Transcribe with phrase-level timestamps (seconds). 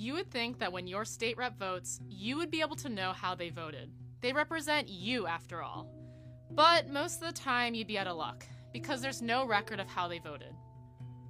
[0.00, 3.12] You would think that when your state rep votes, you would be able to know
[3.12, 3.90] how they voted.
[4.22, 5.92] They represent you, after all.
[6.50, 9.88] But most of the time, you'd be out of luck, because there's no record of
[9.88, 10.54] how they voted.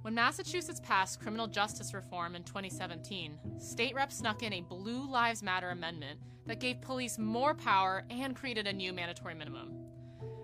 [0.03, 5.43] When Massachusetts passed criminal justice reform in 2017, state reps snuck in a Blue Lives
[5.43, 9.73] Matter amendment that gave police more power and created a new mandatory minimum.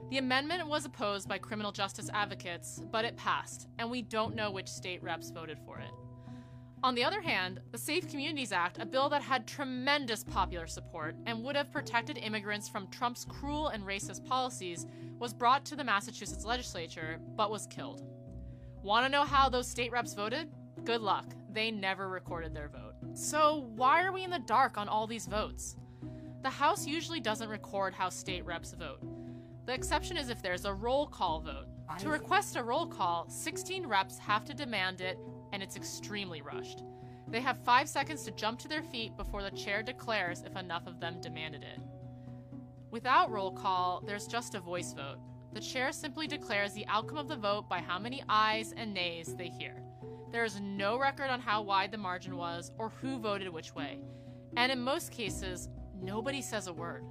[0.10, 4.52] The amendment was opposed by criminal justice advocates, but it passed, and we don't know
[4.52, 5.92] which state reps voted for it.
[6.84, 11.16] On the other hand, the Safe Communities Act, a bill that had tremendous popular support
[11.26, 14.86] and would have protected immigrants from Trump's cruel and racist policies,
[15.18, 18.04] was brought to the Massachusetts legislature but was killed.
[18.84, 20.50] Want to know how those state reps voted?
[20.84, 21.26] Good luck.
[21.52, 22.94] They never recorded their vote.
[23.16, 25.76] So, why are we in the dark on all these votes?
[26.44, 29.00] The House usually doesn't record how state reps vote.
[29.66, 31.66] The exception is if there's a roll call vote.
[32.00, 35.18] To request a roll call, 16 reps have to demand it,
[35.54, 36.84] and it's extremely rushed.
[37.28, 40.88] They have five seconds to jump to their feet before the chair declares if enough
[40.88, 41.80] of them demanded it.
[42.90, 45.18] Without roll call, there's just a voice vote.
[45.54, 49.36] The chair simply declares the outcome of the vote by how many ayes and nays
[49.36, 49.76] they hear.
[50.32, 54.00] There is no record on how wide the margin was or who voted which way.
[54.56, 55.70] And in most cases,
[56.02, 57.04] nobody says a word.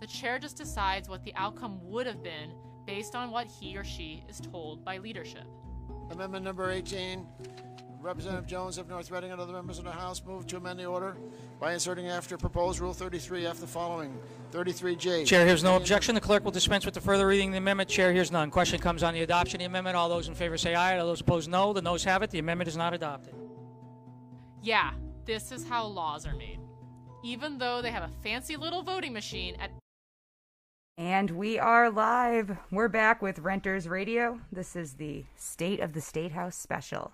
[0.00, 2.52] The chair just decides what the outcome would have been
[2.86, 5.44] based on what he or she is told by leadership.
[6.10, 7.26] Amendment number 18.
[8.04, 10.84] Representative Jones of North Reading and other members of the House move to amend the
[10.84, 11.16] order
[11.58, 14.14] by inserting after proposed Rule 33F the following
[14.52, 15.24] 33J.
[15.24, 16.14] Chair hears no objection.
[16.14, 17.88] The clerk will dispense with the further reading of the amendment.
[17.88, 18.50] Chair hears none.
[18.50, 19.96] Question comes on the adoption of the amendment.
[19.96, 20.98] All those in favor say aye.
[20.98, 21.72] All those opposed, no.
[21.72, 22.30] The noes have it.
[22.30, 23.34] The amendment is not adopted.
[24.62, 24.90] Yeah,
[25.24, 26.60] this is how laws are made.
[27.22, 29.70] Even though they have a fancy little voting machine at
[30.98, 32.54] And we are live.
[32.70, 34.40] We're back with Renters Radio.
[34.52, 37.12] This is the State of the State House special.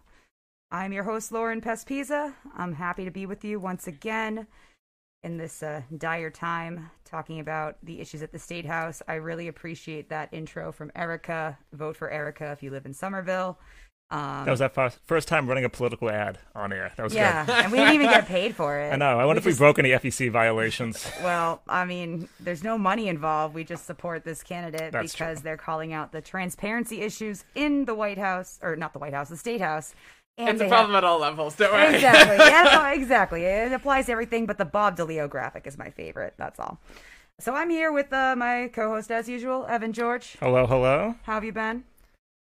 [0.73, 2.33] I'm your host, Lauren Pespiza.
[2.57, 4.47] I'm happy to be with you once again
[5.23, 9.03] in this uh, dire time talking about the issues at the State House.
[9.09, 11.59] I really appreciate that intro from Erika.
[11.73, 13.59] Vote for Erika if you live in Somerville.
[14.13, 16.93] Um, That was that first, first time running a political ad on air.
[16.97, 17.55] That was yeah, good.
[17.57, 18.91] and we didn't even get paid for it.
[18.93, 19.19] I know.
[19.19, 21.09] I wonder if we broke any FEC violations.
[21.23, 23.55] Well, I mean, there's no money involved.
[23.55, 25.45] We just support this candidate That's because true.
[25.45, 29.29] they're calling out the transparency issues in the White House, or not the White House,
[29.29, 29.95] the State House.
[30.41, 31.57] And It's a problem have- at all levels.
[31.57, 31.95] Don't worry.
[31.95, 32.37] Exactly.
[32.47, 33.45] yeah, no, exactly.
[33.45, 36.35] It applies to everything, but the Bob DeLeo graphic is my favorite.
[36.37, 36.79] That's all.
[37.39, 40.37] So I'm here with uh, my co-host, as usual, Evan George.
[40.41, 41.15] Hello, hello.
[41.23, 41.85] How have you been?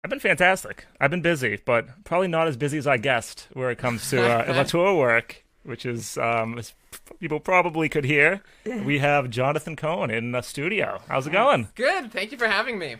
[0.03, 0.85] I've been fantastic.
[0.99, 4.21] I've been busy, but probably not as busy as I guessed where it comes to
[4.23, 6.73] uh, electoral work, which is, um, as
[7.19, 11.01] people probably could hear, we have Jonathan Cohen in the studio.
[11.07, 11.67] How's it going?
[11.75, 12.11] Good.
[12.11, 12.95] Thank you for having me.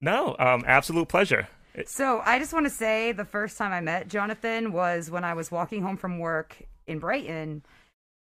[0.00, 1.48] No, um, absolute pleasure.
[1.86, 5.34] So I just want to say the first time I met Jonathan was when I
[5.34, 7.62] was walking home from work in Brighton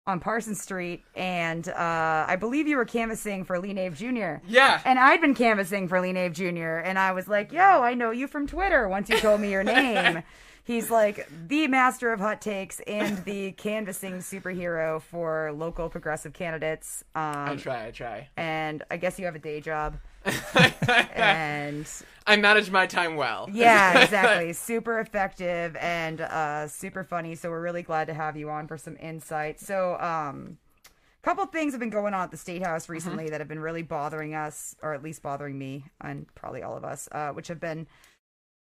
[0.06, 4.36] on Parsons Street, and uh, I believe you were canvassing for Lee Nave Jr.
[4.48, 4.80] Yeah.
[4.84, 8.10] And I'd been canvassing for Lee Nave Jr., and I was like, yo, I know
[8.10, 10.22] you from Twitter once you told me your name.
[10.64, 17.02] He's like the master of hot takes and the canvassing superhero for local progressive candidates.
[17.16, 17.86] I Um, try.
[17.86, 18.28] I try.
[18.36, 19.96] and I guess you have a day job.
[21.14, 21.86] and
[22.26, 23.48] I manage my time well.
[23.52, 24.52] yeah, exactly.
[24.52, 27.34] super effective and uh, super funny.
[27.34, 29.60] So we're really glad to have you on for some insight.
[29.60, 33.40] So, um, a couple things have been going on at the state house recently that
[33.40, 37.08] have been really bothering us, or at least bothering me, and probably all of us,
[37.12, 37.86] uh, which have been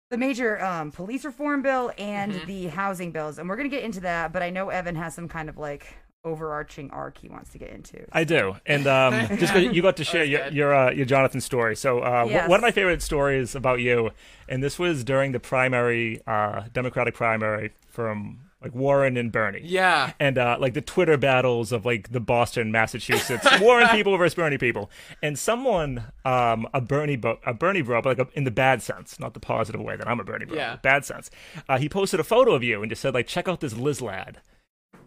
[0.09, 3.37] the major um, police reform bill and the housing bills.
[3.37, 5.97] And we're gonna get into that, but I know Evan has some kind of like
[6.23, 8.05] overarching arc he wants to get into.
[8.11, 11.41] I do, and um, just 'cause you got to share your your, uh, your Jonathan
[11.41, 11.75] story.
[11.75, 12.49] So uh, wh- Yes.
[12.49, 14.11] one of my favorite stories about you,
[14.49, 19.61] and this was during the primary, uh, Democratic primary from like Warren and Bernie.
[19.63, 20.13] Yeah.
[20.19, 24.57] And uh, like the Twitter battles of like the Boston, Massachusetts, Warren people versus Bernie
[24.57, 24.89] people,
[25.21, 28.81] and someone, um, a Bernie, bo- a Bernie bro, but like a, in the bad
[28.81, 30.77] sense, not the positive way that I'm a Bernie bro, Yeah.
[30.81, 31.29] bad sense.
[31.69, 34.01] Uh, he posted a photo of you and just said like, check out this Liz
[34.01, 34.39] lad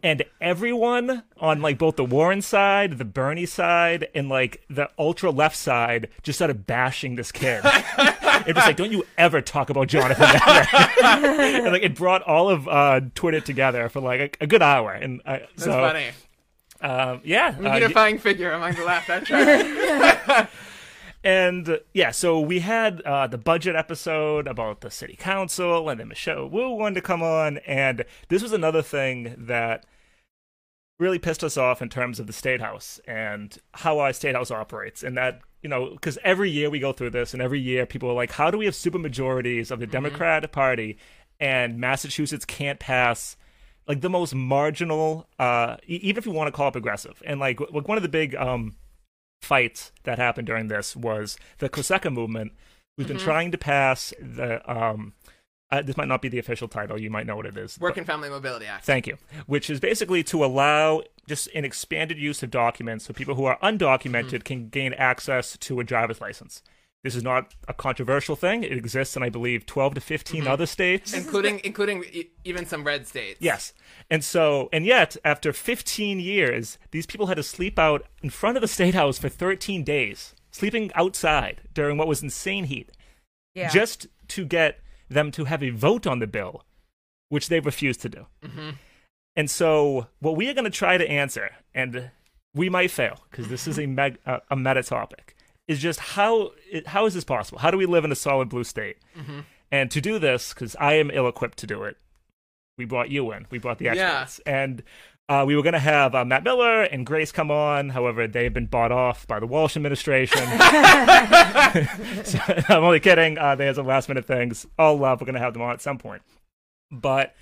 [0.03, 5.31] and everyone on like both the Warren side, the Bernie side, and like the ultra
[5.31, 7.61] left side just started bashing this kid.
[7.65, 10.25] it was like, don't you ever talk about Jonathan
[11.05, 14.93] and like it brought all of uh, Twitter together for like a, a good hour.
[14.93, 16.11] And uh, That's so, funny.
[16.81, 19.11] Um, yeah, I'm uh, a y- unifying figure among the left.
[21.23, 26.09] And yeah, so we had uh, the budget episode about the city council, and then
[26.09, 29.85] Michelle Wu wanted to come on, and this was another thing that
[30.99, 34.51] really pissed us off in terms of the state house and how our state house
[34.51, 37.85] operates, and that you know because every year we go through this, and every year
[37.85, 40.97] people are like, how do we have super majorities of the Democrat Party,
[41.39, 43.37] and Massachusetts can't pass
[43.87, 47.21] like the most marginal, uh, even if you want to call it progressive.
[47.27, 48.77] And like, one of the big um,
[49.41, 52.53] fights that happened during this was the Cosecha movement,
[52.97, 54.61] who's been trying to pass the.
[54.71, 55.15] Um,
[55.73, 57.01] uh, this might not be the official title.
[57.01, 57.79] You might know what it is.
[57.79, 58.85] Work and Family Mobility Act.
[58.85, 59.17] Thank you.
[59.47, 63.57] Which is basically to allow just an expanded use of documents so people who are
[63.63, 66.63] undocumented can gain access to a driver's license.
[67.03, 68.63] This is not a controversial thing.
[68.63, 70.51] It exists in, I believe, 12 to 15 mm-hmm.
[70.51, 71.15] other states.
[71.15, 73.39] including including e- even some red states.
[73.41, 73.73] Yes.
[74.11, 78.57] And so, and yet, after 15 years, these people had to sleep out in front
[78.59, 82.91] of the state house for 13 days, sleeping outside during what was insane heat,
[83.55, 83.71] Yeah.
[83.71, 86.65] just to get them to have a vote on the bill,
[87.31, 88.27] which they refused to do.
[88.45, 88.71] Mm-hmm.
[89.37, 92.11] And so, what we are going to try to answer, and
[92.55, 95.35] we might fail because this is a meg- a, a meta topic,
[95.69, 96.51] is just how
[96.87, 97.59] how is this possible?
[97.61, 98.97] How do we live in a solid blue state?
[99.73, 101.97] And to do this, because I am ill equipped to do it,
[102.77, 103.47] we brought you in.
[103.51, 103.93] We brought the Yeah.
[104.23, 104.83] experts, and
[105.29, 107.91] uh, we were going to have uh, Matt Miller and Grace come on.
[107.91, 110.43] However, they have been bought off by the Walsh administration.
[112.25, 113.39] So, I'm only kidding.
[113.39, 114.67] Uh, they had some last minute things.
[114.79, 115.21] All love.
[115.21, 116.23] We're going to have them on at some point.
[116.91, 117.35] But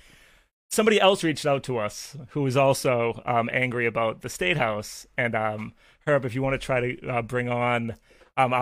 [0.69, 5.07] somebody else reached out to us who was also um, angry about the state house.
[5.17, 5.73] And um,
[6.09, 7.95] Herb, if you want to try to uh, bring on
[8.37, 8.53] um,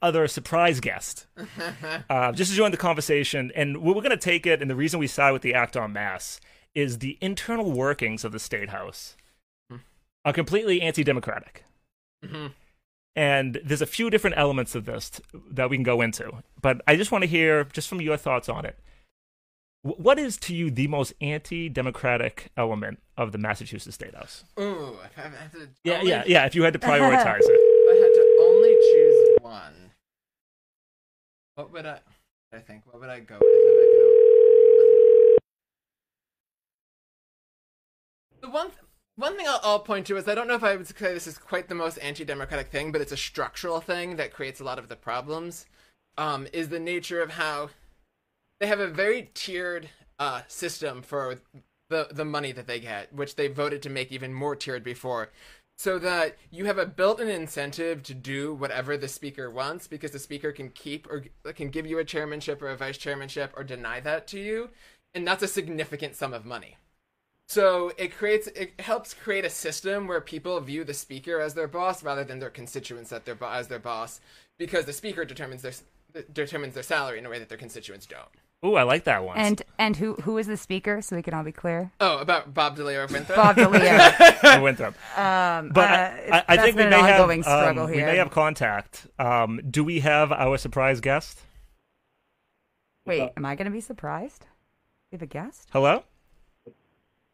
[0.00, 1.26] other surprise guest,
[2.10, 3.52] uh, just to join the conversation.
[3.54, 4.60] And we're going to take it.
[4.60, 6.40] And the reason we side with the act on mass
[6.74, 9.16] is the internal workings of the state house
[10.24, 11.64] are completely anti-democratic.
[13.14, 16.80] And there's a few different elements of this t- that we can go into, but
[16.88, 18.78] I just want to hear just from your thoughts on it.
[19.82, 24.44] Wh- What is to you the most anti-democratic element of the Massachusetts State House?
[24.58, 26.46] Ooh, if I had to Yeah, only, yeah, yeah.
[26.46, 29.90] If you had to prioritize it, If I had to only choose one,
[31.56, 31.98] what would I?
[32.54, 33.48] I think what would I go with?
[33.48, 33.86] If I
[38.38, 38.42] could...
[38.42, 38.68] The one.
[38.68, 38.78] Th-
[39.16, 41.26] one thing I'll, I'll point to is I don't know if I would say this
[41.26, 44.78] is quite the most anti-democratic thing, but it's a structural thing that creates a lot
[44.78, 45.66] of the problems.
[46.18, 47.68] Um, is the nature of how
[48.62, 49.88] they have a very tiered
[50.20, 51.40] uh, system for
[51.90, 55.30] the the money that they get, which they voted to make even more tiered before,
[55.76, 60.18] so that you have a built-in incentive to do whatever the speaker wants, because the
[60.20, 63.98] speaker can keep or can give you a chairmanship or a vice chairmanship or deny
[63.98, 64.70] that to you,
[65.12, 66.76] and that's a significant sum of money.
[67.48, 71.66] So it creates it helps create a system where people view the speaker as their
[71.66, 74.20] boss rather than their constituents at their as their boss,
[74.56, 75.72] because the speaker determines their
[76.32, 78.28] determines their salary in a way that their constituents don't.
[78.64, 79.36] Ooh, I like that one.
[79.36, 81.02] And and who who is the speaker?
[81.02, 81.92] So we can all be clear.
[82.00, 83.36] Oh, about Bob DeLeo of Winthrop.
[83.36, 84.44] Bob DeLeo.
[84.44, 84.94] I went up.
[85.18, 88.06] Um, But uh, I, I, I think we may have struggle um, here.
[88.06, 89.06] we may have contact.
[89.18, 91.42] Um, do we have our surprise guest?
[93.04, 94.46] Wait, am I going to be surprised?
[95.10, 95.68] We have a guest.
[95.72, 96.04] Hello.
[96.64, 96.76] What's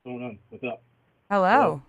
[0.04, 0.38] going on?
[0.48, 0.82] What's up?
[1.30, 1.82] Hello.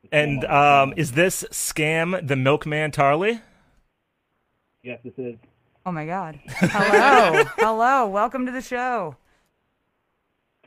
[0.00, 3.40] What's going And um, is this scam the milkman Tarly?
[4.82, 5.36] yes, this is.
[5.84, 6.38] Oh my God.
[6.46, 7.44] Hello.
[7.58, 8.06] Hello.
[8.08, 9.16] Welcome to the show.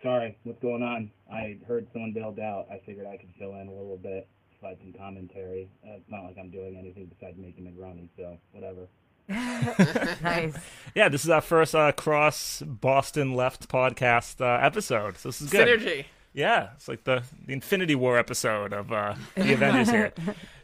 [0.03, 1.09] Sorry, what's going on?
[1.31, 2.67] I heard someone bailed out.
[2.69, 4.27] I figured I could fill in a little bit,
[4.59, 5.69] provide some commentary.
[5.83, 8.87] Uh, it's not like I'm doing anything besides making Negroni, so whatever.
[10.21, 10.55] Nice.
[10.93, 15.17] Yeah, this is our first uh, cross Boston left podcast uh, episode.
[15.17, 15.79] So this is good.
[15.79, 16.05] Synergy.
[16.33, 20.13] Yeah, it's like the, the Infinity War episode of uh, the Avengers here.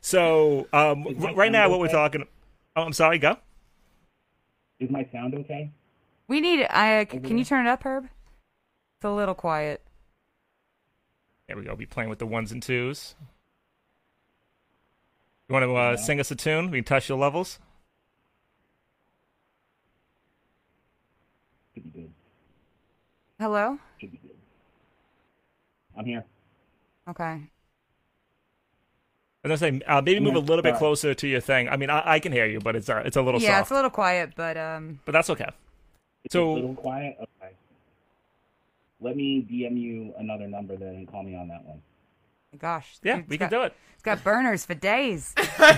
[0.01, 2.27] So um, r- right now, what we're talking.
[2.75, 3.17] Oh, I'm sorry.
[3.17, 3.37] Go.
[4.81, 5.69] Is my sound okay?
[6.27, 6.65] We need.
[6.69, 8.05] I can you turn it up, Herb?
[8.05, 9.81] It's a little quiet.
[11.47, 11.75] There we go.
[11.75, 13.13] Be playing with the ones and twos.
[15.47, 15.95] You want to uh, Yeah.
[15.97, 16.71] sing us a tune?
[16.71, 17.59] We can touch your levels.
[21.75, 22.11] Should be good.
[23.39, 23.77] Hello.
[23.99, 24.35] Should be good.
[25.95, 26.25] I'm here.
[27.07, 27.41] Okay.
[29.43, 31.67] I was gonna say uh, maybe move a little bit closer to your thing.
[31.67, 33.61] I mean, I, I can hear you, but it's uh, it's a little yeah, soft.
[33.61, 34.99] it's a little quiet, but um.
[35.05, 35.49] But that's okay.
[36.23, 37.17] It's So- a little quiet.
[37.19, 37.53] Okay.
[38.99, 41.81] Let me DM you another number then and call me on that one.
[42.59, 42.97] Gosh.
[43.01, 43.73] Yeah, dude's we got, can do it.
[43.95, 45.33] It's got burners for days.
[45.59, 45.69] All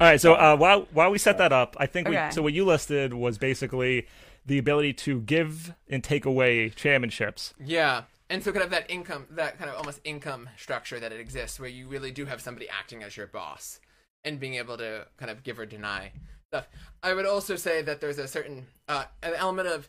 [0.00, 0.20] right.
[0.20, 2.26] So uh, while while we set that up, I think Okay.
[2.28, 4.06] we so what you listed was basically
[4.46, 7.52] the ability to give and take away chairmanships.
[7.62, 8.02] Yeah.
[8.30, 11.58] And so kind of that income, that kind of almost income structure that it exists,
[11.58, 13.80] where you really do have somebody acting as your boss
[14.24, 16.12] and being able to kind of give or deny
[16.48, 16.68] stuff.
[17.02, 19.88] I would also say that there's a certain uh, an element of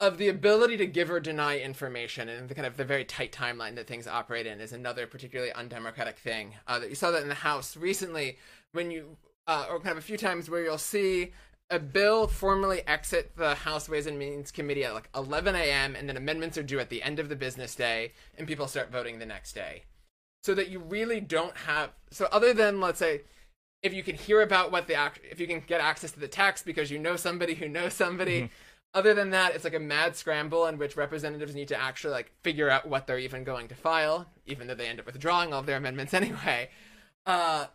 [0.00, 3.30] of the ability to give or deny information and the kind of the very tight
[3.30, 6.54] timeline that things operate in is another particularly undemocratic thing.
[6.66, 8.36] Uh, that you saw that in the House recently
[8.72, 11.30] when you, uh, or kind of a few times where you'll see
[11.72, 15.96] a bill formally exit the House Ways and Means Committee at like 11 a.m.
[15.96, 18.92] and then amendments are due at the end of the business day and people start
[18.92, 19.84] voting the next day.
[20.44, 23.22] So that you really don't have so other than let's say
[23.82, 26.28] if you can hear about what the act if you can get access to the
[26.28, 28.50] text because you know somebody who knows somebody
[28.92, 32.32] other than that it's like a mad scramble in which representatives need to actually like
[32.42, 35.60] figure out what they're even going to file even though they end up withdrawing all
[35.60, 36.68] of their amendments anyway
[37.24, 37.66] uh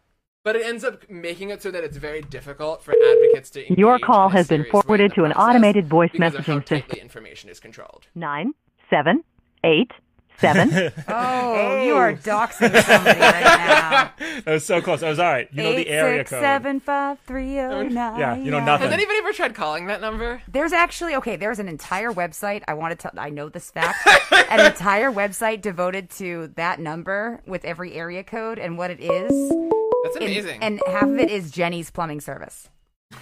[0.47, 3.99] but it ends up making it so that it's very difficult for advocates to Your
[3.99, 6.45] call in a has been serious way in forwarded to an automated voice because of
[6.45, 6.99] how messaging system.
[7.01, 8.53] information is controlled Nine,
[8.89, 9.25] seven,
[9.65, 9.91] eight,
[10.39, 10.69] seven.
[11.09, 11.97] Oh, you oh.
[11.97, 14.11] are doxing somebody right now.
[14.45, 15.03] That was so close.
[15.03, 15.49] I was all right.
[15.51, 16.41] You know the area six code.
[16.41, 18.19] seven five three oh nine.
[18.19, 18.93] Yeah, you know has nothing.
[18.93, 21.35] anybody ever tried calling that number There's actually okay.
[21.35, 22.63] There's an entire website.
[22.67, 23.11] I want to tell.
[23.17, 24.07] I know this fact.
[24.31, 29.86] an entire website devoted to that number with every area code and what it is.
[30.19, 32.69] That's And- amazing And, half of it is Jenny's plumbing service,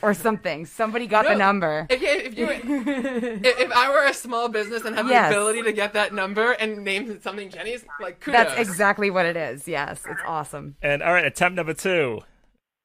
[0.01, 0.65] or something.
[0.65, 1.85] Somebody got the number.
[1.89, 5.29] If, if you, if, if I were a small business and had Yes.
[5.31, 8.39] the ability to get that number and name something Jenny's, like kudos.
[8.55, 9.67] That's exactly what it is.
[9.67, 10.75] Yes, it's awesome.
[10.81, 12.21] And all right, attempt number two.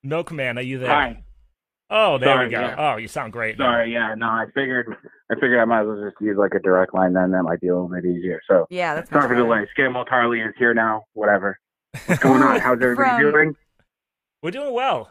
[0.03, 0.89] Milkman, are you there?
[0.89, 1.23] Hi.
[1.93, 2.61] Oh, there Sorry, we go.
[2.61, 2.75] yeah.
[2.79, 3.57] Oh, you sound great.
[3.57, 4.95] Sorry, yeah, no, I figured
[5.31, 7.61] I figured I might as well just use like a direct line then that might
[7.61, 8.41] be a little bit easier.
[8.47, 9.67] So Yeah, that's much sorry for the delay.
[9.77, 11.03] Scam Harley is here now.
[11.15, 11.59] Whatever.
[12.07, 12.61] What's going on?
[12.61, 13.57] How's everybody From- doing?
[14.43, 15.11] We're doing well.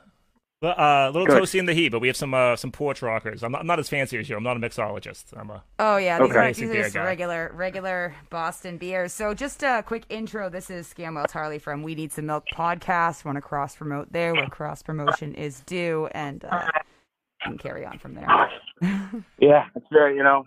[0.62, 1.42] Uh, a little Good.
[1.42, 3.44] toasty in the heat, but we have some uh, some porch rockers.
[3.44, 4.36] I'm not, I'm not as fancy as you.
[4.36, 5.26] I'm not a mixologist.
[5.38, 6.38] I'm a Oh yeah, these Okay.
[6.38, 7.06] are, these are just guy.
[7.06, 9.14] regular regular Boston beers.
[9.14, 10.50] So just a quick intro.
[10.50, 13.24] This is Scamwell Tarley from We Need Some Milk podcast.
[13.24, 16.68] Want to cross promote there where cross promotion is due, and uh,
[17.44, 18.28] can carry on from there.
[19.40, 20.44] Yeah, it's very you know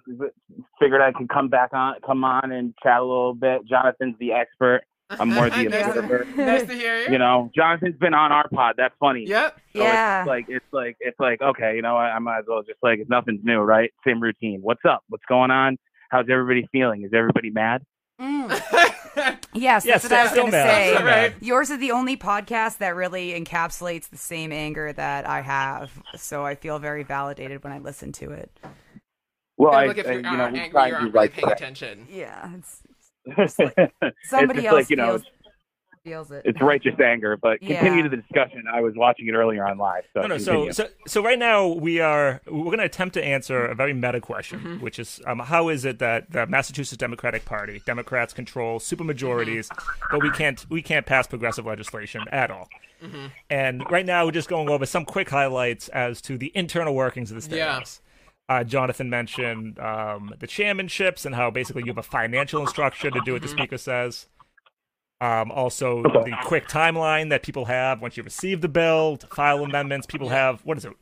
[0.80, 3.66] figured I could come back on, come on and chat a little bit.
[3.66, 4.82] Jonathan's the expert.
[5.20, 6.26] I'm more the nice, observer.
[6.36, 7.12] nice to hear you.
[7.12, 8.74] You know, Jonathan's been on our pod.
[8.76, 9.24] That's funny.
[9.26, 9.60] Yep.
[9.74, 10.20] So Yeah.
[10.22, 12.78] It's like it's like it's like okay, you know, I, I might as well just
[12.82, 13.90] like it's nothing's new, right?
[14.06, 14.60] Same routine.
[14.62, 15.02] What's up?
[15.08, 15.78] What's going on?
[16.10, 17.04] How's everybody feeling?
[17.04, 17.82] Is everybody mad?
[18.18, 19.38] Yes, mm.
[19.54, 20.70] Yes, that's what I was still going to mad.
[20.70, 20.92] say.
[20.94, 21.34] Still mad.
[21.40, 25.90] Yours is the only podcast that really encapsulates the same anger that I have.
[26.16, 28.50] So I feel very validated when I listen to it.
[29.56, 31.18] Well, I, like if I- you're you know, we angry, try you and aren't do
[31.18, 32.06] really paying attention.
[32.10, 32.80] Yeah, it's,
[33.24, 33.56] it's
[34.24, 35.30] somebody just else like you know, feels, it's,
[36.04, 36.42] feels it.
[36.44, 37.36] it's righteous anger.
[37.36, 38.64] But continue to the discussion.
[38.72, 40.04] I was watching it earlier on live.
[40.14, 40.38] So no, no.
[40.38, 43.92] So, so, so right now we are we're going to attempt to answer a very
[43.94, 44.80] meta question, Mm-hmm.
[44.84, 50.06] which is um, how is it that the Massachusetts Democratic Party, Democrats control supermajorities, Mm-hmm.
[50.10, 52.68] but we can't we can't pass progressive legislation at all.
[53.02, 53.26] Mm-hmm.
[53.50, 57.30] And right now we're just going over some quick highlights as to the internal workings
[57.32, 57.74] of the state Yeah.
[57.80, 58.00] house.
[58.52, 63.20] Uh, Jonathan mentioned um, the chairmanships and how basically you have a financial structure to
[63.24, 63.56] do what the Mm-hmm.
[63.56, 64.26] speaker says.
[65.22, 69.62] Um, also, the quick timeline that people have once you receive the bill to file
[69.62, 70.06] amendments.
[70.06, 70.92] People have what is it,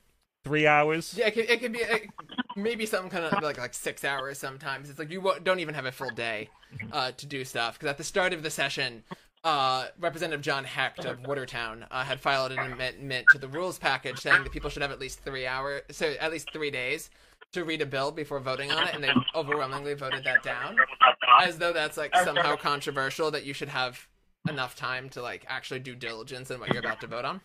[0.44, 1.14] three hours?
[1.16, 2.10] Yeah, it could, it could be like,
[2.54, 4.38] maybe something kind of like like six hours.
[4.38, 6.50] Sometimes it's like you don't even have a full day
[6.92, 9.02] uh, to do stuff because at the start of the session,
[9.42, 14.20] uh, Representative John Hecht of Watertown uh, had filed an amendment to the rules package
[14.20, 17.10] saying that people should have at least three hours, so at least three days
[17.52, 20.76] to read a bill before voting on it, and they overwhelmingly voted that down,
[21.42, 24.06] as though that's like somehow controversial that you should have
[24.48, 27.40] enough time to like actually do diligence in what you're about to vote on.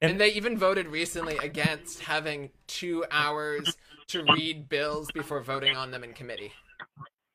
[0.00, 3.76] And- And, they even voted recently against having two hours
[4.08, 6.52] to read bills before voting on them in committee.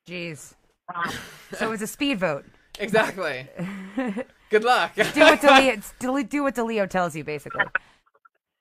[0.07, 0.53] Jeez.
[1.55, 2.45] So it was a speed vote.
[2.79, 3.47] Exactly.
[4.49, 4.93] Good luck.
[4.95, 7.65] Do what DeLeo, do what DeLeo tells you, basically.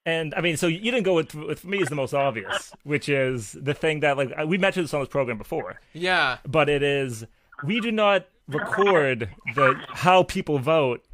[0.08, 2.72] And I mean, so you didn't go with, with for me is the most obvious,
[2.82, 6.38] which is the thing that like we mentioned this on this program before, yeah.
[6.46, 7.26] but it is
[7.62, 11.04] we do not record the how people vote.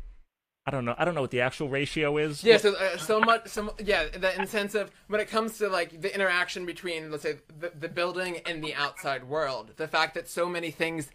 [0.65, 0.95] I don't know.
[0.97, 2.45] I don't know what the actual ratio is.
[2.45, 5.59] Yeah, so uh, so much, so yeah, that in the sense of when it comes
[5.59, 9.89] to like the interaction between, let's say, the, the building and the outside world, the
[9.89, 11.11] fact that so many things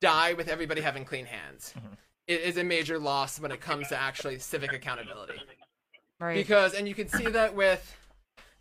[0.00, 1.74] die with everybody having clean hands
[2.30, 5.34] it is a major loss when it comes to actually civic accountability.
[6.20, 6.36] Right.
[6.36, 7.96] because and you can see that with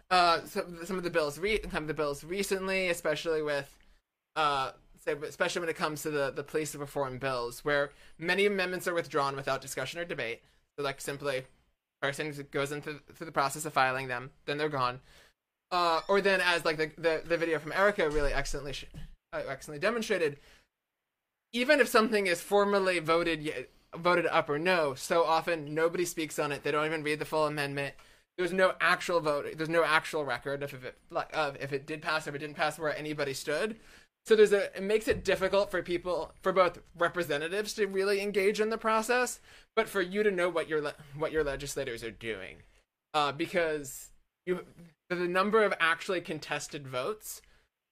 [0.09, 3.69] uh some, some of the bills re- some of the bills recently especially with
[4.37, 4.71] uh
[5.03, 8.93] say especially when it comes to the the police reform bills where many amendments are
[8.93, 10.41] withdrawn without discussion or debate
[10.77, 11.43] so like simply
[12.01, 15.01] person goes into through the process of filing them then they're gone
[15.71, 18.85] uh or then as like the the, the video from erika really excellently sh-
[19.33, 20.37] uh, excellently demonstrated
[21.51, 26.51] even if something is formally voted voted up or no, so often nobody speaks on
[26.51, 26.63] it.
[26.63, 27.95] They don't even read the full amendment.
[28.37, 29.47] There's no actual vote.
[29.57, 32.35] There's no actual record of if it like of if it did pass or if
[32.35, 33.77] it didn't pass where anybody stood.
[34.25, 38.61] So there's a it makes it difficult for people for both representatives to really engage
[38.61, 39.39] in the process,
[39.75, 42.57] but for you to know what your what your legislators are doing,
[43.13, 44.11] uh, because
[44.45, 44.65] you
[45.09, 47.41] the number of actually contested votes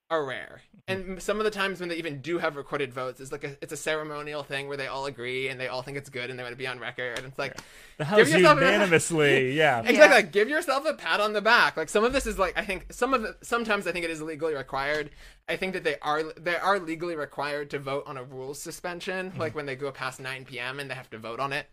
[0.09, 0.61] are rare.
[0.89, 3.57] And some of the times when they even do have recorded votes, it's like a,
[3.61, 6.39] it's a ceremonial thing where they all agree and they all think it's good and
[6.39, 7.17] they want to be on record.
[7.17, 7.57] And it's like
[7.97, 9.79] The house yourself a- unanimously, yeah.
[9.79, 10.05] exactly Yeah.
[10.13, 11.75] like, give yourself a pat on the back.
[11.75, 14.11] Like some of this is like I think some of the sometimes I think it
[14.11, 15.09] is legally required.
[15.49, 19.31] I think that they are they are legally required to vote on a rules suspension,
[19.31, 19.39] mm-hmm.
[19.41, 20.79] like when they go past 9 p.m.
[20.79, 21.67] and they have to vote on it.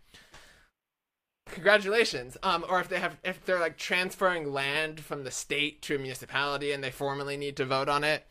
[1.51, 2.37] Congratulations.
[2.43, 5.99] Um, or if they have if they're like transferring land from the state to a
[5.99, 8.25] municipality and they formally need to vote on it.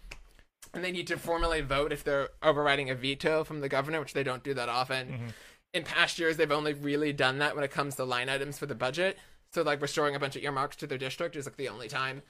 [0.73, 4.13] And they need to formally vote if they're overriding a veto from the governor, which
[4.13, 5.33] they don't do that often.
[5.73, 8.67] In past years, they've only really done that when it comes to line items for
[8.67, 9.17] the budget.
[9.53, 12.23] So, like restoring a bunch of earmarks to their district is like the only time,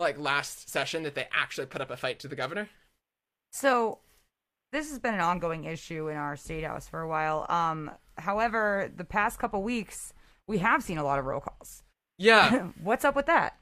[0.00, 2.68] like last session, that they actually put up a fight to the governor.
[3.52, 4.00] So
[4.72, 7.46] this has been an ongoing issue in our state house for a while.
[7.48, 10.12] Um, however, the past couple weeks
[10.46, 11.82] we have seen a lot of roll calls.
[12.18, 12.68] Yeah.
[12.82, 13.58] What's up with that?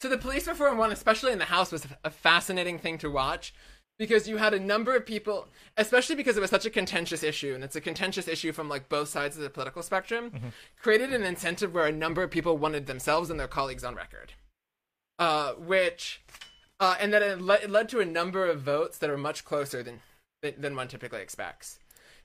[0.00, 3.52] So the police reform one, especially in the House, was a fascinating thing to watch
[3.98, 5.46] because you had a number of people,
[5.76, 8.88] especially because it was such a contentious issue, and it's a contentious issue from like
[8.88, 10.32] both sides of the political spectrum,
[10.80, 14.32] created an incentive where a number of people wanted themselves and their colleagues on record,
[15.18, 16.22] uh, which,
[16.80, 19.44] uh, and then it, le- it led to a number of votes that are much
[19.44, 20.00] closer than
[20.42, 21.78] than, than one typically expects.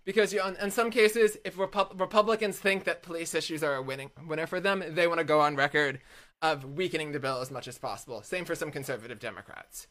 [0.05, 4.11] Because you, in some cases, if Repu- Republicans think that police issues are a winning
[4.27, 5.99] winner for them, they want to go on record
[6.41, 8.21] of weakening the bill as much as possible.
[8.21, 9.87] Same for some conservative Democrats.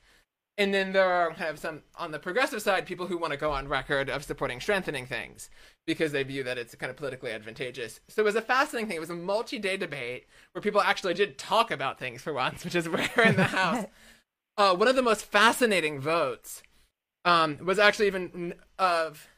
[0.56, 3.37] And then there are kind of some on the progressive side people who want to
[3.37, 5.50] go on record of supporting strengthening things
[5.85, 7.99] because they view that it's kind of politically advantageous.
[8.09, 8.97] So it was a fascinating thing.
[8.97, 12.76] It was a multi-day debate where people actually did talk about things for once, which
[12.76, 13.87] is rare in the House.
[14.56, 16.62] Uh, one of the most fascinating votes
[17.25, 19.28] um, was actually even of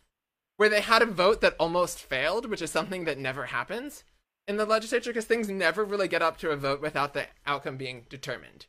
[0.56, 4.04] where they had a vote that almost failed, which is something that never happens
[4.48, 7.76] in the legislature because things never really get up to a vote without the outcome
[7.76, 8.66] being determined.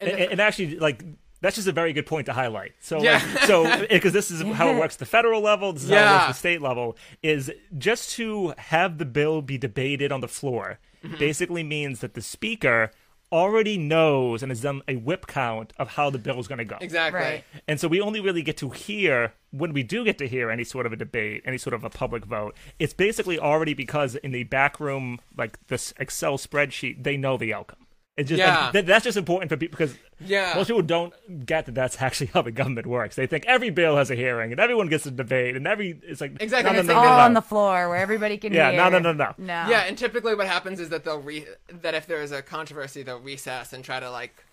[0.00, 1.04] and, the- and actually like
[1.42, 3.14] that's just a very good point to highlight so Yeah.
[3.34, 5.96] like, so because this is how it works at the federal level this is how
[5.96, 6.22] it works Yeah.
[6.24, 10.78] at the state level is just to have the bill be debated on the floor
[11.02, 11.16] Mm-hmm.
[11.18, 12.90] basically means that the speaker
[13.32, 16.64] already knows and has done a whip count of how the bill is going to
[16.64, 17.20] go exactly.
[17.20, 17.44] Right.
[17.68, 20.64] and so we only really get to hear when we do get to hear any
[20.64, 22.56] sort of a debate, any sort of a public vote.
[22.78, 27.52] It's basically already because in the back room, like this Excel spreadsheet, they know the
[27.52, 27.86] outcome.
[28.16, 28.64] It's just Yeah.
[28.64, 30.52] like, th- that's just important for people because Yeah.
[30.54, 31.14] most people don't
[31.46, 33.16] get that that's actually how the government works.
[33.16, 36.20] They think every bill has a hearing and everyone gets a debate and every it's
[36.20, 38.72] like Exactly, No, no, it's no, like All on the floor where everybody can Yeah,
[38.72, 38.80] hear.
[38.80, 39.34] no, no, no, no.
[39.38, 39.66] No.
[39.70, 43.02] Yeah, and typically what happens is that they'll re that if there is a controversy,
[43.02, 44.44] they'll recess and try to like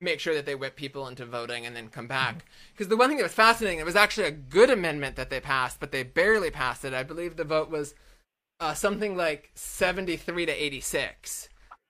[0.00, 2.44] make sure that they whip people into voting and then come back.
[2.72, 5.40] Because the one thing that was fascinating, it was actually a good amendment that they
[5.40, 6.92] passed, but they barely passed it.
[6.92, 7.94] I believe the vote was
[8.60, 11.48] uh, something like seventy three to eighty six.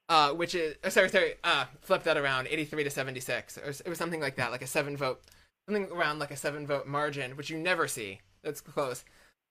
[0.09, 1.35] Uh, which is oh, sorry, sorry.
[1.43, 4.67] Uh, flip that around, eighty-three to seventy-six, or it was something like that, like a
[4.67, 5.23] seven vote,
[5.67, 8.21] something around like a seven vote margin, which you never see.
[8.43, 9.05] That's close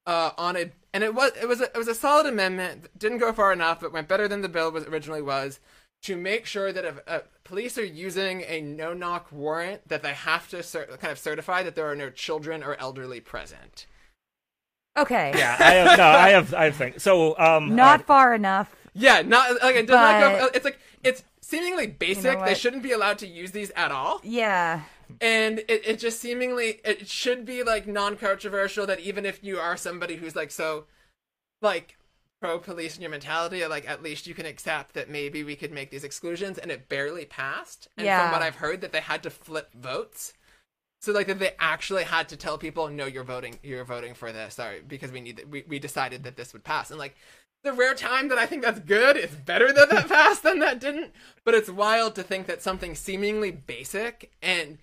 [0.05, 2.87] uh, on it, and it was it was a, it was a solid amendment.
[2.97, 5.59] Didn't go far enough, but went better than the bill was originally was
[6.03, 10.13] to make sure that if uh, police are using a no knock warrant, that they
[10.13, 13.87] have to cer- kind of certify that there are no children or elderly present.
[14.95, 15.31] Okay.
[15.35, 17.01] yeah, I have no, I have I have things.
[17.01, 18.69] So um, Not uh, far enough.
[18.93, 20.39] Yeah, not like it does not go.
[20.47, 22.43] But- It's like it's seemingly basic.
[22.45, 24.19] they shouldn't be allowed to use these at all.
[24.23, 24.81] Yeah.
[25.21, 29.77] and it, it just seemingly it should be like non-controversial that even if you are
[29.77, 30.85] somebody who's like so
[31.61, 31.97] like
[32.41, 35.71] pro police in your mentality like at least you can accept that maybe we could
[35.71, 38.21] make these exclusions and it barely passed and Yeah.
[38.23, 40.33] from what i've heard that they had to flip votes
[41.01, 44.31] so like that they actually had to tell people no you're voting you're voting for
[44.31, 47.15] this sorry because we need we, we decided that this would pass and like
[47.63, 50.79] the rare time that I think that's good, it's better that that passed than that
[50.79, 51.11] didn't.
[51.43, 54.77] But it's wild to think that something seemingly basic and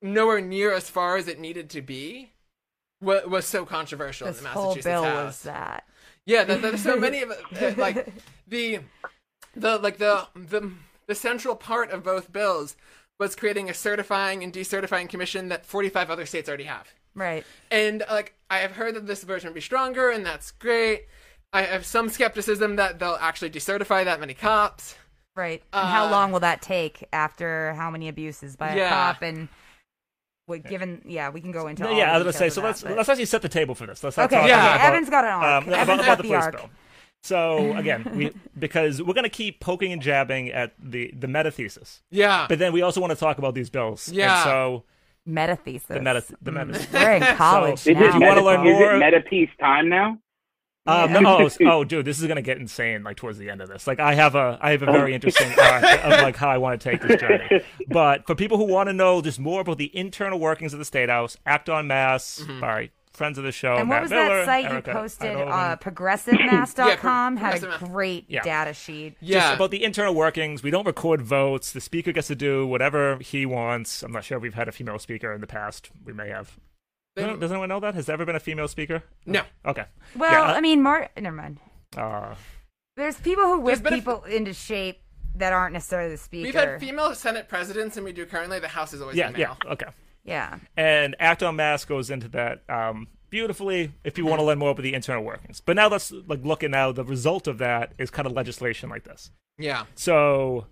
[0.00, 2.32] nowhere near as far as it needed to be
[3.00, 5.26] was, was so controversial This in the whole Massachusetts bill House.
[5.26, 5.84] was that.
[6.24, 7.38] Yeah, that, there's so many of it.
[7.78, 8.12] uh, Like
[8.46, 8.80] the
[9.54, 10.70] the like the the
[11.06, 12.76] the central part of both bills
[13.18, 16.92] was creating a certifying and decertifying commission that 45 other states already have.
[17.14, 17.44] Right.
[17.70, 21.06] And like I have heard that this version will be stronger, and that's great.
[21.52, 24.96] I have some skepticism that they'll actually decertify that many cops.
[25.36, 25.62] Right.
[25.72, 28.86] And how Uh, long will that take after how many abuses by Yeah.
[28.86, 29.48] a cop and
[30.46, 32.50] what given yeah, we can go into all yeah, I was gonna say.
[32.50, 34.02] So of let's but- let's actually set the table for this.
[34.02, 35.44] Let's not Okay, talk yeah, about, Evan's got an arc.
[35.44, 36.56] um, Evan's about, got about the the police arc.
[36.56, 36.70] bill.
[37.22, 42.02] So again, we because we're gonna keep poking and jabbing at the the meta thesis,
[42.10, 44.08] Yeah, but then we also want to talk about these bills.
[44.08, 44.42] And Yeah.
[44.44, 44.84] so
[45.24, 45.86] Meta thesis.
[45.86, 46.86] the meta the meta.
[46.92, 48.02] We're in college So, Is now.
[48.02, 50.18] it you wanna meta, learn is more- it meta piece time now?
[50.84, 53.02] Um, no, oh, oh, dude, this is gonna get insane.
[53.04, 55.48] Like towards the end of this, like I have a, I have a very interesting
[55.58, 57.62] arc of like how I want to take this journey.
[57.88, 60.84] But for people who want to know just more about the internal workings of the
[60.84, 62.60] state house, Act on Mass, Mm-hmm.
[62.60, 65.36] by friends of the show, And Matt what was Miller, that site Erika you posted?
[65.36, 65.50] Uyterhoeven.
[65.72, 67.90] Uh, progressivemass.com Yeah, had a Progressive Mass.
[67.90, 68.42] great Yeah.
[68.42, 69.16] data sheet.
[69.20, 69.52] just Yeah.
[69.54, 70.62] about the internal workings.
[70.62, 71.72] We don't record votes.
[71.72, 74.02] The speaker gets to do whatever he wants.
[74.02, 75.90] I'm not sure if we've had a female speaker in the past.
[76.04, 76.58] We may have.
[77.14, 77.94] They- No, Does anyone know that?
[77.94, 79.02] Has there ever been a female speaker?
[79.26, 79.42] No.
[79.66, 79.84] Okay.
[80.16, 81.08] Well, Yeah, uh, I mean, Mar.
[81.18, 81.58] Never mind.
[81.96, 82.34] Uh,
[82.96, 85.00] There's people who whip been a- people into shape
[85.34, 86.44] that aren't necessarily the speaker.
[86.46, 88.58] We've had female Senate presidents, and we do currently.
[88.60, 89.56] The House is always yeah, female.
[89.64, 89.86] yeah, okay.
[90.24, 90.58] yeah.
[90.76, 94.70] And Act on Mass goes into that um, beautifully if you want to learn more
[94.70, 95.60] about the internal workings.
[95.60, 98.90] But now let's like look at now the result of that is kind of legislation
[98.90, 99.30] like this.
[99.58, 99.84] Yeah.
[99.94, 100.66] So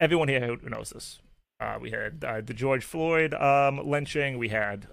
[0.00, 1.20] everyone here who knows this.
[1.60, 4.38] Uh, we had uh, the George Floyd um, lynching.
[4.38, 4.86] We had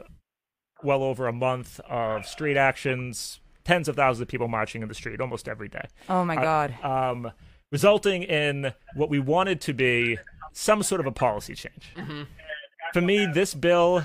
[0.83, 4.95] well over a month of street actions, tens of thousands of people marching in the
[4.95, 5.85] street almost every day.
[6.09, 6.83] Oh my Uh, God.
[6.83, 7.31] um,
[7.71, 10.17] resulting in what we wanted to be
[10.53, 11.93] some sort of a policy change.
[12.93, 14.03] For me, this bill,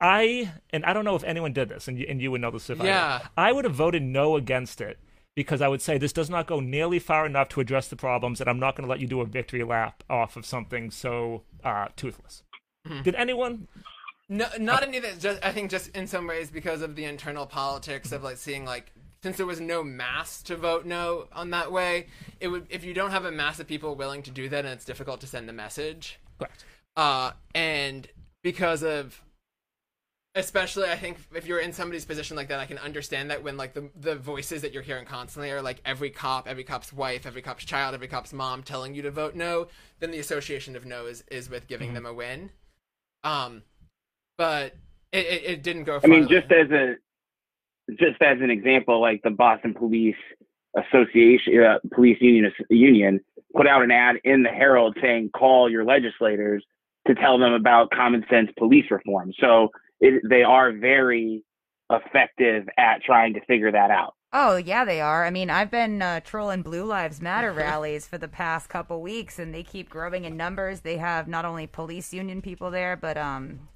[0.00, 2.50] I and I don't know if anyone did this, and you, and you would know
[2.50, 3.18] this if I Yeah.
[3.18, 3.28] did.
[3.36, 4.98] I would have voted no against it
[5.36, 8.40] because I would say this does not go nearly far enough to address the problems,
[8.40, 11.42] and I'm not going to let you do a victory lap off of something so
[11.64, 12.42] uh, toothless.
[13.02, 13.68] Did anyone?
[14.30, 15.18] No, not any of that.
[15.18, 18.64] Just I think just in some ways because of the internal politics of like seeing
[18.64, 18.92] like
[19.24, 22.06] since there was no mass to vote no on that way,
[22.38, 24.72] it would if you don't have a mass of people willing to do that, and
[24.72, 26.20] it's difficult to send the message.
[26.38, 26.64] Correct.
[26.96, 28.06] Uh, and
[28.44, 29.20] because of
[30.36, 33.56] especially I think if you're in somebody's position like that, I can understand that when
[33.56, 37.26] like the the voices that you're hearing constantly are like every cop, every cop's wife,
[37.26, 39.66] every cop's child, every cop's mom telling you to vote no,
[39.98, 42.50] then the association of no is, is with giving them a win.
[43.24, 43.64] Um,
[44.40, 44.72] but
[45.12, 46.00] it, it, it didn't go.
[46.02, 46.40] I mean, farther.
[46.40, 46.94] just as a
[47.90, 50.16] just as an example, like the Boston Police
[50.74, 53.20] Association, uh, Police Union Union
[53.54, 56.64] put out an ad in the Herald saying, "Call your legislators
[57.06, 61.44] to tell them about common sense police reform." So it, they are very
[61.90, 64.14] effective at trying to figure that out.
[64.32, 65.26] Oh yeah, they are.
[65.26, 69.38] I mean, I've been uh, trolling Blue Lives Matter rallies for the past couple weeks,
[69.38, 70.80] and they keep growing in numbers.
[70.80, 73.68] They have not only police union people there, but um,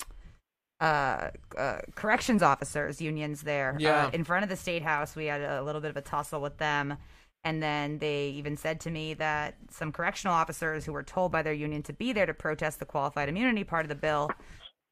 [0.80, 3.76] uh, uh corrections officers unions there.
[3.78, 4.06] Yeah.
[4.06, 6.40] Uh, in front of the state house, we had a little bit of a tussle
[6.40, 6.96] with them,
[7.44, 11.42] and then they even said to me that some correctional officers who were told by
[11.42, 14.30] their union to be there to protest the qualified immunity part of the bill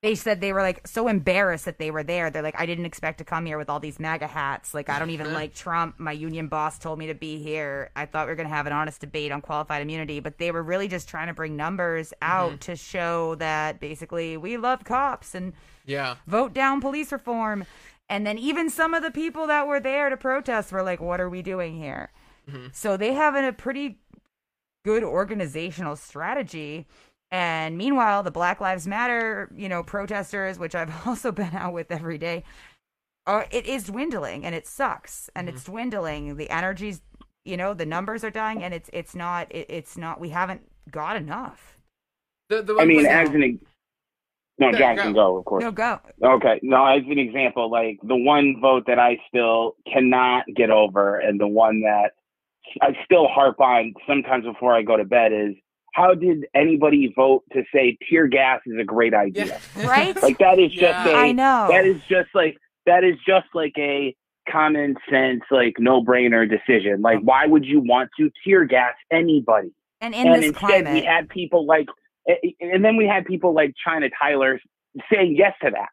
[0.03, 2.29] they said they were like so embarrassed that they were there.
[2.29, 4.75] They're like, I didn't expect to come here with all these MAGA hats.
[4.75, 6.01] Like, I don't even like Trump.
[6.01, 7.91] My union boss told me to be here.
[7.95, 10.51] I thought we were going to have an honest debate on qualified immunity, but they
[10.51, 12.59] were really just trying to bring numbers out mm-hmm.
[12.59, 15.53] to show that basically we love cops and
[15.87, 17.65] yeah, vote down police reform.
[18.09, 21.21] And then even some of the people that were there to protest were like, what
[21.21, 22.11] are we doing here?
[22.51, 22.67] Mm-hmm.
[22.73, 24.01] So they have a pretty
[24.85, 26.89] good organizational strategy.
[27.33, 31.91] And meanwhile, the Black Lives Matter, you know, protesters, which I've also been out with
[31.91, 32.45] every day,
[33.27, 35.57] are it is dwindling and it sucks and mm-hmm.
[35.57, 36.37] it's dwindling.
[36.37, 37.01] The energies,
[37.45, 40.61] you know, the numbers are dying and it's it's not it, it's not we haven't
[40.91, 41.79] got enough.
[42.51, 43.65] the the I mean, thing- as an ex-
[44.59, 45.03] no, Yeah, John go.
[45.03, 45.63] can go, of course.
[45.65, 45.99] No go.
[46.23, 46.61] Okay.
[46.63, 51.41] No, as an example, like the one vote that I still cannot get over and
[51.41, 52.11] the one that
[52.83, 55.55] I still harp on sometimes before I go to bed is
[55.93, 59.61] how did anybody vote to say tear gas is a great idea?
[59.77, 59.87] yeah.
[59.89, 60.21] Right?
[60.23, 61.09] Like that is just Yeah.
[61.09, 61.69] a I know.
[61.71, 64.15] that is just like that is just like a
[64.51, 67.01] common sense like no brainer decision.
[67.03, 69.71] Like why would you want to tear gas anybody?
[70.01, 70.95] and in and this instead climate.
[70.95, 71.87] we had people like
[72.29, 74.59] eh, eh, and then we had people like Chynah Tyler
[75.13, 75.91] saying yes to that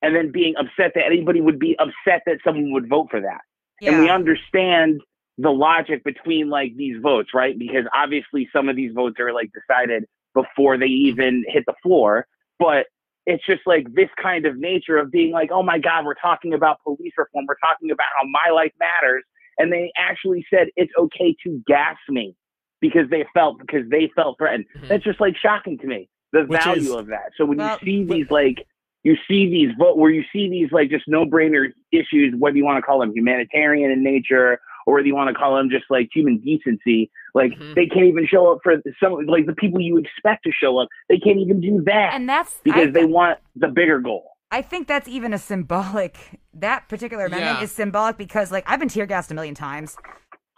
[0.00, 3.40] and then being upset that anybody would be upset that someone would vote for that
[3.82, 5.00] and we understand
[5.38, 7.58] the logic between like these votes right?
[7.58, 12.26] Because obviously some of these votes are like decided before they even hit the floor
[12.58, 12.86] but
[13.24, 16.54] it's just like this kind of nature of being like oh my god we're talking
[16.54, 19.22] about police reform we're talking about how my life matters
[19.58, 22.34] and they actually said it's okay to gas me
[22.80, 24.64] because they felt because they felt threatened.
[24.76, 24.88] Mhm.
[24.88, 27.32] that's just like shocking to me the Which value of that.
[27.36, 28.66] So when you see these like
[29.02, 32.64] you see these vote where you see these like just no brainer issues whether you
[32.64, 35.84] want to call them humanitarian in nature or whether you want to call them just
[35.90, 37.74] like human decency like Mhm.
[37.74, 40.88] they can't even show up for some like the people you expect to show up
[41.08, 44.60] they can't even do that and that's because I, they want the bigger goal I
[44.60, 46.38] think that's even a symbolic.
[46.52, 47.64] That particular amendment Yeah.
[47.64, 49.96] is symbolic because, like, I've been tear gassed a million times.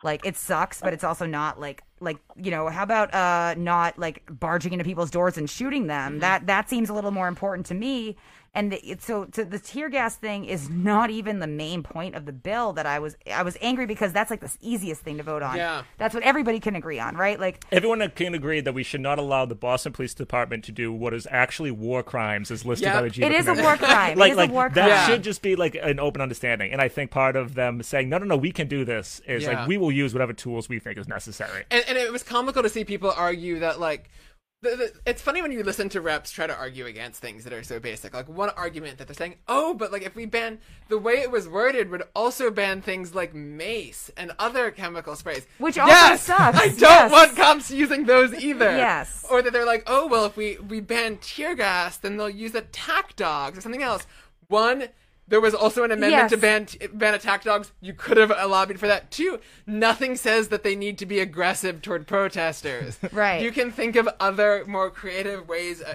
[0.03, 3.97] Like, it sucks, but it's also not like like you know how about uh not
[3.97, 7.67] like barging into people's doors and shooting them that that seems a little more important
[7.67, 8.17] to me
[8.55, 12.25] and the, it, so the tear gas thing is not even the main point of
[12.25, 15.23] the bill that I was I was angry because that's like the easiest thing to
[15.23, 15.57] vote on.
[15.57, 15.83] Yeah.
[15.99, 17.39] That's what everybody can agree on, right?
[17.41, 20.93] Like Everyone can agree that we should not allow the Boston Police Department to do
[20.93, 22.95] what is actually war crimes as listed Yep.
[22.95, 24.19] by the Geneva It is a war crime.
[24.19, 24.75] like, it is like a war crime.
[24.89, 25.11] that crime.
[25.17, 26.73] should just be like an open understanding.
[26.73, 29.43] And I think part of them saying, no, no, no, we can do this is
[29.43, 29.61] Yeah.
[29.61, 31.65] like we will use whatever tools we think is necessary.
[31.71, 34.11] and, and it was comical to see people argue that like the, the,
[35.07, 37.79] it's funny when you listen to reps try to argue against things that are so
[37.81, 41.15] basic like one argument that they're saying oh but like if we ban the way
[41.15, 45.93] it was worded would also ban things like mace and other chemical sprays Which also
[45.93, 46.23] yes!
[46.23, 47.13] sucks, i don't yes.
[47.13, 49.25] want cops using those either Yes.
[49.31, 52.55] or that they're like oh well if we we ban tear gas then they'll use
[52.55, 54.07] attack dogs or something else
[54.49, 54.89] one
[55.27, 57.73] there was also an amendment to ban ban attack dogs.
[57.81, 59.41] You could have lobbied for that too.
[59.67, 62.99] Nothing says that they need to be aggressive toward protesters.
[63.13, 63.43] Right.
[63.43, 65.95] You can think of other more creative ways, uh,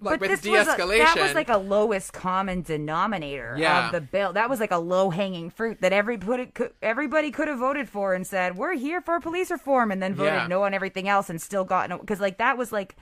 [0.00, 1.14] like but with this was a, de-escalation.
[1.14, 3.86] that was like a lowest common denominator Yeah.
[3.86, 4.32] of the bill.
[4.34, 8.12] That was like a low hanging fruit that everybody could, everybody could have voted for
[8.14, 10.46] and said we're here for police reform, and then voted Yeah.
[10.46, 12.96] no on everything else and still got no because like that was like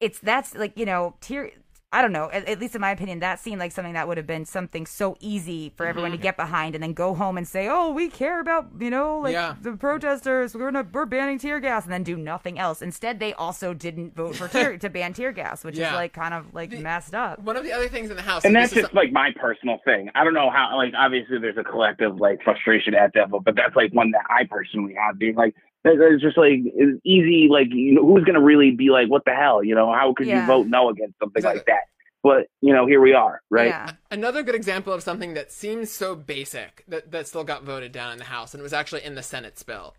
[0.00, 1.50] it's that's like you know tier.
[1.94, 2.28] I don't know.
[2.32, 4.84] At, at least in my opinion, that seemed like something that would have been something
[4.84, 6.16] so easy for everyone Mm-hmm.
[6.18, 9.20] to get behind, and then go home and say, "Oh, we care about you know
[9.20, 9.54] like Yeah.
[9.62, 10.54] the protesters.
[10.54, 12.82] We're gonna we're banning tear gas," and then do nothing else.
[12.82, 15.90] Instead, they also didn't vote for tear to ban tear gas, which Yeah.
[15.90, 17.38] is like kind of like messed up.
[17.38, 18.44] one of the other things in the house.
[18.44, 20.10] and this that's is just like my personal thing.
[20.14, 20.76] I don't know how.
[20.76, 24.44] Like, obviously, there's a collective like frustration at that, but that's like one that I
[24.50, 25.18] personally have.
[25.18, 27.48] Being like, that- it's just like it's easy.
[27.50, 29.62] Like, you know, who's gonna really be like, what the hell?
[29.62, 30.40] You know, how could Yeah.
[30.42, 31.58] you vote no against something Exactly.
[31.60, 31.82] like that?
[32.22, 33.68] But you know, here we are, right?
[33.68, 33.90] Yeah.
[34.10, 38.12] Another good example of something that seems so basic that, that still got voted down
[38.12, 39.94] in the House and it was actually in the Senate's bill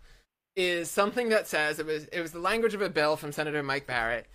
[0.56, 3.62] is something that says it was it was the language of a bill from Senator
[3.62, 4.26] Mike Barrett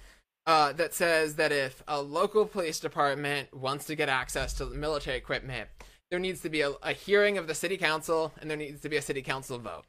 [0.47, 5.17] uh, that says that if a local police department wants to get access to military
[5.17, 5.69] equipment,
[6.11, 8.89] there needs to be a, a hearing of the city council and there needs to
[8.89, 9.85] be a city council vote.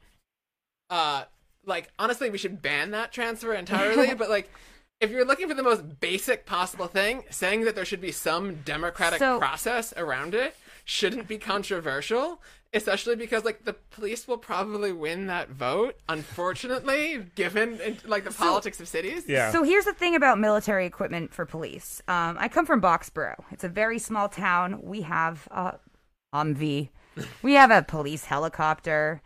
[0.90, 1.24] Uh,
[1.64, 4.14] like honestly, we should ban that transfer entirely.
[4.18, 4.50] but like,
[5.00, 8.56] if you're looking for the most basic possible thing, saying that there should be some
[8.64, 12.40] democratic So- process around it shouldn't be controversial.
[12.74, 18.80] Especially because like the police will probably win that vote, unfortunately, given like the politics
[18.80, 19.24] of cities.
[19.28, 19.52] Yeah.
[19.52, 22.00] So here's the thing about military equipment for police.
[22.08, 23.44] Um, I come from Boxborough.
[23.50, 24.80] It's a very small town.
[24.82, 25.74] We have a
[26.34, 26.88] Humvee.
[27.42, 29.20] We have a police helicopter.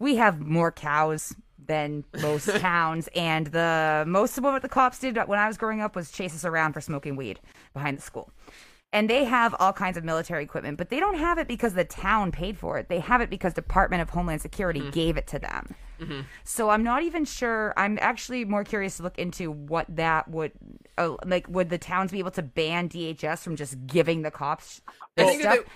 [0.00, 1.34] We have more cows
[1.68, 3.08] than most towns.
[3.14, 6.34] And the most of what the cops did when I was growing up was chase
[6.34, 7.38] us around for smoking weed
[7.72, 8.32] behind the school.
[8.90, 11.84] And they have all kinds of military equipment, but they don't have it because the
[11.84, 12.88] town paid for it.
[12.88, 15.74] They have it because Department of Homeland Security gave it to them.
[16.44, 17.74] So I'm not even sure.
[17.76, 20.52] I'm actually more curious to look into what that would
[20.96, 21.48] uh, like.
[21.48, 25.26] Would the towns be able to ban DHS from just giving the cops I this
[25.26, 25.64] think that stuff?
[25.66, 25.70] they-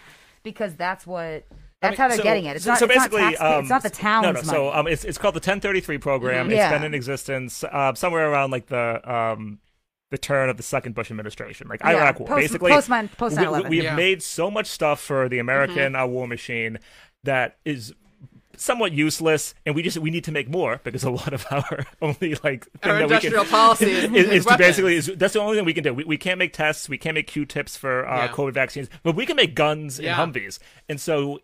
[0.45, 1.45] because that's what
[1.83, 2.57] I that's mean, how they're so- getting it.
[2.57, 2.79] It's so, not.
[2.79, 4.35] so it's basically, not taxpayer- um, It's not the town's no, no.
[4.35, 4.49] money.
[4.49, 6.47] So um, it's it's called the 1033 program.
[6.51, 6.71] It's Yeah.
[6.73, 9.59] been in existence uh, somewhere around like the um
[10.11, 12.29] the turn of the second Bush administration, like Yeah, Iraq War.
[12.29, 13.69] post- Basically, post nine- post we, 9/11.
[13.71, 13.97] we, have Yeah.
[13.97, 16.79] made so much stuff for the American uh, war machine
[17.25, 17.95] that is
[18.55, 21.87] somewhat useless, and we just we need to make more because a lot of our
[22.03, 24.97] only like thing Our that we industrial can, policy is- is, is is to basically
[24.97, 25.95] is, that's the only thing we can do.
[25.95, 28.29] We, we can't make tests, we can't make Q-tips for uh, Yeah.
[28.33, 30.21] COVID vaccines, but we can make guns Yeah.
[30.23, 31.41] and Humvees, and so.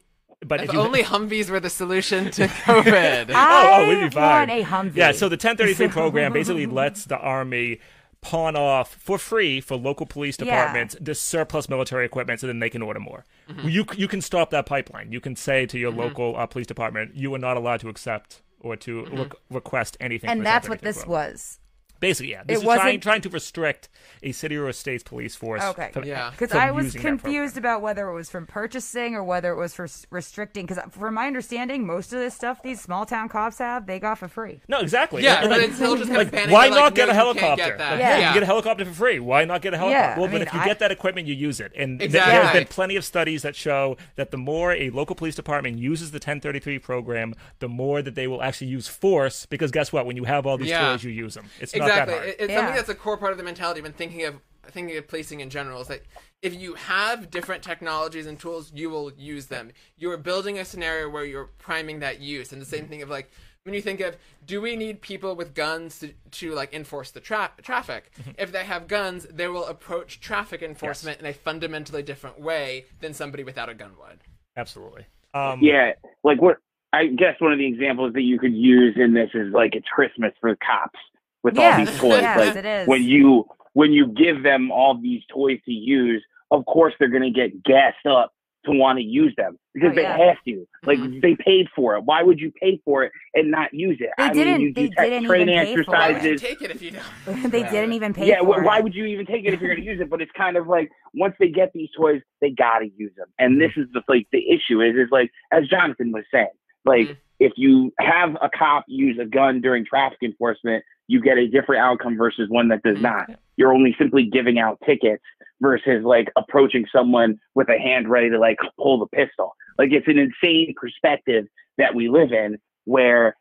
[0.47, 3.31] But If if you, only Humvees were the solution to COVID.
[3.35, 4.49] Oh, oh, we'd be fine.
[4.49, 4.97] want a Humvee.
[4.97, 7.81] Yeah, so the 1033 program basically lets the Army
[8.21, 10.45] pawn off for free for local police Yeah.
[10.47, 13.25] departments the surplus military equipment so then they can order more.
[13.49, 13.69] Mm-hmm.
[13.69, 15.13] You, you can stop that pipeline.
[15.13, 18.43] You can say to your local uh, police department, you are not allowed to accept
[18.61, 19.17] or to Mm-hmm.
[19.17, 20.31] requ- request anything.
[20.31, 21.31] and that's what this program.
[21.31, 21.59] was.
[22.01, 22.43] Basically, yeah.
[22.45, 23.89] This It is trying, wasn't- trying to restrict
[24.23, 25.63] a city or a state's police force.
[25.63, 25.91] Okay.
[25.93, 26.31] from- Yeah.
[26.31, 27.19] Because I was using that program.
[27.19, 30.67] confused about whether it was from purchasing or whether it was for restricting.
[30.67, 33.99] Because uh, from my understanding, most of this stuff these small town cops have, they
[33.99, 34.61] got for free.
[34.69, 35.23] No, exactly.
[35.25, 37.15] Yeah, And, but like- just kind of like, panicking, why like, not get no, a
[37.15, 37.65] you helicopter?
[37.65, 37.91] get that.
[37.93, 38.29] Like, Yeah.
[38.29, 39.19] You get a helicopter for free.
[39.21, 39.99] Why not get a helicopter?
[40.11, 41.73] Yeah, well, I but if you I- get that equipment, you use it.
[41.77, 42.33] And Exactly.
[42.33, 46.11] there's been plenty of studies that show that the more a local police department uses
[46.13, 49.47] the 1033 program, the more that they will actually use force.
[49.47, 50.07] Because guess what?
[50.07, 50.89] When you have all these Yeah.
[50.91, 51.47] tools, you use them.
[51.61, 51.81] It's exactly.
[51.81, 52.29] not that hard.
[52.29, 52.57] It- It's Yeah.
[52.59, 55.49] something that's a core part of the mentality when thinking of thinking of policing in
[55.51, 55.81] general.
[55.81, 56.03] Is that
[56.43, 59.73] if you have different technologies and tools, you will use them.
[59.97, 63.31] You're building a scenario where you're priming that use, and the same thing of like
[63.65, 67.21] when you think of do we need people with guns to, to like enforce the
[67.21, 68.11] tra- traffic?
[68.21, 68.31] Mm-hmm.
[68.39, 73.13] if they have guns, they will approach traffic enforcement in a fundamentally different way than
[73.15, 74.21] somebody without a gun would.
[74.57, 75.07] Absolutely.
[75.35, 75.93] Um, Yeah,
[76.25, 76.59] like what
[76.93, 79.87] I guess one of the examples that you could use in this is like it's
[79.89, 80.99] Christmas for the cops
[81.43, 82.21] with all these toys.
[82.23, 82.89] yes, like it is.
[82.89, 87.31] when you when you give them all these toys to use, of course they're gonna
[87.31, 88.33] get gassed up
[88.65, 90.17] to want to use them because Oh, they yeah.
[90.19, 90.67] have to.
[90.85, 92.01] Like they paid for it.
[92.03, 94.11] Why would you pay for it and not use it?
[94.19, 96.01] They I didn't- mean, you, they you take didn't training even pay for it.
[96.01, 96.41] exercises.
[96.41, 97.43] Take it if you don't.
[97.53, 98.83] they didn't even pay yeah, for wh- why it.
[98.85, 100.11] would you even take it if you're going to use it?
[100.11, 103.29] But it's kind of like once they get these toys, they got to use them.
[103.39, 106.49] And this is the like the issue is is like as Jonathan was saying,
[106.85, 107.17] like Mhm.
[107.41, 111.81] If you have a cop use a gun during traffic enforcement, you get a different
[111.83, 113.03] outcome versus one that does Mhm.
[113.03, 113.31] not.
[113.57, 115.23] You're only simply giving out tickets
[115.61, 119.55] versus like approaching someone with a hand ready to like pull the pistol.
[119.79, 121.47] Like it's an insane perspective
[121.79, 123.37] that we live in where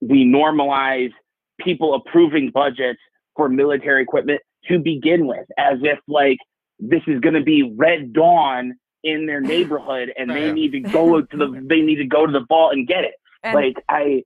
[0.00, 1.12] we normalize
[1.58, 3.00] people approving budgets
[3.36, 6.38] for military equipment to begin with, as if like
[6.78, 11.20] this is going to be Red Dawn in their neighborhood, and they need to go
[11.22, 13.14] to the they need to go to the vault and get it.
[13.42, 14.24] And- like I,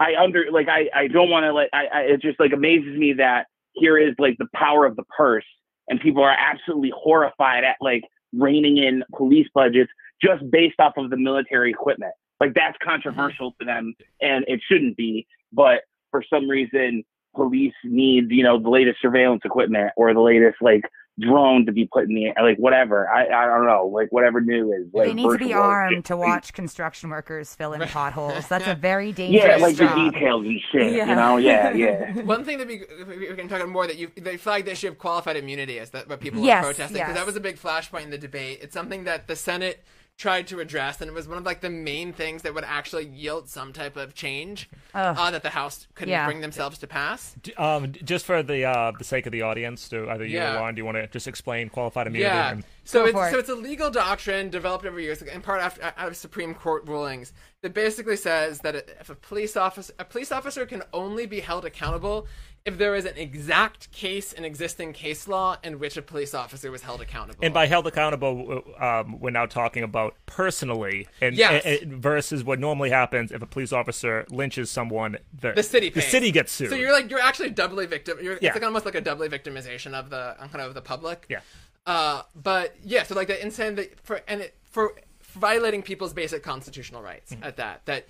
[0.00, 2.96] I under like I I don't want to like I, I it just like amazes
[2.96, 5.44] me that here is like the power of the purse,
[5.88, 9.90] and people are absolutely horrified at like reining in police budgets
[10.22, 12.12] just based off of the military equipment.
[12.40, 15.26] Like that's controversial to them, and it shouldn't be.
[15.52, 17.02] But for some reason,
[17.34, 20.82] police need you know the latest surveillance equipment or the latest like
[21.20, 23.08] drone to be put in the air, like whatever.
[23.08, 24.86] I I don't know, like whatever new is.
[24.92, 25.62] Like they need to be virtual.
[25.62, 28.46] armed to watch construction workers fill in potholes.
[28.48, 30.12] That's a very dangerous Yeah, like the job.
[30.12, 30.92] details and shit.
[30.94, 31.08] Yeah.
[31.10, 32.12] You know, yeah, yeah.
[32.22, 34.88] One thing that we we can talk about more that you they flagged the issue
[34.88, 37.16] of qualified immunity as that what people Yes, were protesting because yes.
[37.16, 38.60] that was a big flashpoint in the debate.
[38.62, 39.84] It's something that the Senate
[40.18, 43.06] tried to address, and it was one of like the main things that would actually
[43.06, 46.26] yield some type of change uh, that the House couldn't Yeah.
[46.26, 47.36] bring themselves to pass.
[47.40, 50.54] D- Um, just for the uh, the sake of the audience, do either you Yeah.
[50.56, 52.34] or Lauren, do you want to just explain qualified immunity?
[52.34, 52.50] Yeah.
[52.50, 53.30] and- So Go it's for it.
[53.32, 56.84] so it's a legal doctrine developed over years, in part after, out of Supreme Court
[56.88, 61.40] rulings, that basically says that if a police officer a police officer can only be
[61.40, 62.26] held accountable
[62.64, 66.70] if there is an exact case in existing case law in which a police officer
[66.70, 67.38] was held accountable.
[67.42, 71.64] And by held accountable, um, we're now talking about personally, and, Yes.
[71.64, 75.18] and- and versus what normally happens if a police officer lynches someone.
[75.40, 76.70] The, the city the city gets sued.
[76.70, 78.18] So you're like you're actually doubly victim.
[78.22, 78.48] You're, Yeah.
[78.48, 81.26] It's like almost like a doubly victimization of the kind of the public.
[81.28, 81.40] Yeah.
[81.86, 86.42] Uh, but yeah, so like the insane that for and it, for violating people's basic
[86.42, 87.44] constitutional rights Mm-hmm.
[87.44, 88.06] at that that.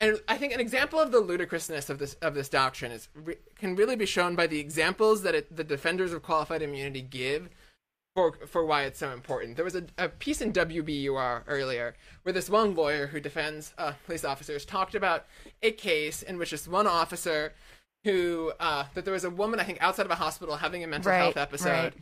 [0.00, 3.36] And I think an example of the ludicrousness of this of this doctrine is re-
[3.58, 7.48] can really be shown by the examples that it, the defenders of qualified immunity give
[8.14, 9.56] for for why it's so important.
[9.56, 13.92] There was a, a piece in WBUR earlier where this one lawyer who defends uh,
[14.04, 15.24] police officers talked about
[15.62, 17.54] a case in which this one officer
[18.04, 20.86] who uh, that there was a woman I think outside of a hospital having a
[20.86, 21.70] mental Right, health episode.
[21.70, 21.94] right.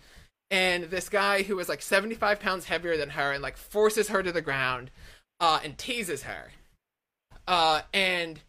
[0.51, 4.23] And this guy who was like 75 pounds heavier than her and like forces her
[4.23, 4.91] to the ground
[5.41, 6.51] uh, and tases her.
[7.47, 8.41] Uh, and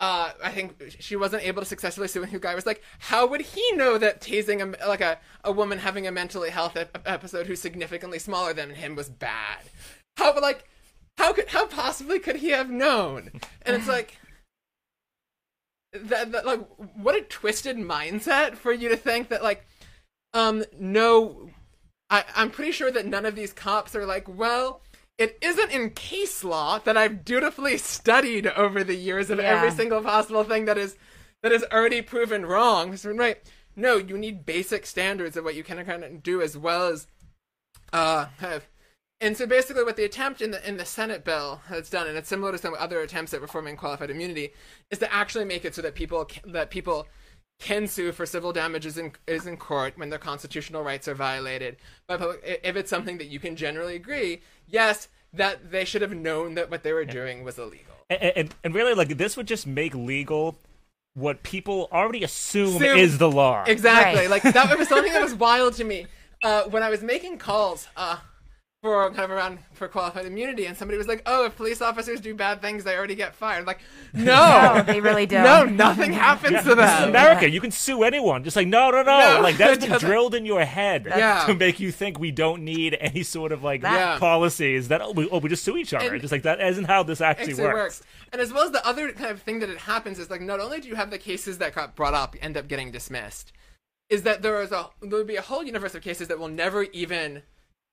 [0.00, 2.22] uh, I think she wasn't able to successfully sue.
[2.22, 5.78] And guy was like, "How would he know that tasing a like a, a woman
[5.78, 9.58] having a mentally health ep- episode who's significantly smaller than him was bad?
[10.16, 10.64] How like
[11.18, 13.30] how could how possibly could he have known?"
[13.62, 14.18] And it's like
[15.92, 19.66] that, that like what a twisted mindset for you to think that like
[20.32, 21.50] um no
[22.10, 24.82] I, I'm pretty sure that none of these cops are like, well,
[25.20, 29.44] it isn't in case law that I've dutifully studied over the years of Yeah.
[29.44, 30.96] every single possible thing that is
[31.42, 32.96] that is already proven wrong.
[32.96, 33.38] So, right?
[33.76, 37.06] No, you need basic standards of what you can and cannot do, as well as
[37.92, 38.66] uh have.
[39.22, 42.16] And so basically, what the attempt in the in the Senate bill that's done, and
[42.16, 44.50] it's similar to some other attempts at reforming qualified immunity,
[44.90, 47.06] is to actually make it so that people that people
[47.60, 51.76] can sue for civil damages in, is in court when their constitutional rights are violated
[52.08, 56.54] But If it's something that you can generally agree, yes, that they should have known
[56.54, 57.94] that what they were doing was illegal.
[58.08, 60.58] and, and, and really, like this would just make legal
[61.14, 63.64] what people already assume Assume- is the law.
[63.66, 64.22] Exactly.
[64.22, 64.30] Right.
[64.30, 66.06] Like that was something that was wild to me
[66.42, 68.16] uh, when I was making calls uh,
[68.82, 72.18] for kind of around for qualified immunity, and somebody was like, "Oh, if police officers
[72.20, 73.80] do bad things, they already get fired." Like,
[74.14, 75.44] no, No, they really don't.
[75.44, 76.78] No, nothing happens to them.
[76.78, 77.08] This is them.
[77.10, 77.48] America.
[77.50, 78.42] You can sue anyone.
[78.42, 79.34] Just like no, no, no.
[79.36, 81.44] No, like that's it been drilled in your head Yeah.
[81.46, 84.18] to make you think we don't need any sort of like Yeah.
[84.18, 86.12] policies that oh we, oh, we just sue each other.
[86.12, 88.00] And- just like that isn't how this actually actually works.
[88.00, 88.02] works.
[88.32, 90.58] And as well as the other kind of thing that it happens is like not
[90.58, 93.52] only do you have the cases that got brought up end up getting dismissed,
[94.08, 96.48] is that there is a there will be a whole universe of cases that will
[96.48, 97.42] never even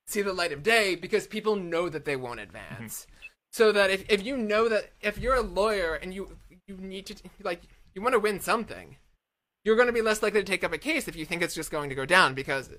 [0.07, 3.07] see the light of day because people know that they won't advance.
[3.51, 6.37] So that if, if you know that if you're a lawyer and you
[6.67, 7.61] you need to like
[7.93, 8.97] you want to win something,
[9.63, 11.55] you're going to be less likely to take up a case if you think it's
[11.55, 12.69] just going to go down because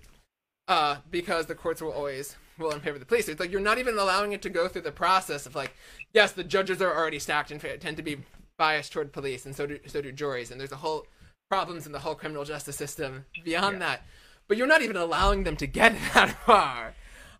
[0.68, 3.29] uh, because the courts will always will in favor of the police.
[3.29, 5.72] It's like you're not even allowing it to go through the process of like,
[6.12, 8.18] yes, the judges are already stacked and tend to be
[8.57, 11.07] biased toward police, and so do so do juries, and there's a whole
[11.49, 14.03] problems in the whole criminal justice system beyond that.
[14.47, 16.95] But you're not even allowing them to get that far,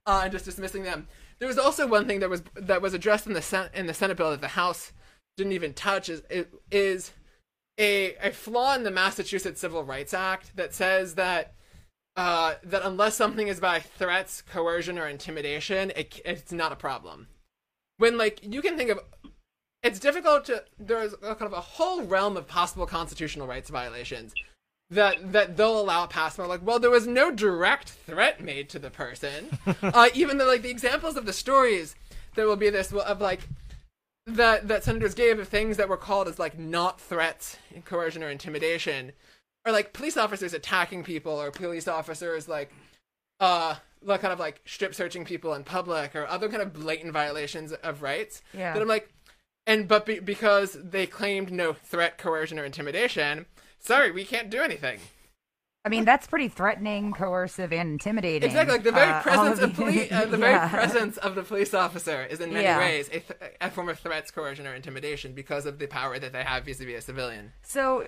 [0.09, 1.07] uh, and just dismissing them.
[1.39, 3.95] There was also one thing that was that was addressed in the Sen- in the
[3.95, 4.93] Senate bill that the House
[5.37, 6.23] didn't even touch is
[6.73, 7.13] is
[7.79, 11.55] a a flaw in the Massachusetts Civil Rights Act that says that
[12.17, 17.29] uh, that unless something is by threats, coercion, or intimidation, it, it's not a problem.
[17.99, 18.99] When like you can think of,
[19.83, 24.33] it's difficult to there's kind of a whole realm of possible constitutional rights violations
[24.91, 26.47] that that they'll allow pass by.
[26.47, 29.51] Like, well, there was no direct threat made to the person.
[29.83, 31.95] uh, even though like the examples of the stories
[32.35, 33.41] there will be this of like
[34.27, 38.29] that that senators gave of things that were called as like not threats, coercion, or
[38.31, 39.13] intimidation
[39.67, 42.73] or like police officers attacking people or police officers like
[43.41, 47.13] uh like kind of like strip searching people in public or other kind of blatant
[47.13, 48.73] violations of rights Yeah.
[48.73, 49.13] that i'm like
[49.67, 53.47] and but be, because they claimed no threat coercion or intimidation
[53.79, 54.99] sorry we can't do anything
[55.85, 58.47] I mean, that's pretty threatening, coercive, and intimidating.
[58.47, 60.69] exactly like the very Uh, presence of the- police uh, the Yeah.
[60.69, 62.79] very presence of the police officer is in many Yeah.
[62.79, 66.33] ways a, th- a form of threats coercion or intimidation because of the power that
[66.33, 68.07] they have vis-a-vis a civilian So,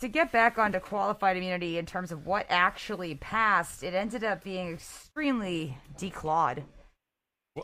[0.00, 4.42] to get back onto qualified immunity in terms of what actually passed, it ended up
[4.42, 6.64] being extremely declawed.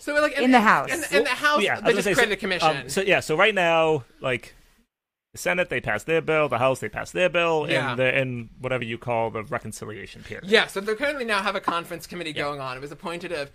[0.01, 0.91] so like In the House.
[1.11, 2.89] in, in the house yeah, I they just gonna say, created a so- commission um,
[2.91, 4.55] so yeah, so right now, like
[5.37, 6.49] the Senate, they passed their bill.
[6.49, 7.91] The House, they passed their bill, Yeah.
[7.91, 10.49] and the and whatever you call the reconciliation period.
[10.51, 12.77] Yeah, so they currently now have a conference committee going on.
[12.77, 13.51] It was appointed of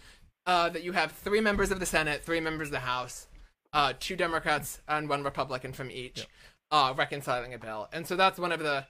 [0.45, 3.27] uh, that you have three members of the Senate, three members of the House,
[3.73, 6.27] uh, two Democrats and one Republican from each,
[6.71, 7.89] uh, reconciling a bill.
[7.91, 8.85] And so that's one of the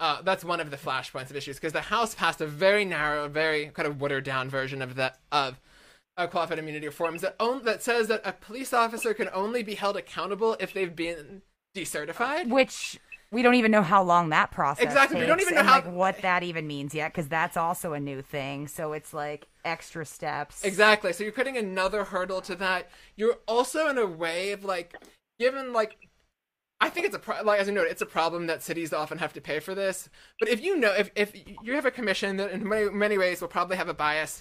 [0.00, 3.28] uh, that's one of the flashpoints of issues because the House passed a very narrow,
[3.28, 5.60] very kind of watered down version of that of
[6.16, 9.74] uh, qualified immunity reforms that own, that says that a police officer can only be
[9.74, 11.42] held accountable if they've been
[11.74, 12.48] decertified.
[12.48, 12.98] Which
[13.30, 15.90] we don't even know how long that process Exactly, we don't even know how- like
[15.90, 18.68] what that even means yet because that's also a new thing.
[18.68, 20.62] So it's like extra steps.
[20.64, 21.12] Exactly.
[21.12, 22.90] So you're putting another hurdle to that.
[23.16, 24.94] You're also in a way of like,
[25.38, 25.96] given like,
[26.80, 29.18] I think it's a pro- like as you noted, it's a problem that cities often
[29.18, 30.08] have to pay for this.
[30.38, 33.40] But if you know, if if you have a commission that in many many ways
[33.40, 34.38] will probably have a bias.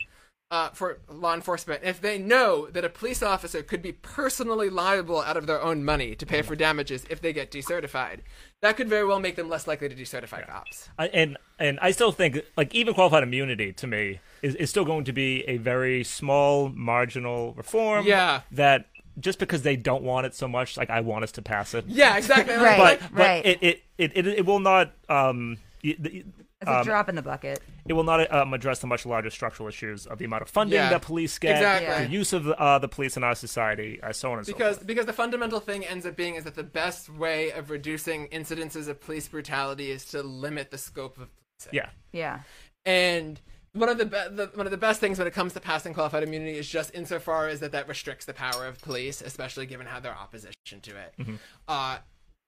[0.54, 5.20] Uh, for law enforcement, if they know that a police officer could be personally liable
[5.30, 8.20] out of their own money to pay for damages if they get decertified,
[8.62, 10.90] that could very well make them less likely to decertify cops.
[11.00, 14.86] I- and and I still think like even qualified immunity to me is, is still
[14.86, 18.06] going to be a very small marginal reform.
[18.06, 18.42] Yeah.
[18.52, 18.86] That
[19.20, 21.86] just because they don't want it so much, like I want us to pass it.
[21.88, 22.54] Yeah, exactly.
[22.70, 22.78] Right.
[22.78, 23.46] But but right.
[23.46, 26.24] it, it, it, it it will not um y- the-
[26.64, 27.62] It's a um, drop in the bucket.
[27.86, 30.76] it will not um, address the much larger structural issues of the amount of funding
[30.78, 30.90] Yeah.
[30.90, 32.06] that police get, Exactly.
[32.08, 34.80] the use of uh, the police in our society, uh, so on and because so
[34.80, 34.88] forth.
[34.88, 38.88] because the fundamental thing ends up being is that the best way of reducing incidences
[38.88, 41.74] of police brutality is to limit the scope of policing.
[41.74, 41.90] Yeah.
[42.12, 42.40] Yeah.
[42.86, 43.40] And
[43.74, 45.94] one of the, be- the one of the best things when it comes to passing
[45.94, 49.88] qualified immunity is just insofar as that that restricts the power of police, especially given
[49.88, 50.54] how they're opposition
[50.84, 51.14] to it.
[51.20, 51.36] Mm-hmm.
[51.68, 51.98] Uh,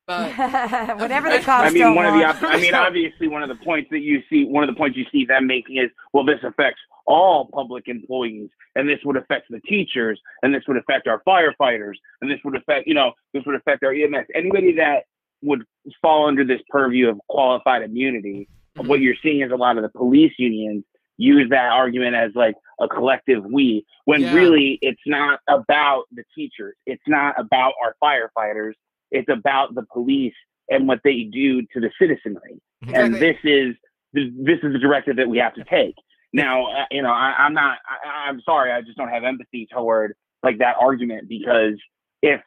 [0.08, 0.32] but
[1.00, 3.64] Whatever the cops I mean, don't one of the, I mean, obviously, one of the
[3.64, 6.40] points that you see, one of the points you see them making is, well, this
[6.44, 11.22] affects all public employees, and this would affect the teachers, and this would affect our
[11.28, 14.28] firefighters, and this would affect, you know, this would affect our EMS.
[14.36, 15.04] Anybody that
[15.42, 15.64] would
[16.02, 18.48] fall under this purview of qualified immunity,
[18.78, 18.88] mm-hmm.
[18.88, 20.84] what you're seeing is a lot of the police unions
[21.18, 24.34] use that argument as like a collective we, when Yeah.
[24.34, 28.74] really it's not about the teachers, it's not about our firefighters,
[29.12, 30.34] it's about the police
[30.70, 32.60] and what they do to the citizenry.
[32.94, 33.76] And this is
[34.14, 35.96] this is the directive that we have to take.
[36.34, 37.78] Now, uh, you know, I, I'm not.
[37.88, 38.72] I, I'm sorry.
[38.72, 41.74] I just don't have empathy toward like that argument because
[42.22, 42.42] if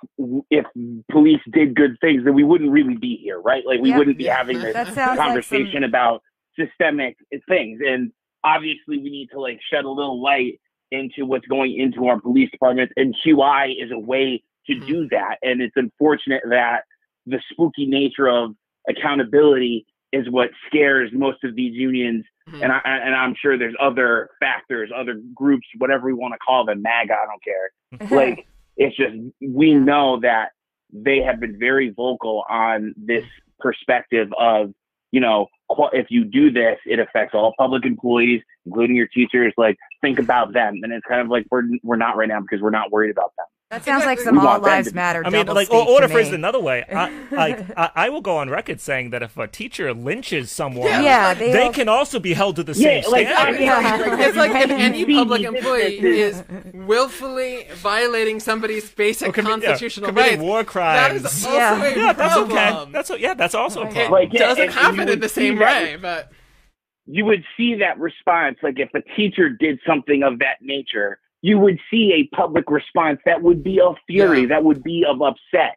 [0.51, 0.65] if
[1.11, 3.65] police did good things, then we wouldn't really be here, right?
[3.67, 3.99] Like we Yeah.
[3.99, 4.37] wouldn't be Yeah.
[4.37, 6.23] having this That like conversation some- about
[6.59, 7.17] systemic
[7.49, 7.81] things.
[7.87, 8.13] And
[8.45, 12.51] obviously, we need to like shed a little light into what's going into our police
[12.51, 14.87] departments, and QI is a way to Mhm.
[14.87, 15.37] do that.
[15.43, 16.85] And it's unfortunate that
[17.27, 18.55] the spooky nature of
[18.89, 22.25] accountability is what scares most of these unions.
[22.49, 22.63] Mhm.
[22.63, 26.65] And I and I'm sure there's other factors, other groups, whatever we want to call
[26.65, 27.71] them, MAGA, I don't care.
[28.29, 28.47] Like
[28.77, 30.53] it's just we know that
[30.93, 33.25] they have been very vocal on this
[33.59, 34.73] perspective of
[35.13, 35.49] you know
[35.93, 39.53] if you do this, it affects all public employees, including your teachers.
[39.59, 42.63] Like think about them, and it's kind of like we're we're not right now because
[42.63, 43.47] we're not worried about them.
[43.71, 45.23] That sounds like some all lives matter.
[45.27, 46.33] I mean, like, or, speak or to to phrase me.
[46.33, 49.47] it another way, I, like, I, I will go on record saying that if a
[49.47, 52.73] teacher lynches someone, Yeah, Yeah, they, they, they all- can also be held to the
[52.73, 53.61] Yeah, same like, standard.
[53.61, 54.21] I- Yeah.
[54.29, 56.43] it's like if any public employee is
[56.73, 60.43] willfully violating somebody's basic Or commi- yeah, constitutional committing rights.
[60.43, 61.25] war That crimes.
[61.27, 61.85] is also Yeah.
[61.85, 62.53] a yeah, that's okay.
[62.55, 62.93] problem.
[62.93, 64.13] That's a, yeah, that's also a problem.
[64.13, 66.33] Like, It yeah, doesn't happen in the see same that- way, but
[67.05, 71.59] you would see that response like if a teacher did something of that nature you
[71.59, 74.49] would see a public response that would be of fury Yeah.
[74.49, 75.77] that would be of upset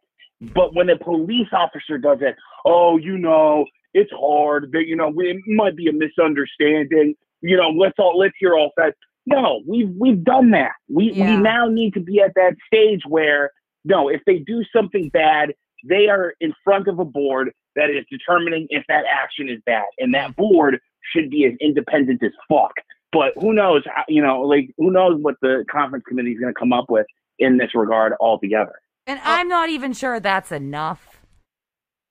[0.54, 2.36] but when a police officer does it
[2.66, 7.70] oh you know it's hard that you know it might be a misunderstanding you know
[7.70, 8.96] let's all let's hear all that
[9.26, 11.36] no we've we've done that we Yeah.
[11.36, 13.52] we now need to be at that stage where
[13.86, 15.54] no if they do something bad
[15.88, 19.86] they are in front of a board that is determining if that action is bad
[20.00, 20.80] and that board
[21.14, 22.74] should be as independent as fuck.
[23.12, 23.84] But who knows?
[24.08, 27.08] You know, like who knows what the conference committee is going to come up with
[27.40, 28.74] in this regard altogether.
[29.08, 29.24] and oh.
[29.26, 31.22] I'm not even sure that's enough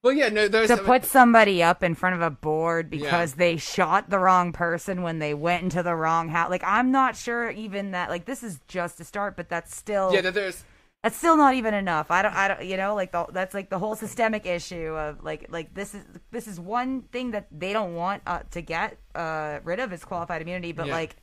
[0.02, 3.00] well, yeah, no, there's to put somebody up in front of a board Yeah.
[3.02, 6.48] because they shot the wrong person when they went into the wrong house.
[6.48, 8.08] Like I'm not sure even that.
[8.08, 10.64] Like this is just a start, but that's still yeah, that there's
[11.02, 12.10] that's still not even enough.
[12.10, 15.24] I don't, I don't, you know, like the, that's like the whole systemic issue of
[15.24, 18.98] like, like this is this is one thing that they don't want uh, to get
[19.14, 20.92] uh, rid of is qualified immunity, but Yeah.
[20.94, 21.16] like,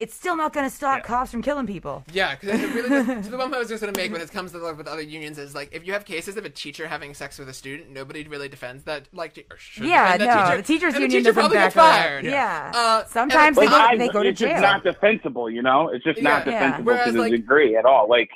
[0.00, 1.04] it's still not going to stop Yeah.
[1.04, 2.02] cops from killing people.
[2.12, 4.20] Yeah, because really, the, so the one point I was just going to make when
[4.20, 6.50] it comes to like, with other unions is like if you have cases of a
[6.50, 9.08] teacher having sex with a student, nobody really defends that.
[9.12, 10.56] Like, or should Yeah, defend that no, teacher.
[10.56, 12.24] the teachers and union the teacher probably back get fired.
[12.24, 12.72] Yeah.
[12.74, 15.88] Uh, Sometimes and- they go, I- they go to it's just not defensible, you know.
[15.90, 16.52] It's just not Yeah.
[16.52, 16.58] Yeah.
[16.60, 18.08] defensible Whereas, to the like- degree at all.
[18.08, 18.30] Like,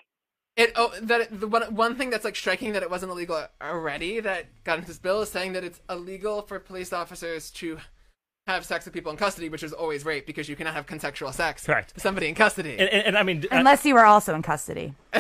[0.57, 3.47] It oh that it, the one one thing that's like striking that it wasn't illegal
[3.61, 7.79] already that got into this bill is saying that it's illegal for police officers to
[8.49, 11.33] have sex with people in custody, which is always rape because you cannot have consensual
[11.33, 11.95] sex Correct.
[11.95, 12.73] with somebody in custody.
[12.79, 14.95] And, and, and I mean, uh, Unless you were also in custody.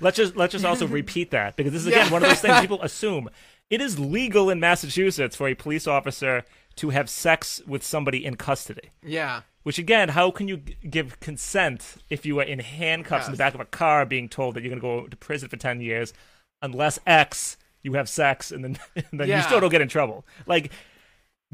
[0.00, 2.12] let's just let's just also repeat that because this is again Yeah.
[2.12, 3.28] one of those things people assume.
[3.70, 6.44] It is legal in Massachusetts for a police officer
[6.76, 8.90] to have sex with somebody in custody.
[9.02, 9.42] yeah.
[9.62, 13.38] Which again, how can you g- give consent if you are in handcuffs in the
[13.38, 15.80] back of a car, being told that you're going to go to prison for ten
[15.80, 16.12] years,
[16.60, 18.78] unless X you have sex, and then
[19.10, 20.26] and then you still don't get in trouble.
[20.46, 20.70] Like,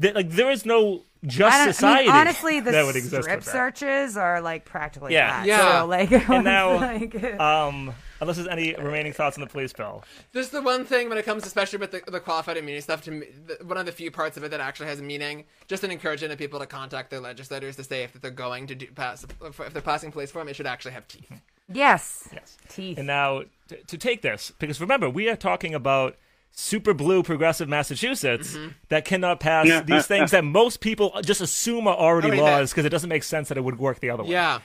[0.01, 3.23] th- like there is no just I society I mean, honestly, the that would exist.
[3.23, 5.43] strip searches are like practically Yeah.
[5.43, 5.45] that.
[5.45, 5.81] Yeah.
[5.81, 10.03] So, like, And now, like, um, unless there's any remaining thoughts on the police bill,
[10.33, 13.11] Just the one thing when it comes, especially with the, the qualified immunity stuff, to
[13.11, 15.91] me, the, one of the few parts of it that actually has meaning, just an
[15.91, 19.23] encouragement of people to contact their legislators to say if they're going to do pass,
[19.43, 21.31] if they're passing police reform, it should actually have teeth.
[21.71, 22.27] yes.
[22.33, 22.57] Yes.
[22.67, 22.97] Teeth.
[22.97, 26.15] And now to, to take this, because remember, we are talking about
[26.51, 28.67] super blue progressive Massachusetts Mm-hmm.
[28.89, 32.85] that cannot pass these things that most people just assume are already Already laws because
[32.85, 34.29] it doesn't make sense that it would work the other way.
[34.31, 34.59] Yeah.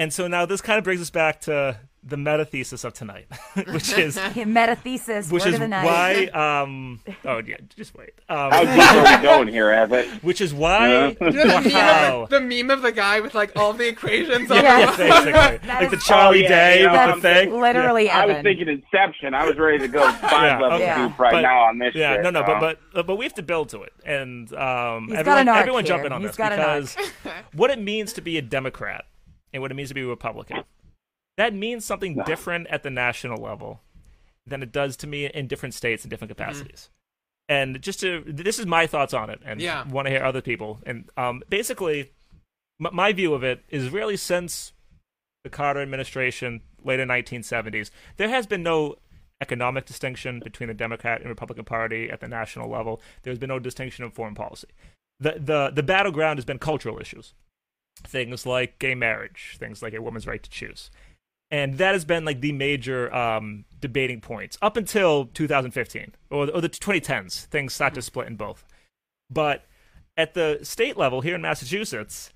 [0.00, 3.26] And so now this kind of brings us back to the meta thesis of tonight,
[3.68, 5.30] which is Meta thesis.
[5.30, 5.84] which word is of the night.
[6.32, 10.08] why um oh yeah just wait um, how deep are we going here, Evan?
[10.22, 11.12] which is why Yeah.
[11.20, 13.86] You know the, meme of the, the meme of the guy with like all the
[13.88, 14.90] equations on Yeah.
[14.92, 18.24] the basically That like the Charlie Oh, yeah, Day yeah, with the thing Literally, I
[18.24, 19.34] was thinking Inception.
[19.34, 21.06] I was ready to go five Yeah, levels okay.
[21.06, 21.94] deep right But- now on this.
[21.94, 22.46] Yeah, shit, no, no, so.
[22.58, 25.48] but but but we have to build to it, and um, He's got everyone, an
[25.50, 25.88] arc everyone here.
[25.96, 26.86] jump in on He's this got an arc.
[26.96, 26.96] because
[27.52, 29.04] what it means to be a Democrat
[29.52, 30.64] and what it means to be a Republican,
[31.36, 33.80] that means something different at the national level
[34.46, 36.90] than it does to me in different states and different capacities.
[37.48, 39.86] And just to this is my thoughts on it, and Yeah.
[39.88, 40.80] want to hear other people.
[40.86, 42.12] And um, basically,
[42.84, 44.72] m- my view of it is really since
[45.44, 48.96] the Carter administration, later 1970s, there has been no
[49.40, 53.00] economic distinction between the Democrat and Republican Party at the national level.
[53.22, 54.68] There's been no distinction of foreign policy.
[55.18, 57.34] The the the battleground has been cultural issues,
[57.98, 60.90] things like gay marriage, things like a woman's right to choose,
[61.50, 66.60] and that has been like the major um, debating points up until 2015 or, or
[66.60, 67.46] the 2010s.
[67.46, 68.64] Things start to split in both,
[69.30, 69.64] but
[70.16, 72.32] at the state level here in Massachusetts,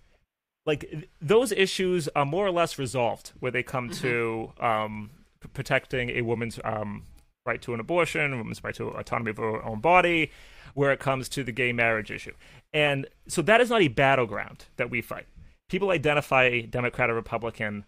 [0.67, 6.11] like those issues are more or less resolved where they come to um, p- protecting
[6.11, 7.05] a woman's um,
[7.45, 10.31] right to an abortion, a woman's right to autonomy of her own body,
[10.73, 12.33] where it comes to the gay marriage issue.
[12.73, 15.27] And so that is not a battleground that we fight.
[15.75, 17.85] People identify Democrat or Republican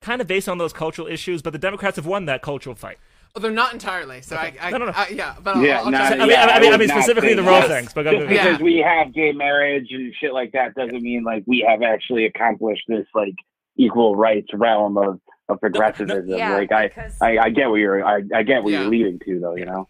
[0.00, 2.96] kind of based on those cultural issues, but the Democrats have won that cultural fight.
[3.34, 4.22] Oh, they're not entirely.
[4.22, 4.92] So I, I, No, no, no.
[4.96, 6.78] I- yeah, but I'll, Yeah, I'll, nah, try- I mean, Yeah, I mean, I I
[6.78, 7.68] mean, specifically the think wrong that.
[7.68, 8.30] things, but just ahead.
[8.34, 8.44] Yeah.
[8.44, 12.24] because we have gay marriage and shit like that doesn't mean like we have actually
[12.24, 13.34] accomplished this like
[13.76, 15.20] equal rights realm of,
[15.50, 16.26] of progressivism.
[16.30, 18.80] Yeah, like I, because- I, I get what you're I, I get what Yeah.
[18.80, 19.86] you're leading to though, you know.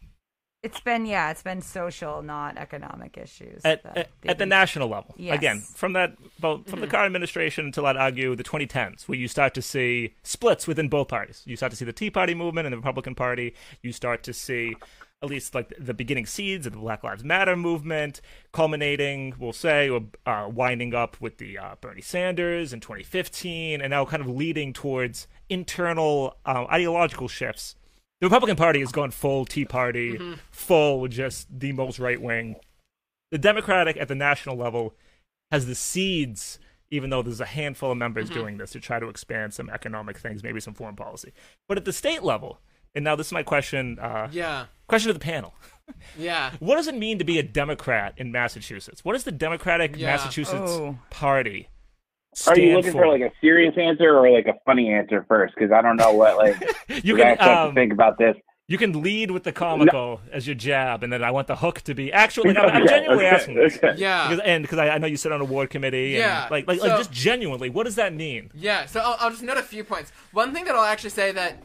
[0.66, 3.64] It's been yeah, it's been social, not economic issues.
[3.64, 5.14] at, at, at the national level.
[5.16, 5.36] Yes.
[5.36, 9.28] Again, from that well, from the current administration until I'd argue the 2010s, where you
[9.28, 11.42] start to see splits within both parties.
[11.46, 13.54] You start to see the Tea Party movement and the Republican Party.
[13.80, 14.74] You start to see
[15.22, 18.20] at least like the beginning seeds of the Black Lives Matter movement,
[18.52, 23.90] culminating, we'll say, or uh, winding up with the uh, Bernie Sanders in 2015, and
[23.90, 27.76] now kind of leading towards internal uh, ideological shifts.
[28.20, 30.18] The Republican Party has gone full Tea Party,
[30.50, 32.56] full just the most right wing
[33.32, 34.94] the Democratic at the national level
[35.50, 36.58] has the seeds,
[36.90, 40.16] even though there's a handful of members doing this to try to expand some economic
[40.16, 41.32] things, maybe some foreign policy.
[41.68, 42.60] But at the state level,
[42.94, 44.66] and now this is my question, uh, Yeah.
[44.86, 45.54] question to the panel.
[46.18, 46.52] Yeah.
[46.58, 49.04] What does it mean to be a Democrat in Massachusetts?
[49.04, 50.06] What is the Democratic Yeah.
[50.16, 50.98] Massachusetts Oh.
[51.10, 51.68] Party
[52.46, 55.54] Are you looking for like a serious answer or like a funny answer first?
[55.54, 58.18] Because I don't know what like you you guys can have to um, think about
[58.18, 58.36] this.
[58.68, 61.80] you can lead with the comical as your jab, and then I want the hook
[61.82, 62.52] to be actually.
[62.52, 63.76] Like, I'm, I'm Okay, genuinely okay, asking this.
[63.78, 63.94] okay.
[63.96, 64.28] Yeah.
[64.28, 66.66] Because, and because I, I know you sit on a ward committee, and Yeah, like,
[66.68, 68.50] like, so- like, just genuinely, what does that mean?
[68.54, 70.12] Yeah, so I'll, I'll just note a few points.
[70.32, 71.62] One thing that I'll actually say that,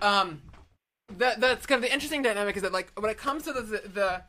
[0.00, 0.40] um,
[1.18, 3.60] that that's kind of the interesting dynamic is that like when it comes to the
[3.62, 4.22] the,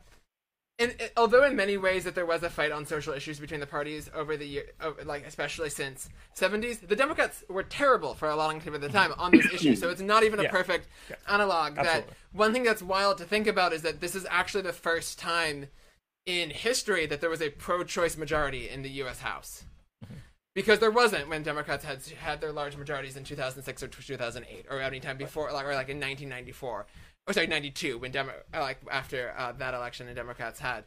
[0.78, 3.38] in, it- uh, although in many ways that there was a fight on social issues
[3.40, 8.14] between the parties over the year, over, like especially since 70s, the Democrats were terrible
[8.14, 9.74] for a long time at the time on this issue.
[9.76, 10.50] So it's not even a Yeah.
[10.50, 10.88] perfect
[11.28, 11.76] analog.
[11.76, 15.18] That one thing that's wild to think about is that this is actually the first
[15.18, 15.68] time
[16.26, 19.20] in history that there was a pro-choice majority in the U.S.
[19.20, 19.64] House
[20.54, 24.80] because there wasn't when Democrats had had their large majorities in 2006 or 2008 or
[24.80, 26.86] any time before, like or like in 1994
[27.26, 30.84] or sorry 92 when Demo- uh, like after uh, that election, the Democrats had.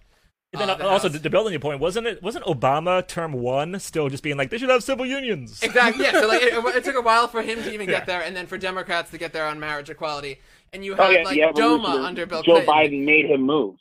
[0.51, 1.17] And then uh, the also House.
[1.17, 2.23] to, to build on your point, wasn't it?
[2.23, 5.61] Wasn't Obama term one still just being like they should have civil unions?
[5.61, 6.05] Exactly.
[6.05, 6.13] Yeah.
[6.21, 7.97] So like it, it took a while for him to even Yeah.
[7.99, 10.39] get there, and then for Democrats to get there on marriage equality.
[10.73, 12.73] And you Oh had yeah, like the DOMA under Bill Joe Clinton.
[12.73, 13.75] Biden made him move.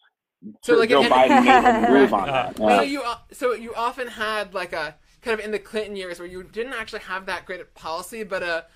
[0.63, 2.57] So like Joe and- Biden made him move on Uh, that.
[2.57, 3.03] So you
[3.33, 6.75] so you often had like a kind of in the Clinton years where you didn't
[6.75, 8.67] actually have that great policy, but a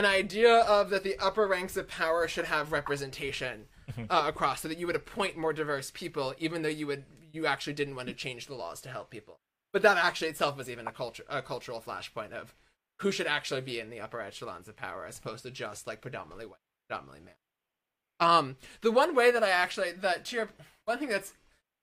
[0.00, 3.66] an idea of that the upper ranks of power should have representation
[4.08, 7.46] uh, across, so that you would appoint more diverse people, even though you would you
[7.46, 9.40] actually didn't want to change the laws to help people.
[9.72, 12.54] But that actually itself was even a culture a cultural flashpoint of
[13.00, 16.00] who should actually be in the upper echelons of power, as opposed to just like
[16.00, 18.26] predominantly white, predominantly male.
[18.26, 20.48] Um, the one way that I actually that to your
[20.86, 21.34] one thing that's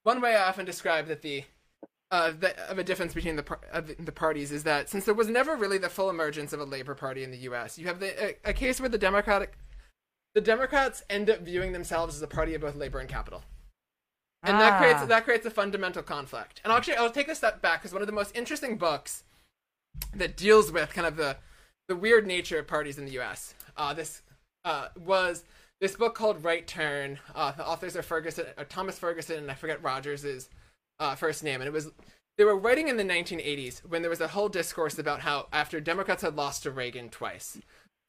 [0.02, 1.44] one way I often describe that the
[2.12, 3.60] uh, the, of a difference between the, par-
[4.00, 6.96] the parties is that since there was never really the full emergence of a labor
[6.96, 9.58] party in the U.S., you have the, a, a case where the Democratic,
[10.34, 13.44] the Democrats end up viewing themselves as a party of both labor and capital,
[14.44, 14.78] and that Ah.
[14.80, 16.62] creates that creates a fundamental conflict.
[16.64, 19.24] And actually, I'll take a step back because one of the most interesting books
[20.16, 21.38] that deals with kind of the
[21.90, 23.54] the weird nature of parties in the U.S.
[23.76, 24.22] Uh, this
[24.66, 25.44] uh, was
[25.82, 27.20] this book called Right Turn.
[27.36, 30.50] Uh, the authors are Ferguson, uh, Thomas Ferguson, and I forget Rogers's
[31.00, 31.62] uh, first name.
[31.62, 31.90] And it was
[32.38, 35.80] they were writing in the 1980s when there was a whole discourse about how after
[35.80, 37.58] Democrats had lost to Reagan twice,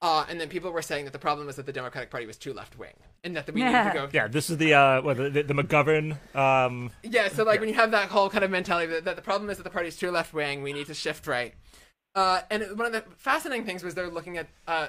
[0.00, 2.36] uh, and then people were saying that the problem was that the Democratic Party was
[2.36, 5.16] too left wing, and that we needed to go Yeah, this is the uh, what,
[5.16, 6.16] the, the, the McGovern.
[6.36, 9.22] Um, yeah, so like when you have that whole kind of mentality that, that the
[9.22, 11.54] problem is that the party is too left wing, we need to shift right.
[12.14, 14.88] Uh, and one of the fascinating things was they're looking at uh,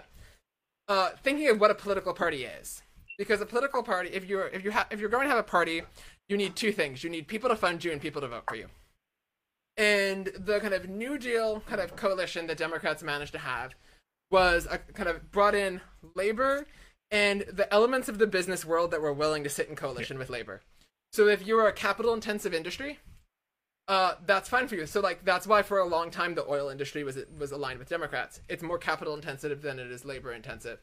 [0.88, 2.82] uh, thinking of what a political party is,
[3.18, 5.44] because a political party, if you're if you ha- if you're going to have a
[5.44, 5.82] party,
[6.30, 8.56] you need two things: you need people to fund you and people to vote for
[8.56, 8.68] you.
[9.76, 13.74] And the kind of New Deal kind of coalition that Democrats managed to have
[14.32, 15.82] was a kind of brought in
[16.16, 16.68] labor
[17.12, 20.30] and the elements of the business world that were willing to sit in coalition with
[20.30, 20.62] labor.
[21.12, 23.00] So if you're a capital intensive industry,
[23.88, 24.86] uh, that's fine for you.
[24.86, 27.90] So like that's why for a long time the oil industry was was aligned with
[27.90, 28.42] Democrats.
[28.48, 30.80] It's more capital intensive than it is labor intensive.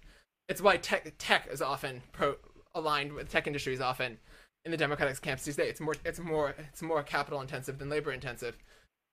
[0.49, 2.37] It's why tech tech is often pro
[2.75, 4.19] aligned with tech industries often
[4.67, 5.71] in the Democratic camps these days.
[5.71, 8.59] It's more it's more it's more capital intensive than labor intensive.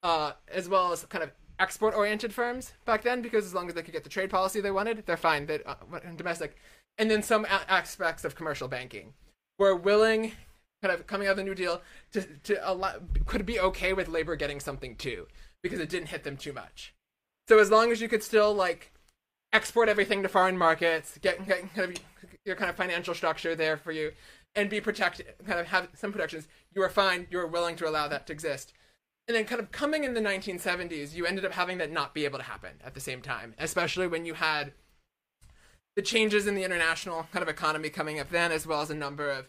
[0.01, 3.73] Uh, as well as kind of export oriented firms back then because as long as
[3.73, 5.45] they could get the trade policy they wanted, they're fine.
[5.45, 5.75] That uh,
[6.17, 6.57] domestic,
[6.97, 9.13] and then some a- aspects of commercial banking
[9.59, 10.33] were willing,
[10.81, 11.81] kind of coming out of the New Deal,
[12.11, 12.95] to to allow,
[13.25, 15.27] could be okay with labor getting something too
[15.61, 16.93] because it didn't hit them too much.
[17.47, 18.91] So as long as you could still like
[19.53, 21.97] export everything to foreign markets, get, get kind of
[22.45, 24.11] your kind of financial structure there for you,
[24.55, 27.27] and be protected, kind of have some protections, you were fine.
[27.29, 28.73] You were willing to allow that to exist.
[29.27, 32.25] And then, kind of coming in the 1970s, you ended up having that not be
[32.25, 34.73] able to happen at the same time, especially when you had
[35.95, 38.95] the changes in the international kind of economy coming up then, as well as a
[38.95, 39.45] number of,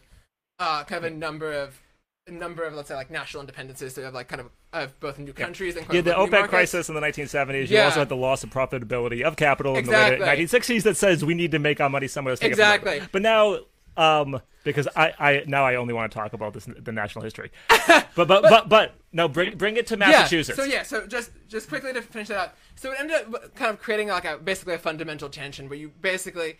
[0.59, 1.81] uh, kind of a number of,
[2.27, 3.91] a number of let's say like national independences.
[3.93, 6.89] So you have like kind of of both new countries and yeah, the OPEC crisis
[6.89, 7.69] in the 1970s.
[7.69, 7.85] You Yeah.
[7.85, 10.15] also had the loss of profitability of capital Exactly.
[10.15, 12.39] in the 1960s that says we need to make our money somewhere else.
[12.41, 13.01] to get from Exactly.
[13.11, 13.59] But now
[13.97, 17.51] Um, because I, I now I only want to talk about this the national history.
[17.87, 20.57] but but but but no, bring bring it to Massachusetts.
[20.57, 22.53] Yeah, so yeah, so just just quickly to finish that out.
[22.75, 25.91] So it ended up kind of creating like a basically a fundamental tension where you
[26.01, 26.57] basically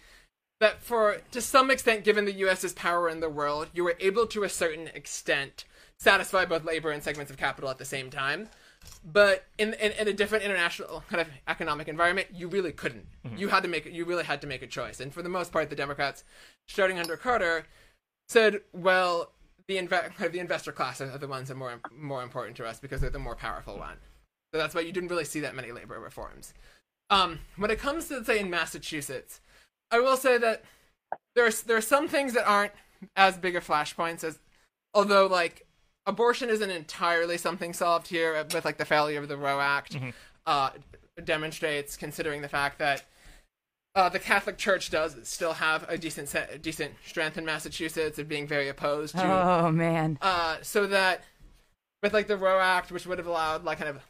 [0.60, 4.28] that for to some extent, given the U.S.'s power in the world, you were able
[4.28, 5.66] to a certain extent
[5.98, 8.50] satisfy both labor and segments of capital at the same time.
[9.04, 13.06] But in, in, in a different international kind of economic environment, you really couldn't.
[13.38, 15.00] You had to make you really had to make a choice.
[15.00, 16.24] And for the most part, the Democrats,
[16.68, 17.66] starting under Carter,
[18.30, 19.32] said, "Well,
[19.68, 22.58] the inve- kind of the investor class are the ones that are more more important
[22.58, 23.98] to us because they're the more powerful one."
[24.54, 26.54] So that's why you didn't really see that many labor reforms.
[27.10, 29.42] Um, when it comes to say in Massachusetts,
[29.92, 30.64] I will say that
[31.36, 32.74] there's there are some things that aren't
[33.16, 34.40] as big of flashpoints as,
[34.94, 35.65] although like
[36.06, 39.98] abortion isn't entirely something solved here with like the failure of the Roe Act.
[40.46, 40.70] Uh,
[41.24, 43.04] demonstrates considering the fact that
[43.96, 48.28] uh, the Catholic Church does still have a decent se- decent strength in Massachusetts of
[48.28, 50.18] being very opposed to Oh man.
[50.22, 51.24] uh, so that
[52.04, 54.02] with like the Roe Act, which would have allowed like kind of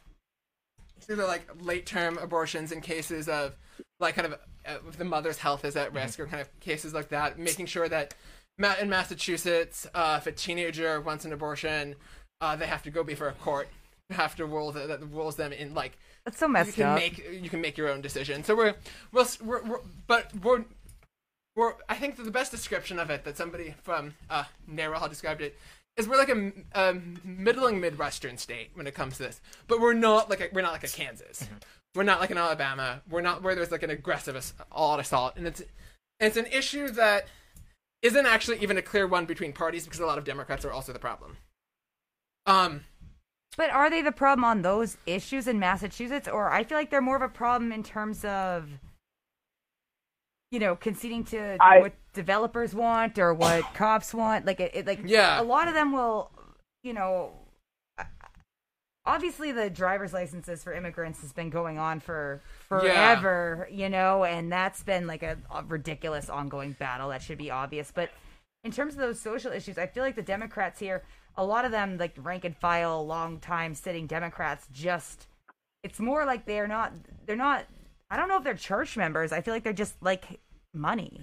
[1.08, 3.54] either like late term abortions in cases of
[4.00, 4.32] like kind of
[4.66, 7.66] uh, if the mother's health is at risk or kind of cases like that, making
[7.66, 8.16] sure that ma-
[8.58, 11.94] in Massachusetts, uh, if a teenager wants an abortion,
[12.40, 13.68] uh, they have to go before a court,
[14.10, 16.96] have to rule that, that rules them in like That's so messed you can up.
[16.98, 18.44] make you can make your own decision.
[18.44, 18.74] So we're
[19.12, 20.64] we're, we're, we're but we're
[21.54, 25.40] we're I think that the best description of it that somebody from uh NARAL described
[25.40, 25.58] it
[25.96, 26.94] is we're like a, a
[27.24, 30.72] middling midwestern state when it comes to this, but we're not like a, we're not
[30.72, 31.48] like a Kansas.
[31.94, 33.00] We're not like an Alabama.
[33.08, 35.62] We're not where there's like an aggressive ass- all-out assault, and it's
[36.20, 37.26] it's an issue that
[38.02, 40.92] isn't actually even a clear one between parties because a lot of Democrats are also
[40.92, 41.36] the problem.
[42.46, 42.84] Um,
[43.56, 47.00] But are they the problem on those issues in Massachusetts, or I feel like they're
[47.00, 48.68] more of a problem in terms of,
[50.50, 54.44] you know, conceding to I- what developers want or what cops want?
[54.46, 55.40] Like, it, it like Yeah.
[55.40, 56.30] a lot of them will,
[56.82, 57.32] you know.
[59.06, 64.50] Obviously, the driver's licenses for immigrants has been going on for forever, you know, and
[64.50, 67.10] that's been like a, a ridiculous ongoing battle.
[67.10, 67.92] That should be obvious.
[67.94, 68.10] But
[68.64, 71.04] in terms of those social issues, I feel like the Democrats here,
[71.36, 75.28] a lot of them, like rank and file, long time sitting Democrats, just
[75.84, 76.92] it's more like they're not
[77.26, 77.64] they're not.
[78.10, 79.32] I don't know if they're church members.
[79.32, 80.40] I feel like they're just like
[80.74, 81.20] money.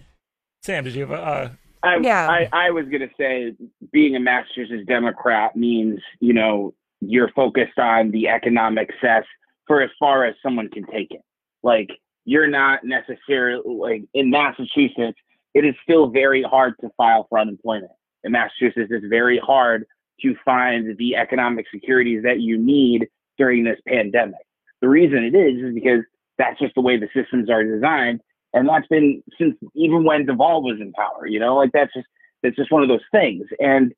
[0.64, 1.22] Sam, did you have a?
[1.22, 1.50] Uh,
[1.84, 2.30] I, Yeah.
[2.30, 3.54] I, I was going to say
[3.92, 6.74] being a Massachusetts Democrat means, you know,
[7.10, 9.24] you're focused on the economic cess
[9.68, 11.22] for as far as someone can take it.
[11.62, 11.90] Like,
[12.26, 15.18] you're not necessarily, like, in Massachusetts,
[15.54, 17.92] it is still very hard to file for unemployment.
[18.24, 19.86] In Massachusetts, it's very hard
[20.22, 24.40] to find the economic securities that you need during this pandemic.
[24.82, 26.02] The reason it is is because
[26.38, 28.22] that's just the way the systems are designed
[28.54, 31.28] and that's been since even when Deval was in power.
[31.28, 32.08] You know, like that's just
[32.42, 33.46] that's just one of those things.
[33.60, 33.94] And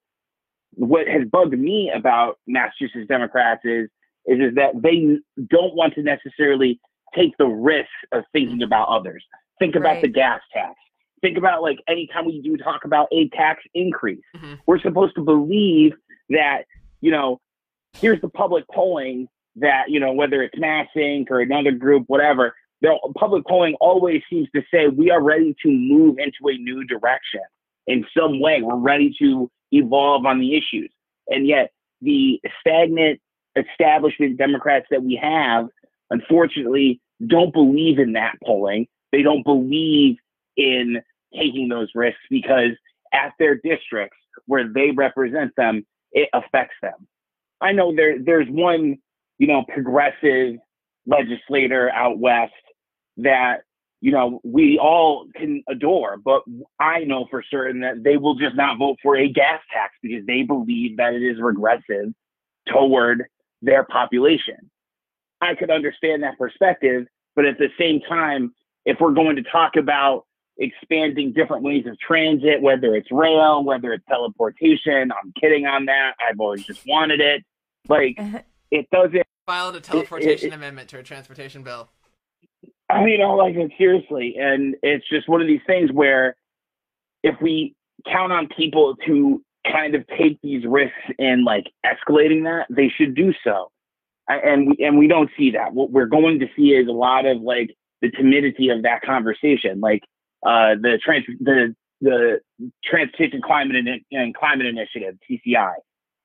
[0.75, 3.89] what has bugged me about Massachusetts Democrats is
[4.27, 5.17] is, is that they
[5.49, 6.79] don't want to necessarily
[7.15, 9.23] take the risk of thinking about others.
[9.59, 10.01] Think about Right.
[10.01, 10.73] the gas tax.
[11.21, 14.59] Think about like anytime we do talk about a tax increase, Mhm.
[14.65, 15.93] we're supposed to believe
[16.29, 16.63] that
[17.01, 17.39] you know
[18.01, 21.29] here's the public polling that you know whether it's Mass Inc.
[21.29, 25.71] or another group, whatever the public polling always seems to say we are ready to
[25.71, 27.39] move into a new direction
[27.87, 28.61] in some way.
[28.61, 30.91] We're ready to evolve on the issues.
[31.27, 31.71] And yet,
[32.01, 33.19] the stagnant
[33.55, 35.67] establishment Democrats that we have,
[36.09, 38.87] unfortunately, don't believe in that polling.
[39.11, 40.17] They don't believe
[40.57, 41.01] in
[41.33, 42.71] taking those risks because
[43.13, 47.07] at their districts where they represent them, it affects them.
[47.61, 48.97] I know there there's one,
[49.37, 50.55] you know, progressive
[51.07, 52.53] legislator out west
[53.17, 53.61] that
[54.01, 56.43] you know we all can adore but
[56.79, 60.25] i know for certain that they will just not vote for a gas tax because
[60.25, 62.13] they believe that it is regressive
[62.67, 63.25] toward
[63.61, 64.69] their population.
[65.41, 68.53] I could understand that perspective but at the same time
[68.85, 70.25] if we're going to talk about
[70.57, 76.13] expanding different ways of transit whether it's rail whether it's teleportation i'm kidding on that.
[76.25, 77.43] I've always just wanted it.
[77.87, 78.19] Like
[78.71, 81.89] it doesn't filed a teleportation amendment to a transportation bill.
[82.89, 86.35] I mean, all like it seriously, and it's just one of these things where
[87.23, 87.75] if we
[88.05, 93.15] count on people to kind of take these risks and like escalating that, they should
[93.15, 93.71] do so.
[94.27, 95.73] And we and we don't see that.
[95.73, 99.79] What we're going to see is a lot of like the timidity of that conversation,
[99.79, 100.01] like
[100.45, 102.39] uh, the trans the the
[102.83, 105.73] Transportation Climate and, and Climate Initiative (TCI).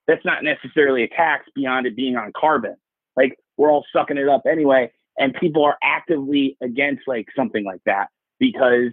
[0.07, 2.75] That's not necessarily a tax beyond it being on carbon.
[3.15, 4.91] Like we're all sucking it up anyway,
[5.21, 8.07] and people are actively against like something like that
[8.39, 8.91] because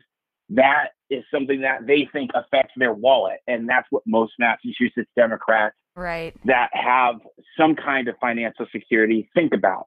[0.51, 3.39] that is something that they think affects their wallet.
[3.47, 6.35] And that's what most Massachusetts Democrats Right.
[6.45, 7.17] that have
[7.59, 9.87] some kind of financial security think about.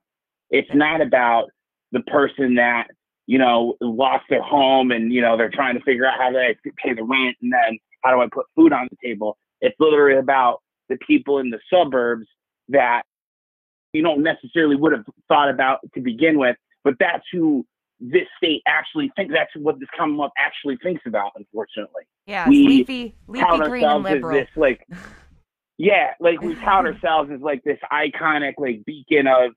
[0.49, 1.49] It's not about
[1.91, 2.87] the person that,
[3.27, 6.55] you know, lost their home and, you know, they're trying to figure out how I
[6.83, 9.37] pay the rent and then how do I put food on the table.
[9.61, 12.25] It's literally about the people in the suburbs
[12.69, 13.03] that
[13.93, 17.65] you don't necessarily would have thought about to begin with, but that's who
[17.99, 19.33] this state actually thinks.
[19.33, 21.31] That's what this Commonwealth actually thinks about.
[21.35, 24.39] Unfortunately, Yeah, we leafy, leafy tout green and ourselves as liberal.
[24.39, 24.87] this like,
[25.77, 29.51] yeah, like we tout ourselves as like this iconic like beacon of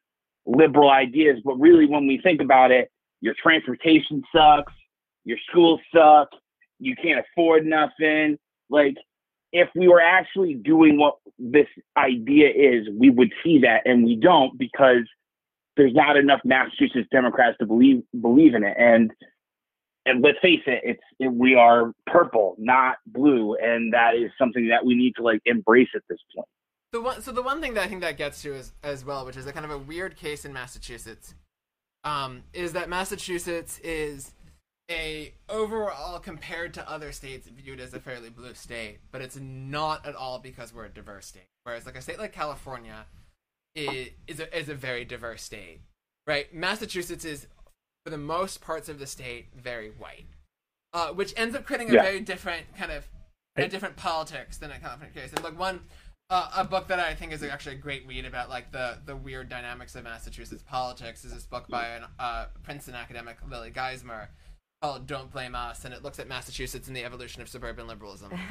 [0.46, 4.72] liberal ideas, but really when we think about it, your transportation sucks,
[5.24, 6.28] your schools suck,
[6.78, 8.36] you can't afford nothing.
[8.68, 8.96] Like
[9.54, 14.16] if we were actually doing what this idea is, we would see that, and we
[14.16, 15.08] don't because
[15.76, 18.76] there's not enough Massachusetts Democrats to believe believe in it.
[18.76, 19.12] And
[20.06, 24.68] and let's face it, it's it, we are purple, not blue, and that is something
[24.68, 26.48] that we need to like embrace at this point.
[26.90, 29.24] The one, so the one thing that I think that gets to is as well,
[29.24, 31.34] which is a kind of a weird case in Massachusetts,
[32.02, 34.32] um, is that Massachusetts is
[34.90, 40.04] a overall compared to other states viewed as a fairly blue state, but it's not
[40.06, 41.48] at all because we're a diverse state.
[41.64, 43.06] Whereas like a state like California
[43.74, 45.80] is is a, is a very diverse state,
[46.26, 46.52] right?
[46.54, 47.46] Massachusetts is
[48.04, 50.26] for the most parts of the state very white,
[50.92, 52.02] uh, which ends up creating a Yeah.
[52.02, 53.08] very different kind of
[53.56, 55.32] a different politics than a California case.
[55.32, 55.80] And like one
[56.30, 59.16] uh, a book that I think is actually a great read about like the the
[59.16, 64.28] weird dynamics of Massachusetts politics is this book by an uh, Princeton academic Lily Geismer
[64.84, 68.30] called "Don't Blame Us," and it looks at Massachusetts and the evolution of suburban liberalism.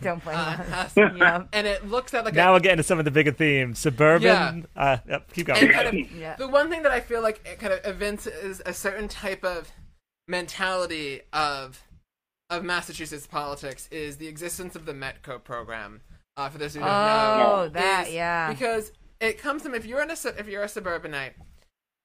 [0.00, 0.94] Don't blame Uh, us.
[0.94, 1.48] has- Yep.
[1.52, 3.78] And it looks at like now a, we're getting to some of the bigger themes.
[3.78, 4.66] Suburban.
[4.74, 5.62] Uh, yep, keep going.
[5.62, 6.36] and kind of Yeah.
[6.36, 9.70] the one thing that I feel like it kind of evinces a certain type of
[10.28, 11.82] mentality of
[12.48, 16.00] of Massachusetts politics is the existence of the Metco program.
[16.36, 18.50] Uh, for those who don't know, Oh, that yeah.
[18.52, 21.32] because it comes from if you're in a if you're a suburbanite,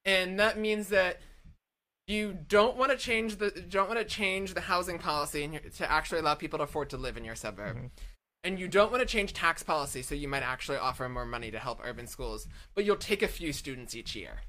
[0.04, 1.20] and that means that
[2.06, 5.90] you don't want to change the don't want to change the housing policy and to
[5.90, 7.90] actually allow people to afford to live in your suburb.
[8.44, 11.52] And you don't want to change tax policy, so you might actually offer more money
[11.52, 14.40] to help urban schools, but you'll take a few students each year.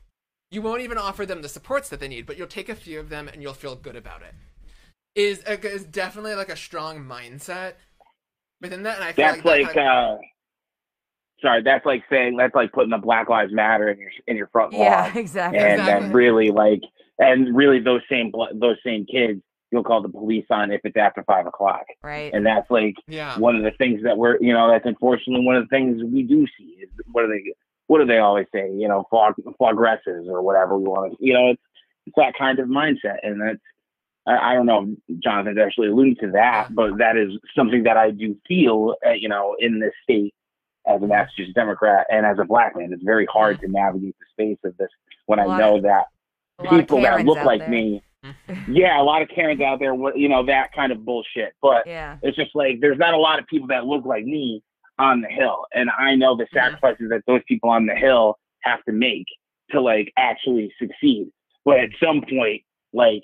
[0.50, 3.00] You won't even offer them the supports that they need, but you'll take a few
[3.00, 4.34] of them and you'll feel good about it.
[5.16, 7.74] Is a, is definitely like a strong mindset
[8.62, 10.22] within that, and I feel That's like, that like, kind of- uh,
[11.42, 14.48] sorry, that's like saying that's like putting the Black Lives Matter in your in your
[14.48, 14.82] front lawn.
[14.82, 15.60] Yeah, exactly.
[15.60, 16.02] and Exactly.
[16.08, 16.82] then really like
[17.20, 19.42] and really those same those same kids
[19.72, 22.32] you'll call the police on if it's after five o'clock Right.
[22.34, 23.38] and that's like yeah.
[23.40, 26.24] one of the things that we're you know that's unfortunately one of the things we
[26.24, 27.54] do see is what are they
[27.88, 31.34] what do they always say you know fog progresses or whatever we want to you
[31.34, 31.62] know it's,
[32.06, 33.60] it's that kind of mindset and that's
[34.26, 37.98] I, I don't know if Jonathan's actually alluding to that but that is something that
[37.98, 40.34] I do feel uh, you know in this state
[40.86, 44.26] as a Massachusetts Democrat and as a black man it's very hard to navigate the
[44.32, 44.90] space of this
[45.26, 46.13] when I know that A lot of
[46.70, 47.70] people that look like there.
[47.70, 48.04] me.
[48.70, 51.54] Yeah a lot of Karens out there you know that kind of bullshit.
[51.62, 52.18] But Yeah.
[52.22, 54.64] it's just like there's not a lot of people that look like me
[55.00, 55.66] on the hill.
[55.74, 59.26] And i know the sacrifices that those people on the hill have to make
[59.72, 61.28] to like actually succeed.
[61.66, 62.62] But at some point
[62.94, 63.24] like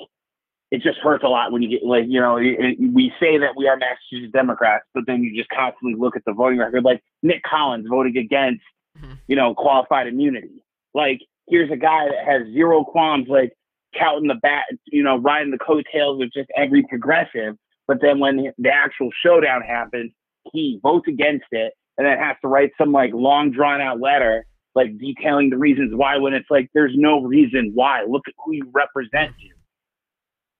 [0.71, 3.37] it just hurts a lot when you get like you know it, it- we say
[3.37, 6.83] that we are massachusetts democrats but then you just constantly look at the voting record.
[6.83, 8.63] Like nick collins voting against
[8.99, 9.17] Mhm.
[9.27, 10.61] you know qualified immunity.
[10.93, 13.51] Like here's a guy that has zero qualms like
[13.97, 17.55] counting the bat you know riding the coattails of just every progressive
[17.89, 20.11] but then when the actual showdown happens,
[20.53, 24.45] he votes against it and then has to write some like long drawn out letter,
[24.75, 28.03] like detailing the reasons why when it's like there's no reason why.
[28.07, 29.55] Look at who you represent you.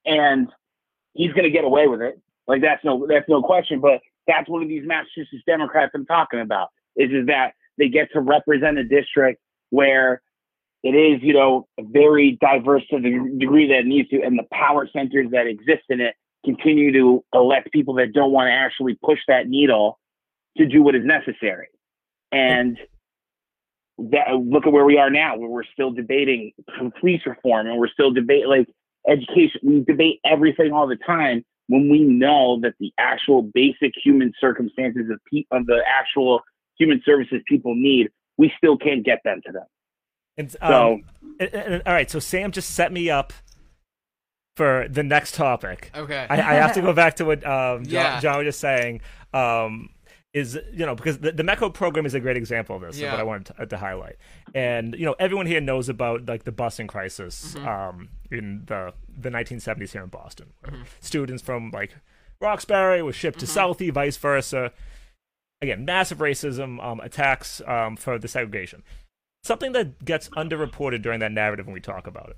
[0.08, 0.48] And
[1.14, 2.20] he's gonna get away with it.
[2.48, 3.80] Like that's no that's no question.
[3.80, 8.12] But that's one of these Massachusetts Democrats I'm talking about, is is that they get
[8.14, 10.24] to represent a district where
[10.84, 14.45] it is, you know, very diverse to the degree that it needs to, and the
[14.51, 16.15] power centers that exist in it
[16.45, 19.99] continue to elect people that don't want to actually push that needle
[20.57, 21.67] to do what is necessary.
[22.32, 22.77] And
[23.97, 26.51] that look at where we are now, where we're still debating
[26.99, 28.67] police reform and we're still debate like
[29.09, 29.59] education.
[29.63, 35.09] We debate everything all the time when we know that the actual basic human circumstances
[35.11, 36.41] of, pe- of the actual
[36.77, 39.65] human services people need, we still can't get them to them.
[40.40, 41.04] And, So- um,
[41.40, 43.34] and- and- all right, so Sam just set me up
[44.56, 45.92] for the next topic.
[45.96, 46.26] Okay.
[46.30, 48.20] I, I have to go back to what um, John, Yeah.
[48.20, 49.02] John was just saying.
[49.34, 49.90] Um,
[50.32, 52.96] is you know because the, the Metco program is a great example of this.
[52.98, 53.12] Is Yeah.
[53.14, 54.18] what I wanted to, to highlight,
[54.54, 57.68] and you know everyone here knows about like the busing crisis Mm-hmm.
[57.68, 60.84] um, in the the 1970s here in Boston, where Mm-hmm.
[61.00, 61.96] students from like
[62.40, 64.72] Roxbury were shipped to Southie, vice versa.
[65.64, 68.84] Again, massive racism um, attacks um, for the segregation.
[69.44, 72.38] Something that gets underreported during that narrative when we talk about it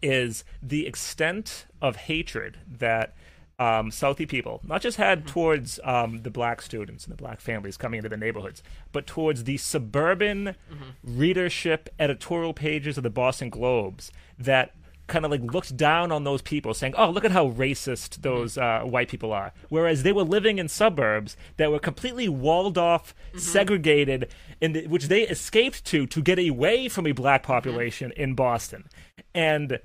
[0.00, 3.14] is the extent of hatred that
[3.58, 7.76] um, Southie people not just had towards um, the black students and the black families
[7.76, 10.54] coming into the neighborhoods, but towards the suburban
[11.02, 14.74] readership editorial pages of the Boston Globes that
[15.08, 18.54] kind of like looked down on those people, saying, "Oh, look at how racist those
[18.54, 18.86] mm-hmm.
[18.86, 23.14] uh, white people are," whereas they were living in suburbs that were completely walled off,
[23.28, 23.38] mm-hmm.
[23.38, 24.28] segregated,
[24.60, 27.52] in the, which they escaped to to get away from a black mm-hmm.
[27.52, 28.88] population in Boston,
[29.34, 29.80] and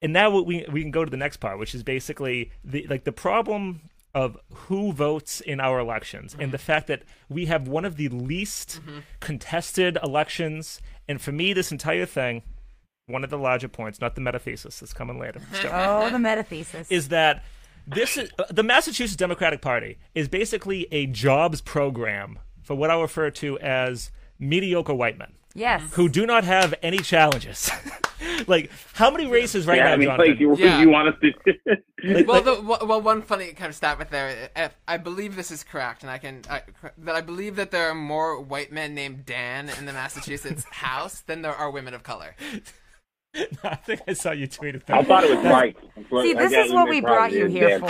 [0.00, 3.04] and now we we can go to the next part, which is basically the like
[3.04, 3.82] the problem
[4.14, 8.08] of who votes in our elections and the fact that we have one of the
[8.08, 8.80] least
[9.20, 10.80] contested elections.
[11.06, 12.42] And for me, this entire thing,
[13.08, 16.86] one of the larger points, not the metathesis that's coming later, still, Oh, the metathesis.
[16.90, 17.44] is that
[17.86, 23.00] this is uh, the Massachusetts Democratic Party is basically a jobs program for what I
[23.00, 25.82] refer to as mediocre white men yes.
[25.94, 27.70] who do not have any challenges.
[28.46, 30.30] like how many races right yeah, now, I mean, Jonathan?
[30.30, 30.80] like, you, Yeah.
[30.80, 32.24] you want us to.
[32.24, 35.50] well, the, well, well, one funny kind of stat with there, if I believe this
[35.50, 36.62] is correct, and I can I,
[36.98, 41.20] that I believe that there are more white men named Dan in the Massachusetts House
[41.20, 42.34] than there are women of color.
[43.62, 44.98] I think I saw you tweeted I that.
[44.98, 45.76] I thought it was right.
[46.22, 47.88] See, this is what we brought you here for.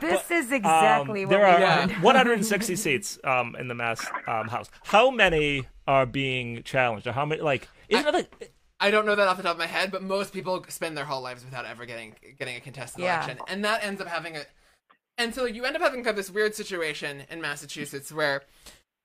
[0.00, 1.78] This is exactly Um, what there we are Yeah.
[1.80, 2.02] wanted.
[2.02, 4.70] 160 seats um, in the Mass um, House.
[4.84, 7.06] How many are being challenged?
[7.06, 7.42] Or how many?
[7.42, 10.02] Like, isn't it like I don't know that off the top of my head, but
[10.02, 13.16] most people spend their whole lives without ever getting getting a contested Yeah.
[13.24, 14.42] election, and that ends up having a.
[15.18, 18.42] And so you end up having kind of this weird situation in Massachusetts where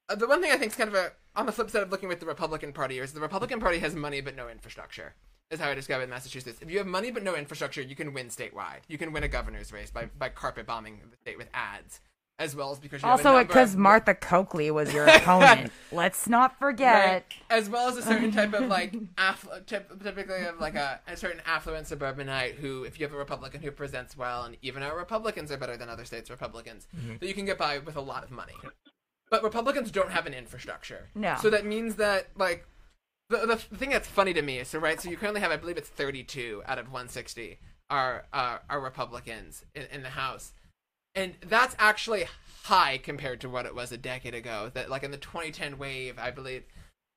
[0.09, 1.89] uh, the one thing I think is kind of a on the flip side of
[1.91, 5.15] looking with the Republican Party is the Republican Party has money but no infrastructure.
[5.51, 6.59] Is how I describe it in Massachusetts.
[6.61, 8.81] If you have money but no infrastructure, you can win statewide.
[8.87, 12.01] You can win a governor's race by by carpet bombing the state with ads,
[12.39, 15.71] as well as because you Also, because of- Martha Coakley was your opponent.
[15.91, 17.05] Let's not forget.
[17.05, 17.23] Right.
[17.51, 21.15] As well as a certain type of like, afflu- typ- typically of like a, a
[21.15, 24.97] certain affluent suburbanite who, if you have a Republican who presents well, and even our
[24.97, 27.17] Republicans are better than other states' Republicans, mm-hmm.
[27.19, 28.55] that you can get by with a lot of money.
[29.29, 31.09] But Republicans don't have an infrastructure.
[31.13, 31.35] No.
[31.41, 32.67] So that means that like.
[33.33, 34.99] The, the thing that's funny to me is so right.
[35.01, 37.57] So you currently have, I believe it's 32 out of 160
[37.89, 40.53] are uh, are Republicans in, in the House,
[41.15, 42.25] and that's actually
[42.63, 44.71] high compared to what it was a decade ago.
[44.73, 46.63] That like in the 2010 wave, I believe,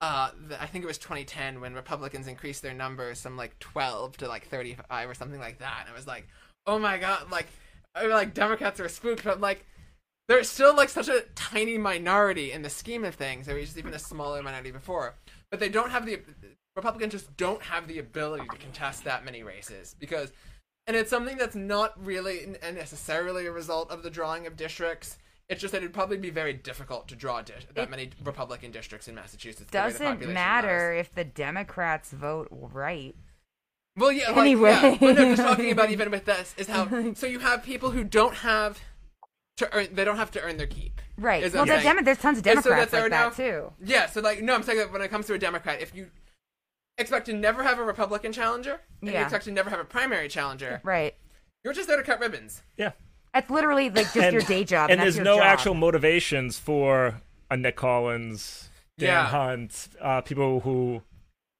[0.00, 4.16] uh, the, I think it was 2010 when Republicans increased their numbers from like 12
[4.18, 5.80] to like 35 or something like that.
[5.80, 6.26] And it was like,
[6.66, 7.46] oh my god, like,
[7.94, 9.64] I mean, like Democrats are spooked, but like.
[10.28, 13.46] They're still like such a tiny minority in the scheme of things.
[13.46, 15.14] There just even a smaller minority before,
[15.50, 16.20] but they don't have the
[16.74, 20.32] Republicans just don't have the ability to contest that many races because
[20.86, 25.18] and it's something that's not really n- necessarily a result of the drawing of districts.
[25.48, 29.08] It's just that it'd probably be very difficult to draw that It many Republican districts
[29.08, 29.70] in Massachusetts.
[29.70, 31.00] the way the Doesn't matter was.
[31.06, 33.14] if the Democrats vote right.
[33.96, 34.28] Well, yeah.
[34.30, 34.70] Like, Anyway.
[34.70, 34.96] yeah.
[35.00, 38.04] But no, just talking about even with this is how so you have people who
[38.04, 38.78] don't have
[39.56, 39.88] to earn.
[39.92, 41.00] They don't have to earn their keep.
[41.18, 41.42] Right.
[41.42, 41.94] Is Well, what I'm the saying.
[41.96, 43.72] Demo- there's tons of And so Democrats there like are that now- too.
[43.84, 46.10] Yeah, so like no, I'm saying that when it comes to a Democrat, if you
[46.98, 50.28] expect to never have a Republican challenger and you expect to never have a primary
[50.28, 51.14] challenger, Right.
[51.64, 52.62] you're just there to cut ribbons.
[52.76, 52.92] yeah?
[53.34, 54.90] That's literally like just and, your day job.
[54.90, 55.44] and that's there's your no job.
[55.44, 59.26] actual motivations for a Nick Collins, Dan Yeah.
[59.26, 61.02] Hunt, uh, people who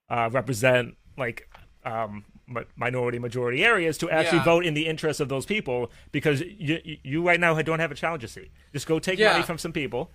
[0.09, 1.51] uh, represent like
[1.85, 2.36] um, mi-
[2.77, 4.45] minority majority areas to actually Yeah.
[4.45, 7.95] vote in the interest of those people because you you- right now don't have a
[7.95, 8.51] challenger seat.
[8.73, 9.33] Just go take Yeah.
[9.33, 10.11] money from some people.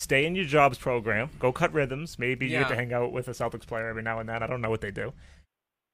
[0.00, 1.30] Stay in your jobs program.
[1.38, 2.18] Go cut rhythms.
[2.18, 4.42] Maybe you get to hang out with a Celtics player every now and then.
[4.42, 5.12] I don't know what they do.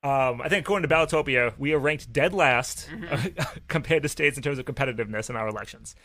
[0.03, 3.59] Um, I think according to Ballotpedia, we are ranked dead last Mm-hmm.
[3.69, 5.97] compared to states in terms of competitiveness in our elections.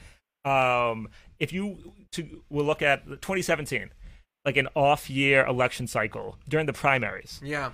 [0.46, 1.10] Um,
[1.40, 3.92] if you to will look at 2017,
[4.46, 7.72] like an off-year election cycle during the primaries, Yeah.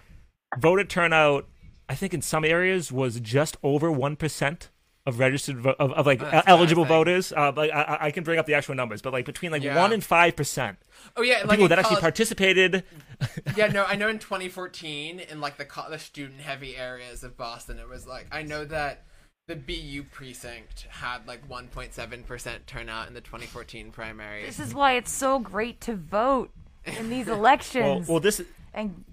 [0.58, 1.48] voter turnout,
[1.88, 4.70] I think in some areas was just over one percent
[5.08, 7.06] of registered vo- of, of like that's eligible bad, I think.
[7.06, 7.32] voters.
[7.34, 9.62] Uh, like I- I, I can bring up the actual numbers, but like between like
[9.62, 9.76] Yeah.
[9.80, 10.78] one and five percent
[11.16, 12.84] Oh yeah, like people in that actually participated.
[13.56, 17.38] yeah, no, I know in 2014 in like the co- the student heavy areas of
[17.38, 19.04] Boston, it was like I know that
[19.48, 24.44] the BU precinct had like 1.7 percent turnout in the 2014 primary.
[24.44, 26.50] This is why it's so great to vote
[26.84, 28.08] in these Well, elections.
[28.08, 28.42] well, this
[28.74, 29.06] and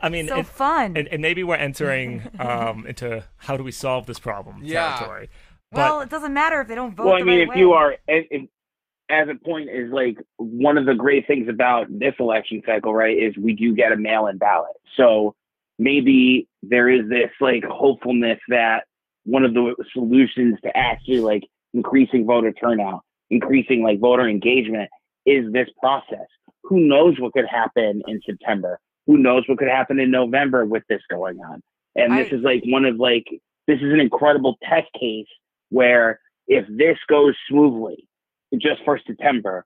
[0.00, 0.96] I mean, so it- fun.
[0.96, 4.96] and, and maybe we're entering um, into how do we solve this problem Yeah.
[4.96, 5.30] territory.
[5.72, 7.06] well, it doesn't matter if they don't vote.
[7.06, 8.48] well, I the mean, right if you are, if, if-
[9.08, 13.16] as a point is like one of the great things about this election cycle, right,
[13.16, 14.72] is we do get a mail-in ballot.
[14.96, 15.36] So
[15.78, 18.84] maybe there is this like hopefulness that
[19.22, 24.90] one of the solutions to actually like increasing voter turnout, increasing like voter engagement
[25.24, 26.26] is this process.
[26.64, 28.80] Who knows what could happen in September?
[29.06, 31.62] Who knows what could happen in November with this going on?
[31.94, 33.24] And this is like one of like
[33.66, 35.26] this is an incredible test case
[35.70, 38.06] where if this goes smoothly
[38.60, 39.64] just for September,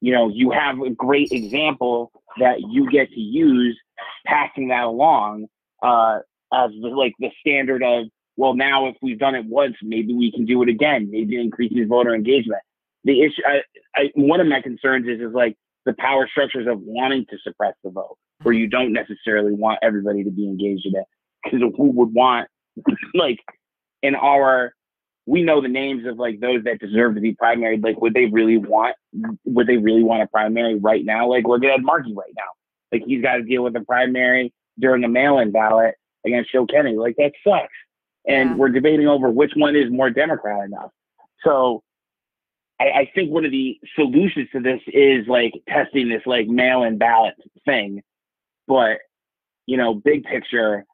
[0.00, 3.78] you know, you have a great example that you get to use
[4.26, 5.46] passing that along
[5.82, 6.18] uh,
[6.52, 10.32] as the, like the standard of, well, now if we've done it once, maybe we
[10.32, 11.08] can do it again.
[11.10, 12.62] Maybe it increases voter engagement.
[13.04, 13.60] The issue, I,
[13.94, 17.74] I, one of my concerns is, is like the power structures of wanting to suppress
[17.82, 21.04] the vote, where you don't necessarily want everybody to be engaged in it.
[21.44, 22.48] Because who would want,
[23.14, 23.38] like,
[24.02, 24.72] in our
[25.26, 27.78] we know the names of like those that deserve to be primary.
[27.78, 28.96] Like, would they really want?
[29.44, 31.28] Would they really want a primary right now?
[31.28, 32.42] Like, look at Markey right now.
[32.90, 35.94] Like, he's got to deal with a primary during a mail-in ballot
[36.26, 36.96] against Joe Kennedy.
[36.96, 37.72] Like, that sucks.
[38.26, 38.56] And Yeah.
[38.56, 40.90] we're debating over which one is more Democrat enough.
[41.44, 41.82] So,
[42.80, 46.98] I, I think one of the solutions to this is like testing this like mail-in
[46.98, 47.34] ballot
[47.64, 48.02] thing.
[48.70, 48.98] But
[49.66, 50.84] you know, big picture,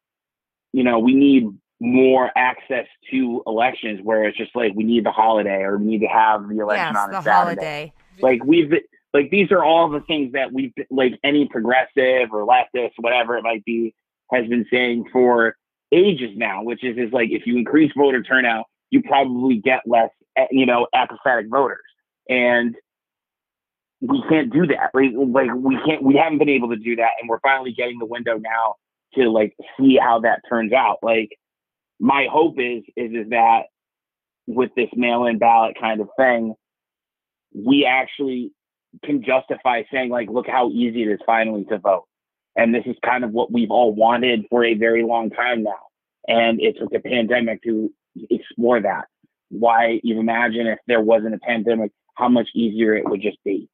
[0.73, 1.45] you know, we need
[1.79, 6.01] more access to elections where it's just like we need the holiday or we need
[6.01, 7.61] to have the election yes, on the a Saturday.
[7.61, 7.93] holiday.
[8.21, 8.73] Like we've
[9.13, 13.43] like these are all the things that we've like any progressive or leftist, whatever it
[13.43, 13.95] might be,
[14.33, 15.55] has been saying for
[15.93, 20.11] ages now, which is is like if you increase voter turnout, you probably get less
[20.39, 21.85] eh, you know apathetic voters,
[22.31, 22.75] and
[24.01, 24.91] we can't do that.
[24.95, 27.99] Like like we can't we haven't been able to do that, and we're finally getting
[27.99, 28.75] the window now
[29.15, 30.99] to like see how that turns out.
[31.03, 31.31] Like
[31.99, 33.65] my hope is is is that
[34.47, 36.55] with this mail-in ballot kind of thing,
[37.55, 38.53] we actually
[39.05, 42.05] can justify saying like, look how easy it is finally to vote.
[42.55, 45.81] And this is kind of what we've all wanted for a very long time now.
[46.27, 47.93] And it took a pandemic to
[48.31, 49.07] explore that.
[49.51, 53.69] Why you imagine if there wasn't a pandemic, how much easier it would just be.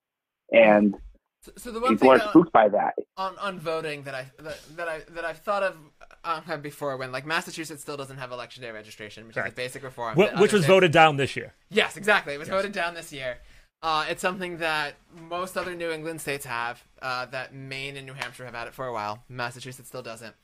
[0.53, 0.95] And
[1.43, 2.95] So, so the one people thing are that- spooked by that.
[3.17, 5.77] on on voting that I that, that I that I've thought of
[6.25, 9.83] uh, before when like Massachusetts still doesn't have election day registration, which is a basic
[9.83, 10.15] reform.
[10.15, 11.55] Wh- which was states- voted down this year.
[11.71, 12.35] Yes, exactly.
[12.35, 13.39] It was voted down this year.
[13.83, 14.95] Uh, it's something that
[15.29, 16.85] most other New England states have.
[17.01, 19.25] Uh, that Maine and New Hampshire have had it for a while.
[19.29, 20.37] Massachusetts still doesn't.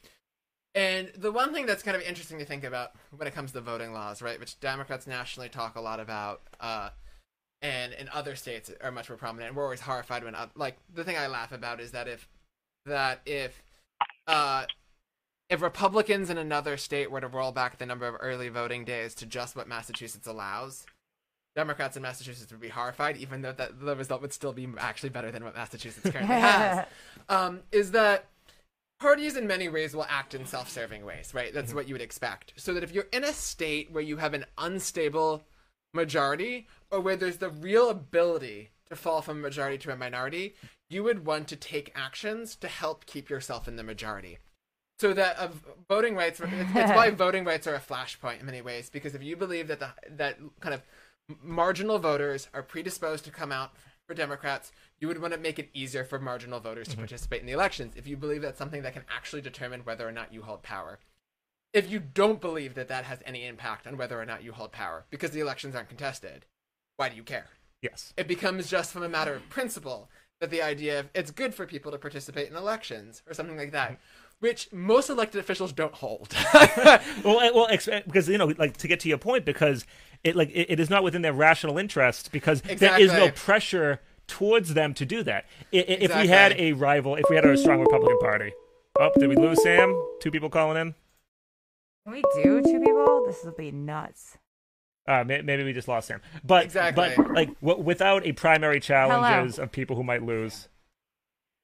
[0.75, 3.61] And the one thing that's kind of interesting to think about when it comes to
[3.61, 6.91] voting laws, right, which Democrats nationally talk a lot about, uh,
[7.63, 9.49] and in other states are much more prominent.
[9.49, 12.29] And we're always horrified when, uh, like, the thing I laugh about is that if
[12.87, 13.63] that if
[14.27, 14.65] uh,
[15.49, 19.15] if Republicans in another state were to roll back the number of early voting days
[19.17, 20.85] to just what Massachusetts allows,
[21.57, 25.09] Democrats in Massachusetts would be horrified, even though that the result would still be actually
[25.09, 26.87] better than what Massachusetts currently has.
[27.29, 28.27] Um, is that
[29.01, 31.53] parties in many ways will act in self-serving ways, right?
[31.55, 32.53] That's what you would expect.
[32.57, 35.43] So that if you're in a state where you have an unstable
[35.93, 40.55] majority, or where there's the real ability to fall from a majority to a minority,
[40.89, 44.39] you would want to take actions to help keep yourself in the majority.
[44.99, 48.91] So that of voting rights, it's, why voting rights are a flashpoint in many ways.
[48.91, 50.83] Because if you believe that the that kind of
[51.43, 53.73] marginal voters are predisposed to come out
[54.09, 57.03] for Democrats, you would want to make it easier for marginal voters to mm-hmm.
[57.03, 57.95] participate in the elections.
[57.97, 60.99] If you believe that's something that can actually determine whether or not you hold power.
[61.73, 64.73] If you don't believe that that has any impact on whether or not you hold
[64.73, 66.47] power, because the elections aren't contested,
[66.97, 67.47] why do you care?
[67.83, 68.13] Yes.
[68.17, 70.11] it becomes just from a matter of principle
[70.41, 73.71] that the idea of it's good for people to participate in elections or something like
[73.71, 74.01] that,
[74.41, 76.35] which most elected officials don't hold.
[76.55, 77.01] well,
[77.55, 79.87] well, because you know, like to get to your point, because
[80.25, 84.01] it like it, it is not within their rational interest because there is no pressure
[84.27, 85.45] towards them to do that.
[85.73, 88.53] I- i- If we had a rival, if we had a strong Republican Party,
[88.99, 89.95] oh, did we lose Sam?
[90.21, 90.95] Two people calling in.
[92.09, 93.25] Can we do two people?
[93.27, 94.39] This will be nuts.
[95.07, 96.21] Uh, maybe we just lost Sam.
[96.45, 97.13] But Exactly.
[97.17, 100.69] but like w- without a primary challenges of people who might lose.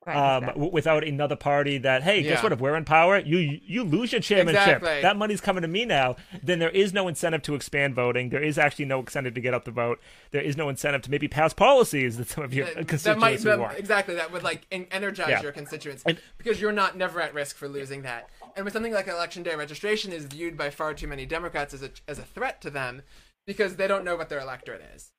[0.07, 0.53] Right, Um, okay.
[0.53, 2.53] w- without another party that, hey, guess what?
[2.53, 4.61] If we're in power, you you lose your chairmanship.
[4.79, 5.01] Exactly.
[5.01, 6.17] That money's coming to me now.
[6.43, 8.29] Then there is no incentive to expand voting.
[8.29, 9.99] There is actually no incentive to get up the vote.
[10.31, 13.21] There is no incentive to maybe pass policies that some of your that, that constituents
[13.23, 13.79] might would that- want.
[13.79, 15.43] exactly that would like energize Yeah.
[15.43, 18.29] your constituents And- because you're not never at risk for losing that.
[18.57, 21.83] And with something like election day registration is viewed by far too many Democrats as
[21.83, 23.03] a as a threat to them
[23.47, 25.13] because they don't know what their electorate is.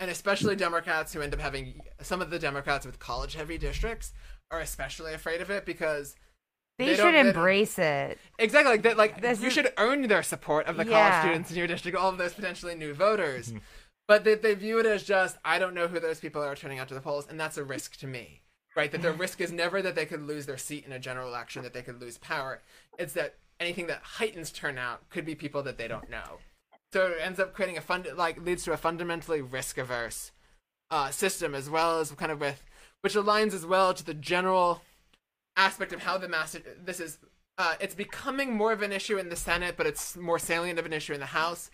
[0.00, 4.12] And especially Democrats who end up having some of the Democrats with college heavy districts
[4.50, 6.14] are especially afraid of it because
[6.78, 8.18] they, they should don't- they embrace it.
[8.38, 8.96] Exactly, like that.
[8.96, 11.10] Like This you is- should earn their support of the Yeah.
[11.10, 13.50] college students in your district, all of those potentially new voters.
[13.50, 13.58] Hmm.
[14.06, 16.78] but they, they view it as just I don't know who those people are turning
[16.78, 18.40] out to the polls, and that's a risk to me.
[18.78, 18.92] Right?
[18.92, 21.64] That the risk is never that they could lose their seat in a general election,
[21.64, 22.62] that they could lose power.
[22.96, 26.38] It's that anything that heightens turnout could be people that they don't know.
[26.92, 30.30] So it ends up creating a fund like leads to a fundamentally risk averse
[30.92, 32.62] uh, system as well as kind of with
[33.00, 34.82] which aligns as well to the general
[35.56, 37.18] aspect of how the mass this is
[37.58, 40.86] uh, it's becoming more of an issue in the Senate, but it's more salient of
[40.86, 41.68] an issue in the House.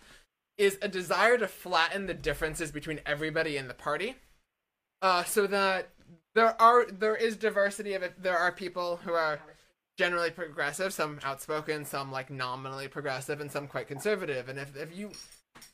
[0.56, 4.14] Is a desire to flatten the differences between everybody in the party,
[5.02, 5.90] uh, so that
[6.35, 8.23] there are there is diversity of it.
[8.23, 9.40] There are people who are
[9.97, 14.48] generally progressive, some outspoken, some like nominally progressive, and some quite conservative.
[14.48, 15.12] And if if you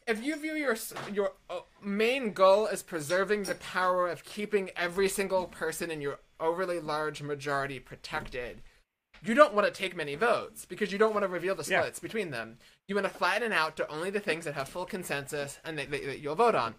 [0.07, 0.77] if you view your
[1.13, 6.19] your uh, main goal as preserving the power of keeping every single person in your
[6.39, 8.61] overly large majority protected,
[9.23, 11.81] you don't want to take many votes because you don't want to reveal the Yeah.
[11.81, 12.59] splits between them.
[12.89, 15.91] You want to flatten out to only the things that have full consensus and that,
[15.91, 16.75] that, that you'll vote on.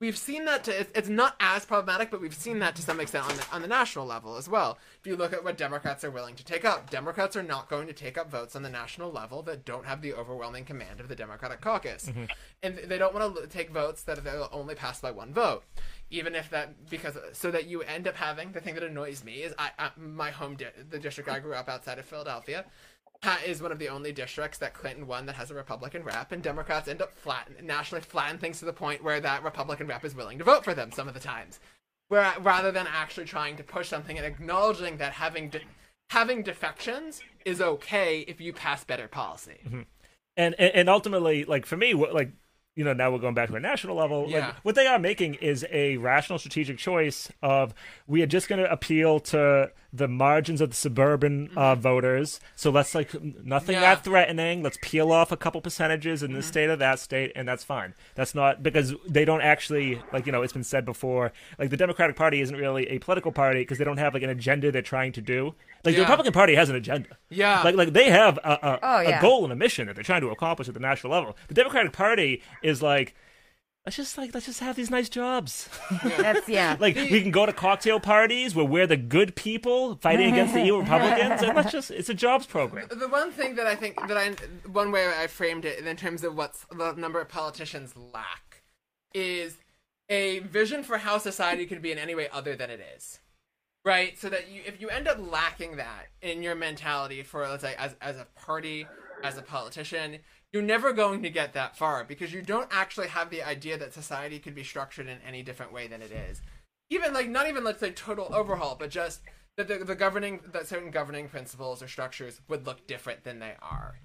[0.00, 3.00] We've seen that to, it's, it's not as problematic, but we've seen that to some
[3.00, 4.78] extent on the, on the national level as well.
[4.98, 7.86] If you look at what Democrats are willing to take up, Democrats are not going
[7.86, 11.08] to take up votes on the national level that don't have the overwhelming command of
[11.08, 12.06] the Democratic caucus.
[12.06, 12.24] Mm-hmm.
[12.62, 15.64] And they don't want to take votes that they'll only pass by one vote.
[16.08, 19.42] Even if that, because, so that you end up having, the thing that annoys me
[19.42, 22.64] is I, I my home, di- the district I grew up outside of Philadelphia,
[23.46, 26.42] is one of the only districts that Clinton won that has a Republican rep, and
[26.42, 30.14] Democrats end up flatten nationally flatten things to the point where that Republican rep is
[30.14, 31.60] willing to vote for them some of the times,
[32.08, 35.60] where rather than actually trying to push something and acknowledging that having de-
[36.10, 39.58] having defections is okay if you pass better policy.
[39.66, 39.82] Mm-hmm.
[40.36, 42.32] and and and ultimately, like for me, what like
[42.74, 44.26] you know now we're going back to a national level.
[44.28, 44.46] Yeah.
[44.46, 47.74] Like what they are making is a rational strategic choice of
[48.06, 52.38] we are just going to appeal to the margins of the suburban uh, voters.
[52.54, 53.82] So let's like nothing Mm-hmm.
[53.82, 53.94] Yeah.
[53.94, 54.62] that threatening.
[54.62, 56.30] Let's peel off a couple percentages Mm-hmm.
[56.30, 57.94] in this state or that state, and that's fine.
[58.14, 61.32] That's not because they don't actually like you know it's been said before.
[61.58, 64.30] Like the Democratic Party isn't really a political party because they don't have like an
[64.30, 65.54] agenda they're trying to do.
[65.84, 67.08] Like the Republican Party has an agenda.
[67.28, 67.62] Yeah.
[67.62, 70.20] Like like they have a, a, Oh, a goal and a mission that they're trying
[70.20, 71.36] to accomplish at the national level.
[71.48, 73.14] The Democratic Party is like,
[73.90, 75.68] let's just like let's just have these nice jobs.
[76.04, 76.76] That's yeah.
[76.80, 80.64] like we can go to cocktail parties where we're the good people fighting against the
[80.64, 82.86] evil Republicans, and let's just it's a jobs program.
[82.88, 84.30] The one thing that I think that I
[84.68, 88.62] one way I framed it in terms of what's the number of politicians lack
[89.12, 89.56] is
[90.08, 93.18] a vision for how society could be in any way other than it is.
[93.84, 94.16] Right?
[94.16, 97.74] So that you if you end up lacking that in your mentality for let's say
[97.76, 98.86] as as a party,
[99.24, 100.18] as a politician,
[100.52, 103.94] you're never going to get that far because you don't actually have the idea that
[103.94, 106.42] society could be structured in any different way than it is.
[106.90, 109.20] Even like not even let's say total overhaul, but just
[109.56, 113.54] that the, the governing that certain governing principles or structures would look different than they
[113.62, 113.96] are.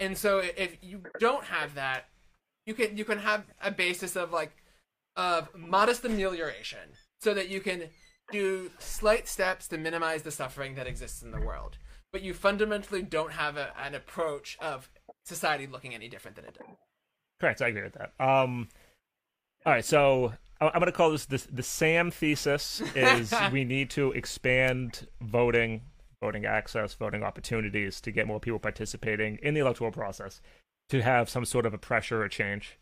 [0.00, 2.06] And so if you don't have that,
[2.66, 4.52] you can you can have a basis of like
[5.16, 6.90] of modest amelioration
[7.20, 7.84] so that you can
[8.32, 11.78] do slight steps to minimize the suffering that exists in the world.
[12.12, 14.88] But you fundamentally don't have a, an approach of
[15.24, 16.66] society looking any different than it did.
[17.40, 18.12] Correct, I agree with that.
[18.24, 18.68] Um,
[19.66, 23.64] all right, so I- I'm going to call this the the Sam thesis is we
[23.64, 25.82] need to expand voting,
[26.22, 30.40] voting access, voting opportunities to get more people participating in the electoral process
[30.90, 32.78] to have some sort of a pressure or change.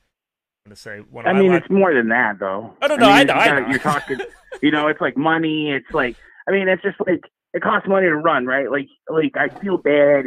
[0.65, 2.73] I'm going to say one of I mean, la- it's more than that, though.
[2.83, 3.69] Oh, no, no, I mean, know, you I gotta- know.
[3.69, 4.19] You're talking,
[4.61, 5.71] you know, it's like money.
[5.73, 6.17] It's like,
[6.49, 7.21] I mean, it's just like
[7.55, 8.71] it costs money to run, right?
[8.71, 10.27] Like, like I feel bad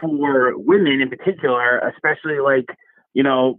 [0.00, 2.66] for women in particular, especially like,
[3.14, 3.58] you know,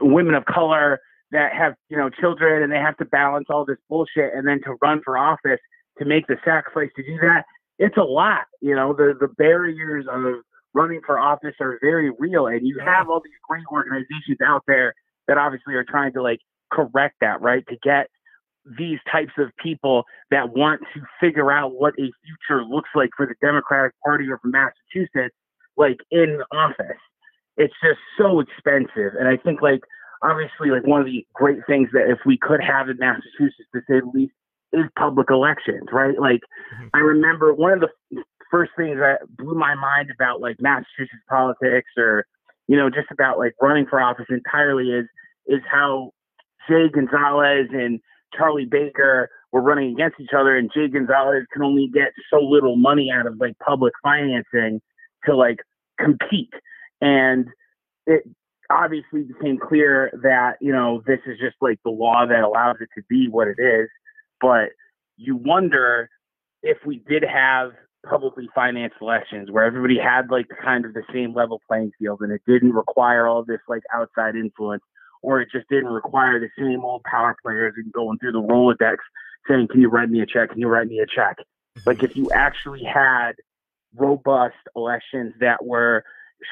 [0.00, 1.00] women of color
[1.30, 4.60] that have, you know, children and they have to balance all this bullshit, and then
[4.64, 5.60] to run for office
[5.98, 7.44] to make the sacrifice to do that,
[7.78, 8.44] it's a lot.
[8.60, 10.22] You know, the the barriers of
[10.74, 14.94] running for office are very real, and you have all these great organizations out there
[15.28, 16.40] that obviously are trying to like
[16.70, 17.64] correct that, right?
[17.68, 18.08] To get
[18.78, 23.26] these types of people that want to figure out what a future looks like for
[23.26, 25.34] the Democratic Party or for Massachusetts,
[25.76, 27.00] like in office.
[27.56, 29.12] It's just so expensive.
[29.18, 29.80] And I think like
[30.22, 33.80] obviously like one of the great things that if we could have in Massachusetts to
[33.88, 34.32] say the least
[34.72, 36.18] is public elections, right?
[36.18, 36.40] Like
[36.74, 36.88] mm-hmm.
[36.94, 41.90] I remember one of the first things that blew my mind about like Massachusetts politics
[41.96, 42.26] or
[42.68, 45.06] you know just about like running for office entirely is
[45.46, 46.12] is how
[46.68, 48.00] Jay Gonzalez and
[48.36, 52.76] Charlie Baker were running against each other and Jay Gonzalez can only get so little
[52.76, 54.80] money out of like public financing
[55.24, 55.58] to like
[55.98, 56.52] compete
[57.00, 57.46] and
[58.06, 58.22] it
[58.70, 62.88] obviously became clear that you know this is just like the law that allows it
[62.96, 63.88] to be what it is
[64.40, 64.70] but
[65.16, 66.08] you wonder
[66.62, 67.72] if we did have
[68.08, 72.32] publicly financed elections where everybody had like kind of the same level playing field and
[72.32, 74.82] it didn't require all this like outside influence
[75.22, 78.96] or it just didn't require the same old power players and going through the Rolodex
[79.48, 80.50] saying, "Can you write me a check?
[80.50, 81.36] Can you write me a check?"
[81.86, 83.32] Like if you actually had
[83.96, 86.04] robust elections that were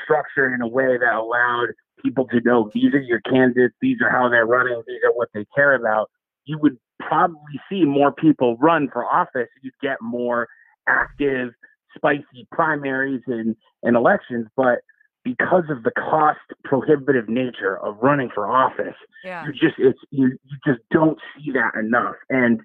[0.05, 1.69] structured in a way that allowed
[2.03, 5.29] people to know these are your candidates, these are how they're running, these are what
[5.35, 6.11] they care about,
[6.45, 9.49] you would probably see more people run for office.
[9.62, 10.49] You'd get more
[10.89, 11.51] active,
[11.95, 14.47] spicy primaries and, and elections.
[14.57, 14.79] But
[15.25, 19.45] because of the cost prohibitive nature of running for office, Yeah.
[19.45, 22.17] you just it's you you just don't see that enough.
[22.31, 22.61] And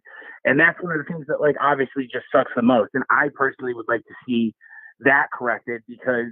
[0.46, 2.92] and that's one of the things that like obviously just sucks the most.
[2.94, 4.54] And I personally would like to see
[5.02, 6.28] that corrected because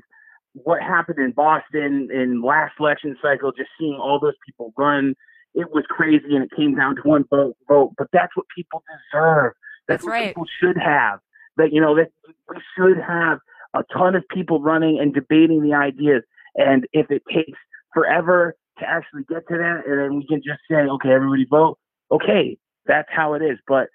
[0.54, 5.16] what happened in Boston in last election cycle, just seeing all those people run,
[5.56, 7.94] it was crazy and it came down to one vote vote.
[7.98, 9.54] But that's what people deserve.
[9.88, 10.28] That's That's, what right.
[10.30, 11.20] people should have.
[11.58, 13.40] That you know, that we should have
[13.74, 16.24] a ton of people running and debating the ideas.
[16.56, 17.58] And if it takes
[17.94, 21.78] forever to actually get to that, and then we can just say, okay, everybody vote.
[22.12, 23.58] Okay, that's how it is.
[23.68, 23.88] But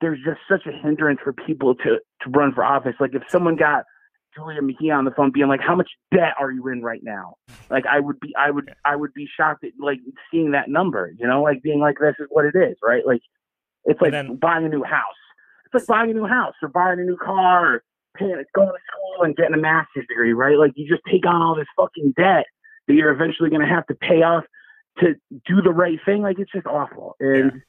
[0.00, 2.94] there's just such a hindrance for people to to run for office.
[3.00, 3.84] Like if someone got
[4.34, 7.34] Julia Mejia on the phone being like, "How much debt are you in right now?"
[7.70, 9.98] Like I would be, I would, I would be shocked at like
[10.30, 11.12] seeing that number.
[11.18, 13.06] You know, like being like, "This is what it is," right?
[13.06, 13.22] Like
[13.84, 15.04] it's like then- buying a new house.
[15.66, 17.84] It's like buying a new house or buying a new car or
[18.16, 20.58] paying, going to school and getting a master's degree, right?
[20.58, 22.46] Like you just take on all this fucking debt
[22.88, 24.44] that you're eventually going to have to pay off
[24.98, 25.14] to
[25.46, 26.22] do the right thing.
[26.22, 27.14] Like it's just awful.
[27.20, 27.62] And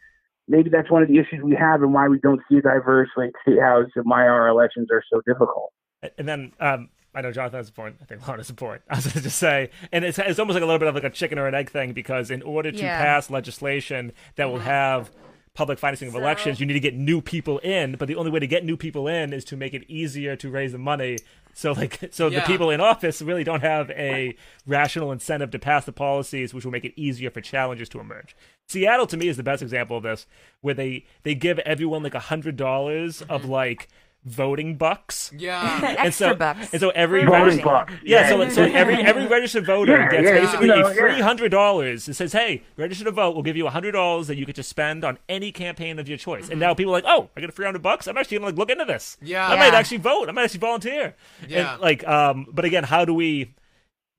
[0.47, 3.09] maybe that's one of the issues we have and why we don't see a diverse
[3.15, 5.71] like state house and why our elections are so difficult.
[6.17, 7.95] And then um, I know Jonathan has a point.
[8.01, 8.81] I think Lauren has a point.
[8.89, 10.95] I was going to just say, and it's it's almost like a little bit of
[10.95, 12.97] like a chicken or an egg thing because in order to Yeah.
[13.01, 15.11] pass legislation that will have
[15.53, 17.95] public financing of elections, you need to get new people in.
[17.97, 20.49] But the only way to get new people in is to make it easier to
[20.49, 21.17] raise the money.
[21.53, 25.83] So like so the people in office really don't have a rational incentive to pass
[25.85, 28.35] the policies which will make it easier for challenges to emerge.
[28.69, 30.25] Seattle to me is the best example of this,
[30.61, 33.89] where they they give everyone like a hundred dollars of like
[34.26, 35.31] voting bucks.
[35.35, 35.77] Yeah.
[35.85, 36.72] and Extra so, bucks.
[36.72, 37.64] And so every Voting voting.
[37.65, 37.93] bucks.
[38.03, 41.18] yeah, so, so every every registered voter Yeah, gets yeah, basically you know, a free
[41.18, 41.23] yeah.
[41.23, 42.07] hundred dollars.
[42.07, 43.34] It says, "Hey, register to vote.
[43.34, 46.07] We'll give you a hundred dollars that you get to spend on any campaign of
[46.07, 48.07] your choice." And now people are like, "Oh, I get a free hundred bucks.
[48.07, 49.18] I'm actually gonna like look into this.
[49.22, 49.48] Yeah.
[49.48, 50.30] I might actually vote.
[50.30, 51.15] I might actually volunteer."
[51.48, 51.73] Yeah.
[51.73, 53.53] And, like, um, but again, how do we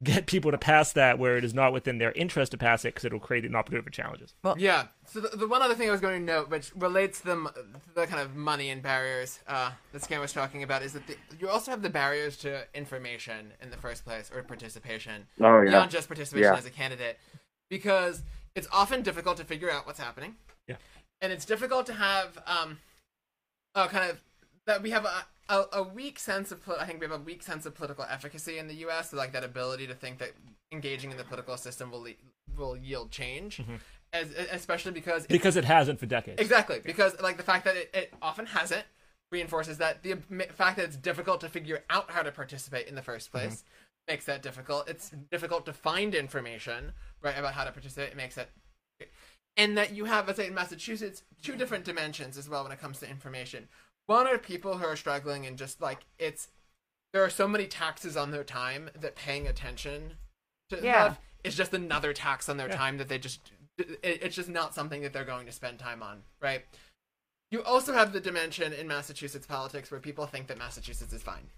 [0.03, 2.89] get people to pass that where it is not within their interest to pass it
[2.89, 4.35] because it'll create an opportunity for challenges?
[4.43, 4.87] Well, Yeah.
[5.07, 7.65] So the, the one other thing I was going to note, which relates to the,
[7.95, 11.16] the kind of money and barriers uh, that Scan was talking about, is that the,
[11.39, 15.70] you also have the barriers to information in the first place or participation Oh yeah.
[15.70, 16.59] beyond just participation Yeah.
[16.59, 17.19] as a candidate,
[17.70, 18.23] because
[18.55, 20.35] it's often difficult to figure out what's happening.
[20.66, 20.77] Yeah.
[21.20, 22.79] And it's difficult to have um,
[23.74, 24.20] a kind of
[24.66, 25.24] that we have a.
[25.53, 28.57] A, a weak sense of, I think we have a weak sense of political efficacy
[28.57, 29.11] in the U.S.
[29.11, 30.33] So like that ability to think that
[30.73, 32.23] engaging in the political system will le-
[32.57, 33.74] will yield change, mm-hmm.
[34.15, 36.41] as, especially because Because it hasn't for decades.
[36.41, 38.85] Exactly, because like the fact that it, it often hasn't
[39.31, 40.16] reinforces that the
[40.53, 43.49] fact that it's difficult to figure out how to participate in the first mm-hmm.
[43.49, 43.65] place
[44.09, 44.89] makes that difficult.
[44.89, 46.93] It's difficult to find information
[47.23, 48.11] right about how to participate.
[48.11, 48.51] It makes that,
[49.57, 52.81] and that you have, let's say in Massachusetts, two different dimensions as well when it
[52.81, 53.69] comes to information.
[54.07, 56.49] One are people who are struggling and just like it's
[57.12, 60.15] there are so many taxes on their time that paying attention
[60.70, 61.05] to Yeah.
[61.05, 63.41] stuff is just another tax on their time that they just
[63.79, 66.65] it, it's just not something that they're going to spend time on right
[67.51, 71.49] you also have the dimension in massachusetts politics where people think that massachusetts is fine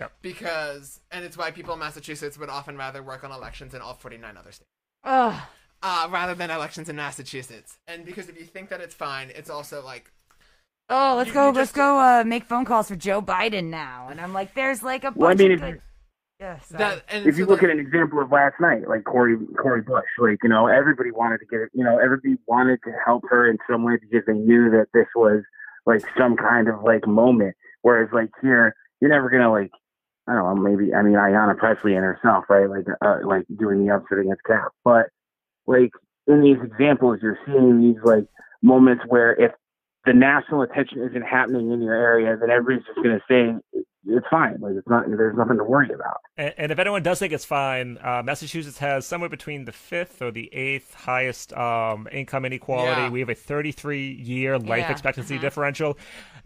[0.00, 0.08] Yeah.
[0.22, 3.94] because and it's why people in massachusetts would often rather work on elections in all
[3.94, 4.68] 49 other states
[5.04, 5.40] Ugh.
[5.82, 9.50] uh, rather than elections in massachusetts and because if you think that it's fine it's
[9.50, 10.10] also like
[10.92, 11.40] Oh, let's You- go.
[11.48, 11.98] you let's just- go.
[11.98, 14.08] Uh, make phone calls for Joe Biden now.
[14.10, 15.80] And I'm like, there's like a bunch Well, I mean, of if- good.
[16.40, 19.04] Yeah, that and if you so, look like- at an example of last night, like
[19.04, 21.70] Cori Cori Bush, like you know, everybody wanted to get it.
[21.72, 25.06] You know, everybody wanted to help her in some way because they knew that this
[25.14, 25.42] was
[25.86, 27.54] like some kind of like moment.
[27.82, 29.70] Whereas like here, you're never gonna like,
[30.26, 32.68] I don't know, maybe I mean Ayanna Pressley and herself, right?
[32.68, 35.06] Like uh, like doing the upset against Cap, but
[35.68, 35.92] like
[36.26, 38.26] in these examples, you're seeing these like
[38.64, 39.52] moments where if
[40.04, 43.54] the national attention isn't happening in your area, then everybody's just gonna say
[44.04, 44.56] it's fine.
[44.60, 45.04] Like it's not.
[45.08, 46.16] There's nothing to worry about.
[46.36, 50.20] And, and if anyone does think it's fine, uh, Massachusetts has somewhere between the fifth
[50.20, 53.02] or the eighth highest um, income inequality.
[53.02, 53.10] Yeah.
[53.10, 54.90] We have a 33 year life Yeah.
[54.90, 55.96] expectancy differential.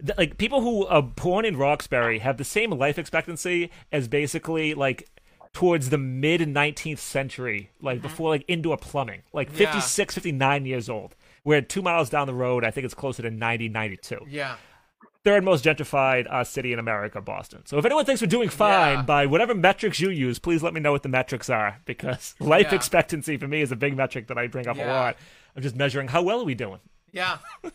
[0.05, 4.75] Th- Like people who are born in Roxbury have the same life expectancy as basically
[4.75, 5.09] like
[5.53, 9.71] towards the mid 19th century, like before like indoor plumbing, like Yeah.
[9.71, 11.15] 56, 59 years old.
[11.47, 14.25] Where two miles down the road, I think it's closer to 90, 92.
[14.27, 14.55] yeah
[15.23, 17.61] third most gentrified uh, city in America, Boston.
[17.65, 19.01] So if anyone thinks we're doing fine Yeah.
[19.01, 22.67] by whatever metrics you use, please let me know what the metrics are because life
[22.69, 22.75] Yeah.
[22.75, 25.17] expectancy for me is a big metric that I bring up a lot.
[25.55, 26.79] I'm just measuring how well are we doing.
[27.11, 27.37] Yeah.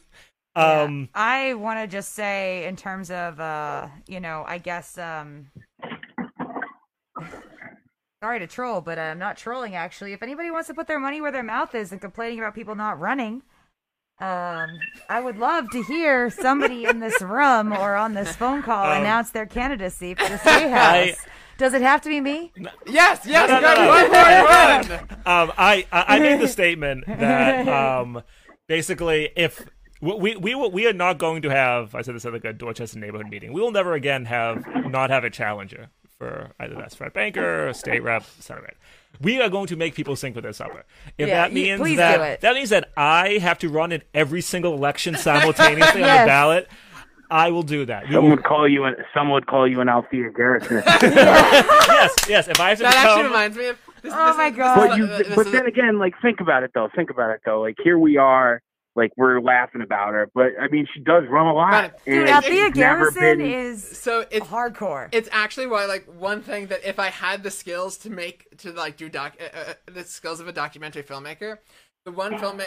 [0.55, 5.47] Um, I want to just say, in terms of, uh, you know, I guess, um,
[8.23, 10.12] sorry to troll, but I'm not trolling actually.
[10.12, 12.74] If anybody wants to put their money where their mouth is and complaining about people
[12.74, 13.43] not running,
[14.23, 14.78] um,
[15.09, 19.01] I would love to hear somebody in this room or on this phone call Um,
[19.03, 21.16] announce their candidacy for the state house.
[21.59, 22.53] Does it have to be me?
[22.86, 23.89] Yes, yes, No, no, go no.
[23.89, 25.01] one more run.
[25.27, 27.69] um, I, I I made the statement that
[28.01, 28.23] um,
[28.69, 29.69] basically if
[30.01, 32.53] we we will, we are not going to have I said this at like a
[32.53, 33.53] Dorchester neighborhood meeting.
[33.53, 35.89] We will never again have not have a challenger
[36.19, 38.77] for either that's Frank Baker, or state rep, center rep.
[39.21, 40.85] We are going to make people sing for their supper.
[41.19, 44.41] If Yeah, that means please that that means that I have to run in every
[44.41, 46.69] single election simultaneously on the ballot,
[47.31, 48.09] I will do that.
[48.09, 50.83] We Some would call you an some would call you an Althea Garrison.
[50.87, 52.49] yes, yes.
[52.49, 53.79] If I have to That actually reminds me of.
[54.03, 54.89] This, Oh this my is- this God.
[54.89, 56.89] but you, this but is- then again, like think about it though.
[56.95, 57.61] Think about it though.
[57.61, 58.61] Like here we are.
[58.94, 61.70] Like we're laughing about her, but I mean she does run a lot.
[61.70, 61.93] Right.
[62.05, 65.09] Dude, and Althea Garrison been- is so it's hardcore.
[65.12, 68.73] it's actually why like one thing that if I had the skills to make to
[68.73, 71.59] like do doc uh, uh, the skills of a documentary filmmaker,
[72.05, 72.60] the one film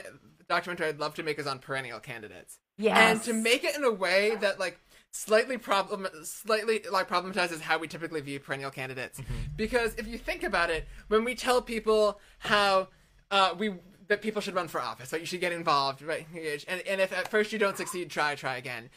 [0.50, 2.58] documentary I'd love to make is on perennial candidates.
[2.78, 2.98] yes.
[2.98, 4.80] and to make it in a way that like
[5.12, 9.22] slightly problem slightly like problematizes how we typically view perennial candidates
[9.56, 12.90] because if you think about it when we tell people how
[13.32, 13.74] uh, we
[14.08, 16.28] that people should run for office like you should get involved right
[16.68, 18.90] and, and if at first you don't succeed try try again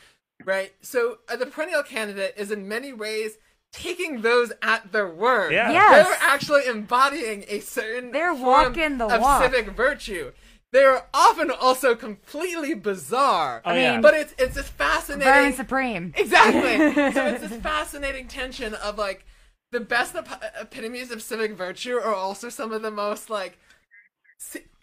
[0.44, 3.38] right so uh, the perennial candidate is in many ways
[3.72, 5.70] taking those at their word Yeah.
[5.70, 6.06] Yes.
[6.06, 8.44] they're actually embodying a certain They're form
[8.74, 9.42] walking the of walk.
[9.42, 10.32] civic virtue
[10.70, 13.92] they're often also completely bizarre Oh, yeah.
[13.92, 16.12] mean- but it's it's this fascinating Vermin Supreme.
[16.16, 17.12] exactly.
[17.12, 19.24] so it's this fascinating tension of like
[19.72, 23.58] the best ep- epitomes of civic virtue are also some of the most like, si-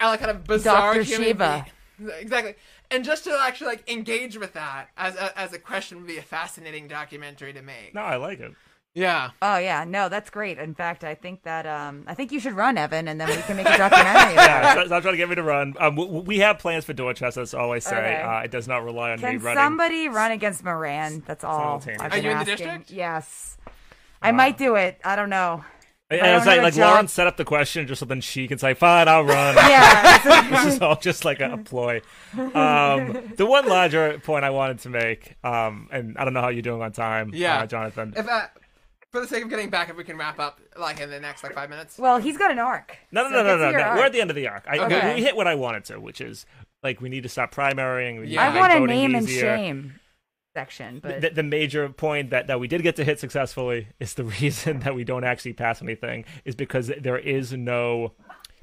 [0.00, 1.02] like kind of bizarre Dr.
[1.04, 1.66] human Shiva.
[1.98, 2.54] being- Exactly.
[2.90, 6.18] And just to actually like engage with that as a, as a question would be
[6.18, 7.94] a fascinating documentary to make.
[7.94, 8.52] no, I like it.
[8.94, 9.30] Yeah.
[9.42, 10.58] Oh yeah, no, that's great.
[10.58, 13.36] In fact, I think that um, I think you should run Evan, and then we
[13.42, 14.32] can make a documentary.
[14.32, 14.72] about Yeah, it.
[14.72, 15.68] stop, stop trying to get me to run.
[15.78, 17.40] Um, w- w- we have plans for Dorchester.
[17.40, 17.96] That's all I say.
[17.96, 18.22] Okay.
[18.22, 19.62] Uh, it does not rely on me Can running.
[19.62, 21.22] somebody run against Moran?
[21.26, 21.82] That's all.
[21.86, 22.90] I've Are been you in the district?
[22.90, 23.58] Yes,
[24.22, 24.98] I might do it.
[25.04, 25.62] I don't know.
[26.08, 26.76] And I it's don't like, like.
[26.76, 30.50] Lauren set up the question just so then she can say, "Fine, I'll run." Yeah,
[30.64, 32.00] this is all just like a, a ploy.
[32.36, 36.48] Um, the one larger point I wanted to make, um, and I don't know how
[36.48, 37.58] you're doing on time, Yeah.
[37.60, 38.14] uh, Jonathan.
[38.16, 38.46] If uh,
[39.10, 41.42] for the sake of getting back, if we can wrap up like in the next
[41.42, 41.98] like five minutes.
[41.98, 42.96] well, he's got an arc.
[43.10, 43.82] No, no, So no, no, no, no.
[43.82, 43.98] arc.
[43.98, 44.64] We're at the end of the arc.
[44.68, 45.08] I, Okay.
[45.08, 46.46] we, we hit what I wanted to, which is
[46.84, 48.20] like we need to stop primarying.
[48.20, 48.50] We need Yeah.
[48.52, 49.98] to I want a voting name and shame
[50.60, 54.14] section, but the, the major point that, that we did get to hit successfully is
[54.14, 58.12] the reason that we don't actually pass anything is because there is no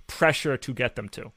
[0.08, 1.32] pressure to get them to.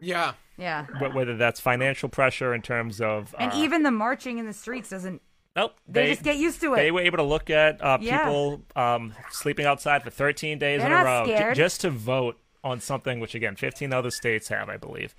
[0.00, 0.32] Yeah.
[0.56, 0.86] yeah.
[0.86, 4.54] Wh- Whether that's financial pressure in terms of And uh, even the marching in the
[4.54, 5.20] streets doesn't.
[5.54, 6.76] nope, They, just get used to it.
[6.76, 8.24] they were able to look at uh, Yeah.
[8.24, 12.38] people um, sleeping outside for 13 days They're in a row j- just to vote
[12.64, 15.14] on something which again 15 other states have, I believe.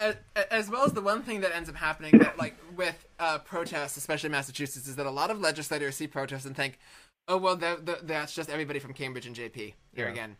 [0.00, 0.16] As,
[0.50, 3.96] as well as the one thing that ends up happening that like with uh, protests
[3.96, 6.78] especially in massachusetts is that a lot of legislators see protests and think
[7.26, 10.12] oh well that, that, that's just everybody from cambridge and jp here Yeah.
[10.12, 10.36] again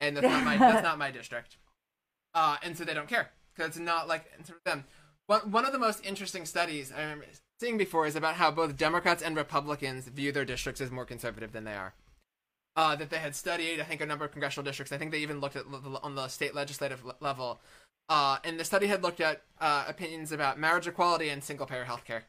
[0.00, 1.56] and that's not my that's not my district
[2.34, 4.84] uh, and so they don't care because it's not like it's for them
[5.26, 7.24] one, one of the most interesting studies i remember
[7.60, 11.52] seeing before is about how both democrats and republicans view their districts as more conservative
[11.52, 11.94] than they are
[12.76, 14.92] uh, that they had studied, I think, a number of congressional districts.
[14.92, 17.60] I think they even looked at l- on the state legislative le- level.
[18.08, 21.84] Uh, and the study had looked at uh, opinions about marriage equality and single payer
[21.84, 22.24] health care.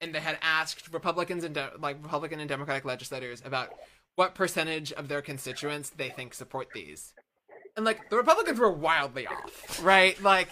[0.00, 3.74] And they had asked Republicans and de- like Republican and Democratic legislators about
[4.16, 7.12] what percentage of their constituents they think support these.
[7.76, 10.20] And like the Republicans were wildly off, right?
[10.22, 10.48] Like,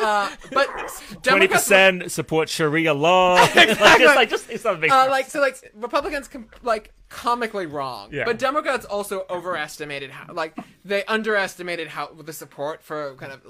[0.00, 0.66] uh, but
[1.22, 3.34] Twenty Democrats were- percent support Sharia law.
[3.54, 7.66] like, just, like, just it's not big uh, like so like Republicans com- like comically
[7.66, 8.24] wrong, Yeah.
[8.24, 13.42] but Democrats also overestimated how like they underestimated how the support for kind of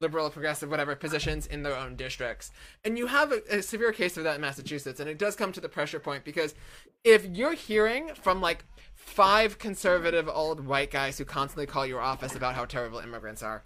[0.00, 2.50] liberal, progressive, whatever positions in their own districts.
[2.84, 5.52] And you have a, a severe case of that in Massachusetts, and it does come
[5.52, 6.54] to the pressure point because
[7.04, 8.64] if you're hearing from like
[8.94, 13.62] five conservative old white guys who constantly call your office about how terrible immigrants are,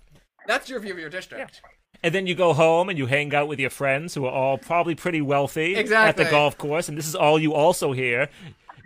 [0.46, 1.62] that's your view of your district.
[2.02, 4.56] And then you go home and you hang out with your friends who are all
[4.56, 6.08] probably pretty wealthy Exactly.
[6.08, 8.28] at the golf course, and this is all you also hear.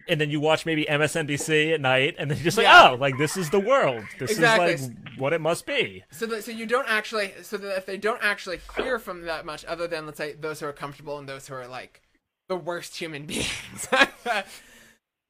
[0.07, 2.91] And then you watch maybe MSNBC at night, and then you're just like, Yeah.
[2.91, 4.05] oh, like this is the world.
[4.19, 4.73] This Exactly.
[4.73, 6.05] is like what it must be.
[6.11, 9.47] So that so you don't actually so that if they don't actually hear from that
[9.47, 12.03] much other than let's say those who are comfortable and those who are like
[12.49, 13.89] the worst human beings.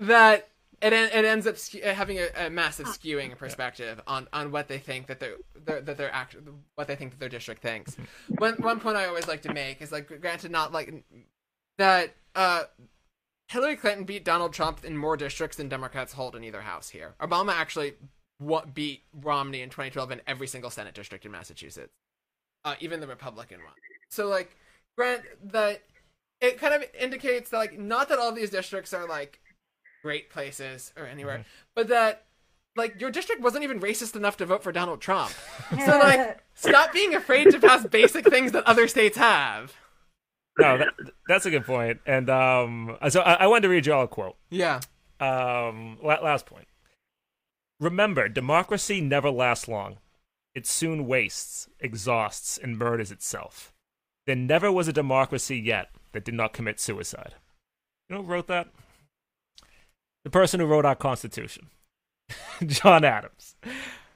[0.00, 0.48] that
[0.82, 4.78] it it ends up skew- having a, a massive skewing perspective on, on what they
[4.78, 5.34] think that their,
[5.64, 6.36] their that their act
[6.74, 7.96] what they think that their district thinks.
[8.38, 11.04] one one point I always like to make is like granted not like
[11.78, 12.64] that uh
[13.54, 17.14] Hillary Clinton beat Donald Trump in more districts than Democrats hold in either house here.
[17.20, 17.94] Obama actually
[18.40, 21.92] wa- beat Romney in 2012 in every single Senate district in Massachusetts,
[22.64, 23.74] uh, even the Republican one.
[24.08, 24.56] So, like,
[24.98, 25.22] grant
[25.52, 25.82] that
[26.40, 29.38] it kind of indicates that, like, not that all these districts are, like,
[30.02, 31.44] great places or anywhere,
[31.76, 32.24] but that,
[32.74, 35.32] like, your district wasn't even racist enough to vote for Donald Trump.
[35.86, 39.72] so, like, stop being afraid to pass basic things that other states have.
[40.58, 40.88] No, that,
[41.28, 42.00] that's a good point.
[42.06, 44.36] And um, so I, I wanted to read you all a quote.
[44.50, 44.80] Yeah.
[45.20, 46.66] Um, last point.
[47.80, 49.98] Remember, democracy never lasts long.
[50.54, 53.72] It soon wastes, exhausts, and murders itself.
[54.26, 57.34] There never was a democracy yet that did not commit suicide.
[58.08, 58.68] You know who wrote that?
[60.22, 61.68] The person who wrote our Constitution,
[62.66, 63.56] John Adams.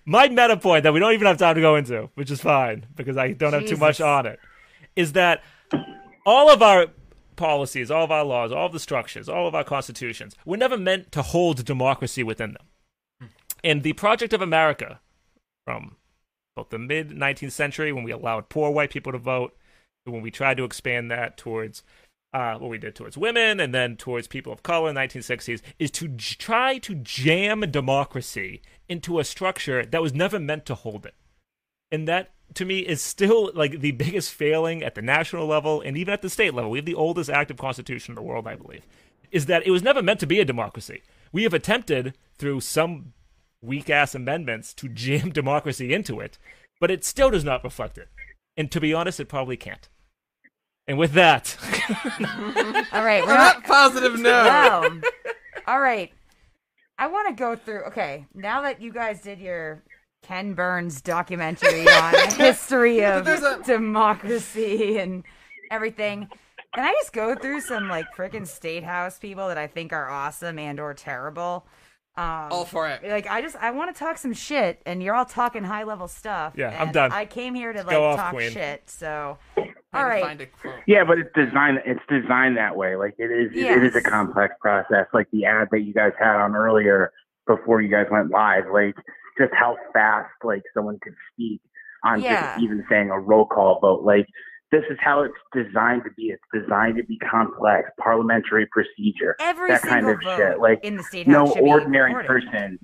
[0.07, 2.87] My meta point that we don't even have time to go into, which is fine
[2.95, 4.39] because I don't have too much on it,
[4.97, 5.43] is that
[6.29, 6.89] all of our
[7.37, 10.77] policies, all of our laws, all of the structures, all of our constitutions were never
[10.77, 13.31] meant to hold democracy within them.
[13.65, 15.01] And the Project of America,
[15.65, 15.97] from
[16.55, 19.57] about the mid 19th century, when we allowed poor white people to vote,
[20.05, 21.83] to when we tried to expand that towards
[22.35, 25.63] uh, what we did towards women and then towards people of color in the 1960s,
[25.79, 30.75] is to j- try to jam democracy into a structure that was never meant to
[30.75, 31.15] hold it.
[31.91, 35.97] And that, to me, is still like the biggest failing at the national level and
[35.97, 36.71] even at the state level.
[36.71, 38.87] We have the oldest active constitution in the world, I believe.
[39.31, 41.03] Is that it was never meant to be a democracy.
[41.33, 43.13] We have attempted through some
[43.61, 46.39] weak ass amendments to jam democracy into it,
[46.81, 48.09] but it still does not reflect it.
[48.57, 49.89] And to be honest, it probably can't.
[50.87, 51.57] And with that,
[52.93, 54.31] All right, we're not positive No.
[54.31, 55.01] Wow.
[55.67, 56.11] All right.
[56.99, 57.83] I want to go through.
[57.85, 59.83] Okay, now that you guys did your
[60.23, 65.25] Ken Burns documentary on the history of a- democracy and
[65.71, 66.29] everything,
[66.75, 70.09] can I just go through some like freaking state house people that I think are
[70.09, 71.67] awesome and or terrible?
[72.17, 73.05] Um, All for it.
[73.05, 76.09] Like I just I want to talk some shit, and you're all talking high level
[76.09, 76.55] stuff.
[76.57, 77.13] Yeah, I'm done.
[77.13, 78.51] I came here to like off, talk Queen.
[78.51, 78.91] shit.
[78.91, 80.25] So, Trying all to right.
[80.25, 80.47] Find a.
[80.89, 81.79] Yeah, but it's designed.
[81.87, 82.97] It's designed that way.
[82.97, 83.53] Like it is.
[83.57, 85.07] It is a complex process.
[85.15, 87.13] Like the ad that you guys had on earlier
[87.47, 88.65] before you guys went live.
[88.73, 88.97] Like
[89.39, 91.61] just how fast like someone could speak
[92.05, 92.55] on Yeah.
[92.55, 94.03] just even saying a roll call vote.
[94.03, 94.27] Like
[94.71, 96.25] this is how it's designed to be.
[96.25, 100.59] It's designed to be complex, parliamentary procedure, Every that kind of shit.
[100.61, 102.79] Like in the state no ordinary person,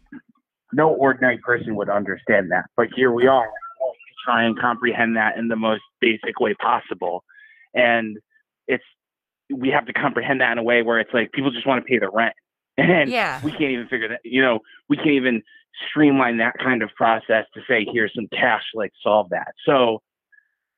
[0.72, 2.64] no ordinary person would understand that.
[2.76, 7.22] But here we are, to try and comprehend that in the most basic way possible,
[7.74, 8.16] and
[8.66, 8.84] it's
[9.54, 11.86] we have to comprehend that in a way where it's like people just want to
[11.86, 12.34] pay the rent,
[12.78, 13.40] and Yeah.
[13.44, 14.20] we can't even figure that.
[14.24, 15.42] You know, we can't even
[15.90, 19.54] streamline that kind of process to say here's some cash, like solve that.
[19.66, 20.02] So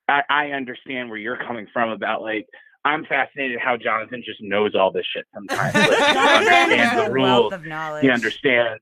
[0.09, 2.47] I, I understand where you're coming from about like.
[2.85, 5.74] I'm fascinated how Jonathan just knows all this shit sometimes.
[5.74, 8.02] Like, he Jonathan understands the rules of knowledge.
[8.05, 8.81] he understands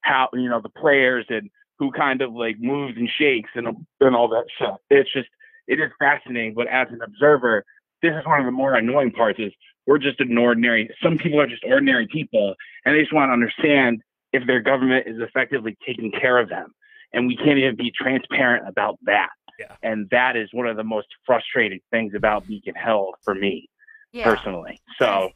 [0.00, 3.68] how you know the players and who kind of like moves and shakes and
[4.00, 4.78] and all that stuff.
[4.90, 5.28] It's just
[5.66, 6.54] it is fascinating.
[6.54, 7.64] But as an observer,
[8.02, 9.38] this is one of the more annoying parts.
[9.38, 9.52] Is
[9.86, 10.88] we're just an ordinary.
[11.02, 12.54] Some people are just ordinary people,
[12.84, 14.02] and they just want to understand
[14.34, 16.68] if their government is effectively taking care of them,
[17.12, 19.30] and we can't even be transparent about that.
[19.58, 19.76] Yeah.
[19.82, 23.68] And that is one of the most frustrating things about Beacon Hill for me
[24.12, 24.24] yeah.
[24.24, 24.80] personally.
[24.98, 25.30] So,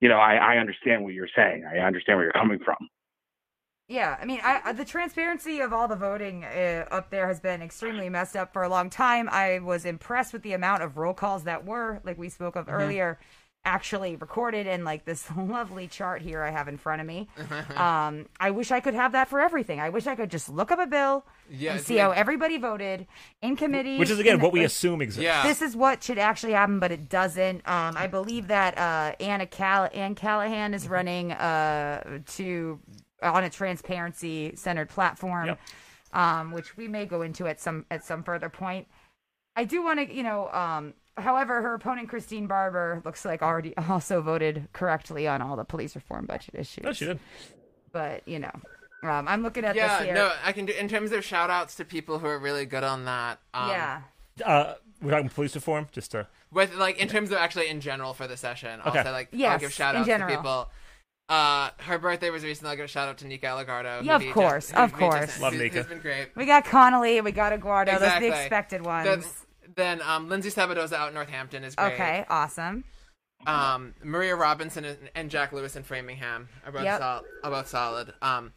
[0.00, 1.64] you know, I, I understand what you're saying.
[1.64, 2.76] I understand where you're coming from.
[3.88, 7.40] Yeah, I mean, I, I- the transparency of all the voting uh, up there has
[7.40, 9.28] been extremely messed up for a long time.
[9.30, 12.68] I was impressed with the amount of roll calls that were, like we spoke Mm-hmm.
[12.68, 13.18] of earlier,
[13.64, 17.28] actually recorded in like this lovely chart here I have in front of me.
[17.76, 19.80] um, I wish I could have that for everything.
[19.80, 22.58] I wish I could just look up a bill Yeah, and it's see how everybody
[22.58, 23.06] voted
[23.40, 23.98] in committee.
[23.98, 25.22] which is again in- what we like, assume exists.
[25.22, 25.42] Yeah.
[25.44, 27.58] this is what should actually happen, but it doesn't.
[27.68, 32.80] Um, I believe that uh, Anna Cal- Ann Callahan is running uh, to
[33.22, 35.60] on a transparency centered platform, Yep.
[36.12, 38.88] um, which we may go into at some at some further point.
[39.54, 40.48] I do want to, you know.
[40.50, 45.64] Um, however, her opponent Christine Barber looks like already also voted correctly on all the
[45.64, 46.84] police reform budget issues.
[46.84, 47.18] No, she did.
[47.92, 48.52] But you know,
[49.02, 50.14] um, I'm looking at Yeah, this here.
[50.14, 52.84] no, I can do in terms of shout outs to people who are really good
[52.84, 53.38] on that.
[53.52, 54.00] Um, yeah.
[54.44, 56.26] Uh, we're talking police reform, just to.
[56.50, 59.02] With like in terms of actually in general for the session, I'll Okay.
[59.02, 60.70] say like I'll Yes, give shout outs to people.
[61.28, 62.70] Uh, her birthday was recently.
[62.70, 64.02] I'll give a shout out to Nika Elugardo.
[64.04, 65.40] Yeah, of course, just- of we just- course.
[65.40, 65.76] Love who- Nika.
[65.78, 66.28] Who's been great.
[66.36, 67.98] We got Connolly, we got Elugardo.
[67.98, 69.06] Those are the expected ones.
[69.06, 69.24] Then,
[69.76, 71.94] then um, Lindsay Sabadosa out in Northampton is great.
[71.94, 72.84] okay, awesome.
[73.46, 77.00] Um, Maria Robinson and, and Jack Lewis in Framingham are both Yep.
[77.00, 78.14] sol- are both solid.
[78.22, 78.52] Um,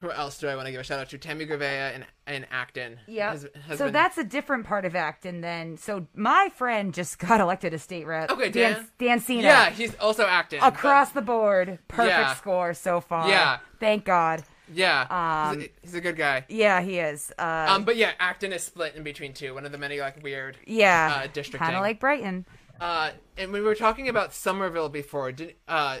[0.00, 1.18] who else do I want to give a shout out to?
[1.18, 2.04] Tammy Gouveia in
[2.34, 2.98] in Acton.
[3.06, 3.30] Yeah.
[3.30, 5.76] has- has So been- that's a different part of Acton then.
[5.76, 8.30] So my friend just got elected a state rep.
[8.30, 8.88] Okay, Dan, Dan.
[8.98, 9.42] Dan Sena.
[9.42, 10.58] yeah, he's also Acton.
[10.60, 12.34] but- Across the board, perfect Yeah.
[12.34, 13.28] score so far.
[13.28, 13.58] Yeah.
[13.78, 14.42] Thank God.
[14.72, 16.44] Yeah, Um, he's, a, he's a good guy.
[16.48, 17.32] Yeah, he is.
[17.38, 19.54] Uh, Um, but yeah, Acton is split in between two.
[19.54, 20.56] One of the many like weird.
[20.66, 21.58] yeah, uh, districting.
[21.66, 22.46] kind of like Brighton.
[22.80, 25.32] Uh, and we were talking about Somerville before.
[25.32, 25.98] Den- uh,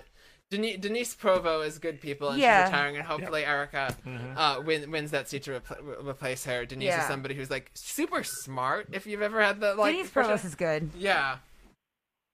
[0.50, 2.64] Denise, Denise Provost is good people, and Yeah.
[2.64, 4.36] she's retiring, and hopefully Erika Mm-hmm.
[4.38, 6.64] uh, win, wins that seat to repl- re- replace her.
[6.66, 7.02] Denise Yeah.
[7.02, 8.88] is somebody who's like super smart.
[8.92, 10.90] If you've ever had the like, Denise for Provost sure- is good.
[10.96, 11.36] yeah,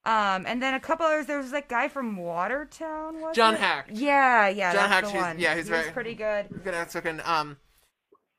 [0.06, 1.26] Um, and then a couple others.
[1.26, 3.20] There was that guy from Watertown.
[3.20, 3.60] Was John it?
[3.60, 3.90] Hecht.
[3.90, 6.62] Yeah, yeah, John the he's- yeah, he's He very- pretty good.
[6.64, 7.20] good outspoken.
[7.24, 7.56] Um,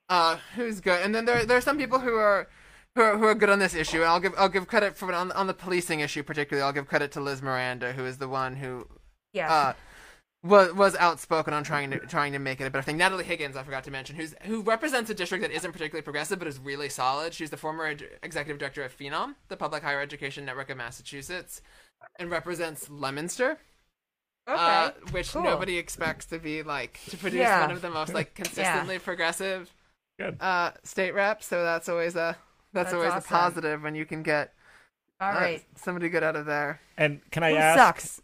[0.09, 1.01] uh, who's good?
[1.03, 2.47] And then there there are some people who are.
[2.95, 5.13] Who are, who are good on this issue, and I'll give I'll give credit for
[5.13, 6.65] on on the policing issue particularly.
[6.65, 8.87] I'll give credit to Liz Miranda, who is the one who
[9.33, 9.53] Yeah.
[9.53, 9.73] uh,
[10.43, 12.97] was was outspoken on trying to trying to make it a better thing.
[12.97, 16.39] Natalie Higgins, I forgot to mention, who's who represents a district that isn't particularly progressive
[16.39, 17.33] but is really solid.
[17.33, 21.61] She's the former ed- executive director of Phenom, the Public Higher Education Network of Massachusetts,
[22.19, 23.57] and represents Leominster.
[24.47, 24.55] okay.
[24.57, 25.43] Uh, which cool.
[25.43, 27.61] nobody expects to be like to produce Yeah.
[27.61, 29.73] one of the most like consistently progressive
[30.19, 30.37] Good.
[30.39, 31.47] uh, state reps.
[31.47, 32.37] So that's always a
[32.73, 33.35] that's, That's always awesome.
[33.35, 34.53] a positive when you can get
[35.19, 35.65] All uh, right.
[35.75, 36.79] somebody good out of there.
[36.97, 37.77] And can I Who ask?
[37.79, 38.21] sucks?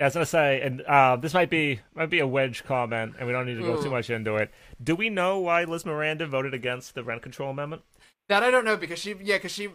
[0.00, 3.26] I was gonna say, and uh, this might be might be a wedge comment, and
[3.26, 4.50] we don't need to go too much into it.
[4.82, 7.82] Do we know why Liz Miranda voted against the rent control amendment?
[8.28, 9.68] That I don't know because she yeah because she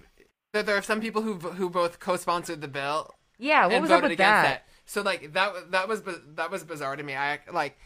[0.54, 3.92] there, there are some people who who both co-sponsored the bill Yeah, what and was
[3.92, 4.56] up voted with against that?
[4.56, 4.62] it.
[4.86, 7.16] So like that wa- that was bi- that was bizarre to me.
[7.16, 7.78] I like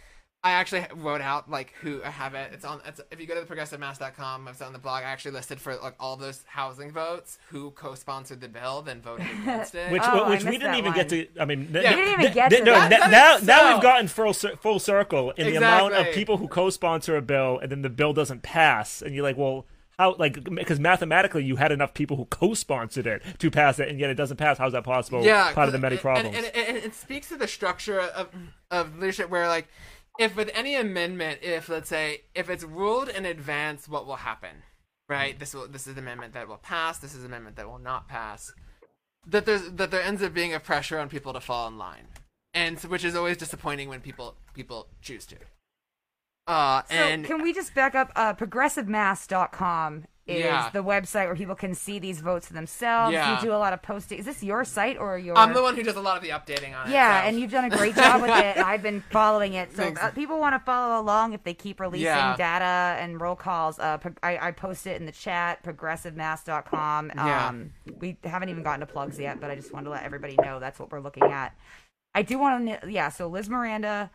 [0.43, 2.51] I actually wrote out like who I have it.
[2.53, 2.79] It's on.
[2.85, 5.03] It's, if you go to the progressivemass.com, it's on the blog.
[5.03, 9.25] I actually listed for like all those housing votes who co-sponsored the bill, then voted
[9.41, 9.91] against it.
[9.91, 11.27] Which Oh, I which we didn't that even get to.
[11.39, 11.81] I mean, Yeah.
[11.81, 12.91] n- We didn't even n- get n- to no, that.
[13.03, 16.47] n- now is now we've gotten full full circle in the amount of people who
[16.47, 19.65] co-sponsor a bill, and then the bill doesn't pass, and you're like, well.
[19.99, 23.99] How like because mathematically you had enough people who co-sponsored it to pass it, and
[23.99, 24.59] yet it doesn't pass.
[24.59, 25.23] How's that possible?
[25.23, 26.35] yeah, part of the many and- problems.
[26.37, 28.27] And, and, and it speaks to the structure of
[28.69, 29.67] of leadership, where like
[30.19, 34.63] if with any amendment, if let's say if it's ruled in advance, what will happen,
[35.07, 35.37] right?
[35.37, 36.97] This will this is the amendment that will pass.
[36.99, 38.51] This is the amendment that will not pass.
[39.25, 42.07] That there's that there ends up being a pressure on people to fall in line,
[42.53, 45.35] and so, which is always disappointing when people people choose to.
[46.47, 48.11] Uh, So and can we just back up?
[48.15, 50.69] Uh, progressivemass.com is Yeah.
[50.71, 53.13] the website where people can see these votes for themselves.
[53.13, 53.35] Yeah.
[53.39, 54.19] You do a lot of posting.
[54.19, 55.37] Is this your site or your?
[55.37, 56.91] I'm the one who does a lot of the updating on it.
[56.91, 57.27] Yeah, so.
[57.27, 58.57] and you've done a great job with it.
[58.57, 59.71] I've been following it.
[59.75, 60.01] So Thanks.
[60.01, 62.35] uh, people want to follow along if they keep releasing Yeah.
[62.37, 63.79] data and roll calls.
[63.79, 67.11] Uh, I, I post it in the chat, progressivemass.com.
[67.15, 67.47] Yeah.
[67.47, 70.35] Um, we haven't even gotten to plugs yet, but I just wanted to let everybody
[70.41, 71.55] know that's what we're looking at.
[72.13, 73.09] I do want to, yeah.
[73.09, 74.09] So Liz Miranda,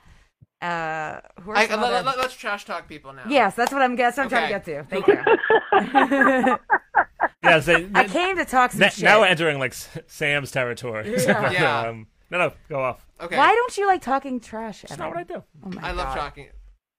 [0.63, 3.25] uh, who are I, some let, other- us trash talk people now.
[3.29, 3.97] Yes, that's what I'm.
[3.97, 4.85] That's what I'm trying to get to.
[4.85, 6.59] Thank you.
[7.43, 9.05] yeah, so, I came to talk some na- shit.
[9.05, 11.17] now we're entering like Sam's territory.
[11.27, 11.81] Yeah.
[11.89, 13.05] um, no, no, go off.
[13.21, 13.37] Okay.
[13.37, 14.83] Why don't you like talking trash?
[14.89, 15.43] That's not what I do.
[15.67, 16.49] Oh my I love talking.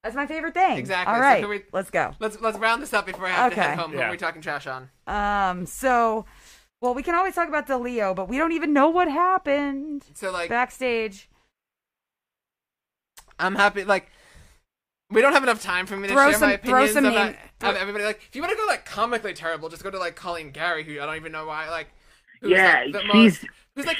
[0.03, 0.77] That's my favorite thing.
[0.77, 1.13] Exactly.
[1.15, 2.11] All So can we- let's go.
[2.19, 3.93] Let's let's round this up before I have to head home.
[3.93, 4.89] Who are we talking trash on?
[5.07, 5.65] Um.
[5.65, 6.25] So,
[6.81, 10.31] well, we can always talk about DeLeo, but we don't even know what happened So
[10.31, 11.29] like, backstage.
[13.39, 13.83] I'm happy.
[13.83, 14.09] Like,
[15.09, 17.05] we don't have enough time for me to Throw share some- my throw opinions some
[17.05, 18.03] about name- of everybody.
[18.03, 20.83] Like, if you want to go like comically terrible, just go to like Colleen Garry,
[20.83, 21.69] who I don't even know why.
[21.69, 21.87] Like,
[22.41, 23.45] who's, Yeah, like, the she's- most,
[23.75, 23.99] who's like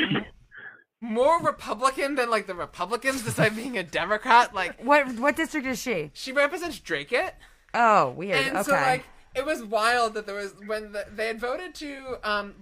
[1.01, 4.53] more Republican than like the Republicans, despite being a Democrat.
[4.53, 6.11] Like, What what district is she?
[6.13, 7.35] she represents Dracut.
[7.73, 8.47] Oh, weird.
[8.47, 8.63] And okay.
[8.63, 9.03] so like
[9.35, 12.53] it was wild that there was when the, they had voted to um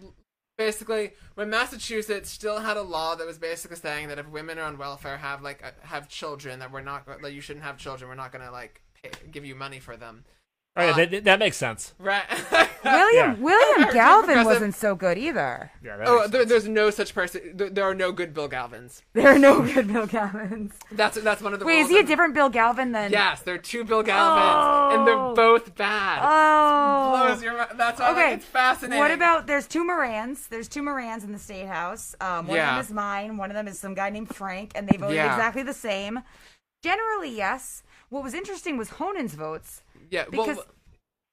[0.57, 4.63] basically when Massachusetts still had a law that was basically saying that if women are
[4.63, 8.09] on welfare have like uh, have children that we're not that you shouldn't have children
[8.09, 10.23] we're not gonna like pay, give you money for them.
[10.77, 11.93] Oh, yeah, Uh, that, that makes sense.
[11.99, 12.23] Right.
[12.85, 13.33] William Yeah.
[13.35, 15.69] William Galvin progressive- wasn't so good either.
[15.83, 16.49] Yeah, that oh, makes there, sense.
[16.49, 17.41] there's no such person.
[17.55, 19.01] There, there are no good Bill Galvins.
[19.13, 20.71] There are no good Bill Galvins.
[20.91, 21.65] That's that's one of the.
[21.65, 23.11] Wait, is rules he a of- different Bill Galvin than?
[23.11, 25.05] Yes, there are two Bill Galvins, and Oh.
[25.05, 26.19] they're both bad.
[26.23, 27.25] Oh.
[27.27, 28.23] Blows your mi- that's why Okay.
[28.29, 28.97] like, it's fascinating.
[28.99, 30.47] What about there's two Morans?
[30.47, 32.15] There's two Morans in the state house.
[32.21, 32.69] Um, one Yeah.
[32.69, 33.35] of them is mine.
[33.37, 35.33] One of them is some guy named Frank, and they voted Yeah.
[35.35, 36.21] exactly the same.
[36.81, 37.83] Generally, yes.
[38.09, 39.81] What was interesting was Honan's votes.
[40.11, 40.65] Yeah, because- well,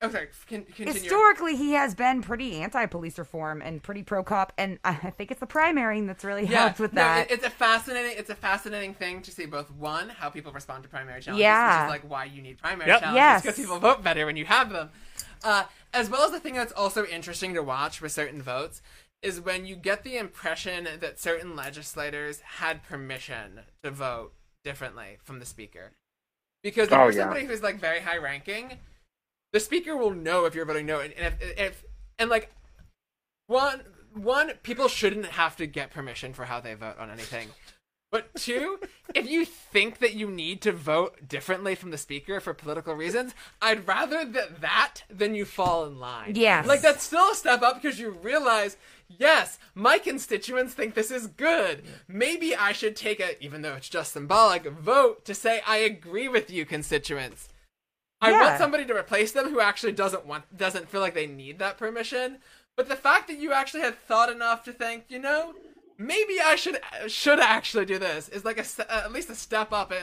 [0.05, 0.93] okay, con- continue.
[0.95, 5.41] Historically, he has been pretty anti-police reform and pretty pro-cop, and I I think it's
[5.41, 7.31] the primary that's really helped with no, that.
[7.31, 10.85] it- it's a fascinating, it's a fascinating thing to see both one how people respond
[10.85, 11.83] to primary challenges, Yeah.
[11.83, 13.01] which is like why you need primary Yep.
[13.01, 13.43] challenges Yes.
[13.43, 14.91] because people vote better when you have them,
[15.45, 18.81] uh, as well as the thing that's also interesting to watch with certain votes
[19.21, 24.33] is when you get the impression that certain legislators had permission to vote
[24.63, 25.91] differently from the speaker.
[26.63, 27.23] Because if Oh, you're yeah.
[27.23, 28.79] somebody who's like very high ranking,
[29.53, 31.85] the speaker will know if you're voting no, and if, if
[32.19, 32.51] and like
[33.47, 33.83] one
[34.15, 37.49] one people shouldn't have to get permission for how they vote on anything.
[38.11, 38.81] But two,
[39.15, 43.35] if you think that you need to vote differently from the speaker for political reasons,
[43.61, 46.33] I'd rather that that than you fall in line.
[46.35, 46.67] Yes.
[46.67, 48.79] Like that's still a step up because you realize,
[49.09, 51.83] yes, my constituents think this is good.
[52.07, 56.29] Maybe I should take a, even though it's just symbolic, vote to say I agree
[56.29, 57.51] with you, constituents.
[58.23, 58.41] I Yeah.
[58.41, 61.77] want somebody to replace them who actually doesn't want doesn't feel like they need that
[61.77, 62.39] permission.
[62.75, 65.55] But the fact that you actually had thought enough to think, you know,
[65.99, 69.35] maybe I should should actually do this is like a ste- uh, at least a
[69.35, 69.99] step up in.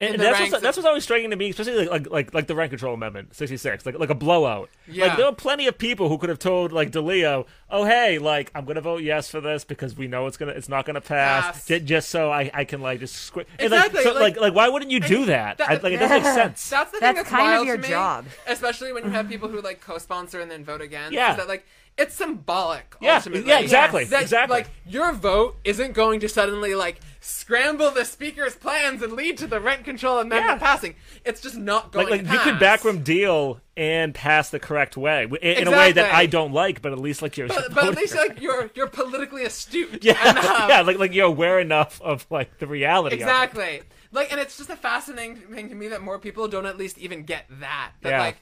[0.00, 2.34] in And that's what's, of- that's what's always striking to me, especially like like like,
[2.34, 4.68] like the rent control amendment, sixty six, like like a blowout.
[4.88, 5.06] Yeah.
[5.06, 8.50] Like there were plenty of people who could have told like DeLeo, "Oh hey, like
[8.54, 11.44] I'm gonna vote yes for this because we know it's gonna it's not gonna pass,
[11.46, 11.66] Pass.
[11.66, 13.46] j- just so I, I can like just squ-.
[13.58, 15.58] And, like, so, like- like, like why wouldn't you do that?
[15.58, 16.68] that- I, like it doesn't make sense.
[16.70, 18.24] That's the thing That's that's kind of wild your to me, job.
[18.46, 21.12] especially when you have people who like co-sponsor and then vote against.
[21.12, 21.36] Yeah.
[21.36, 21.64] that like
[21.98, 22.94] it's symbolic.
[23.00, 23.48] Yeah, ultimately.
[23.48, 24.58] yeah, exactly, That, exactly.
[24.58, 29.46] Like your vote isn't going to suddenly like scramble the speaker's plans and lead to
[29.46, 30.66] the rent control amendment Yeah.
[30.66, 30.94] passing.
[31.24, 32.08] It's just not going.
[32.08, 35.92] Like, like you could backroom deal and pass the correct way in, in a way
[35.92, 37.48] that I don't like, but at least like you're.
[37.48, 40.02] But, but at least like you're you're politically astute.
[40.04, 40.44] yeah, enough.
[40.44, 43.16] Um, yeah, like like you're aware enough of like the reality.
[43.16, 43.24] Of it.
[43.24, 43.82] Exactly.
[44.12, 46.96] Like, and it's just a fascinating thing to me that more people don't at least
[46.98, 47.92] even get that.
[48.02, 48.20] That Yeah.
[48.20, 48.36] like,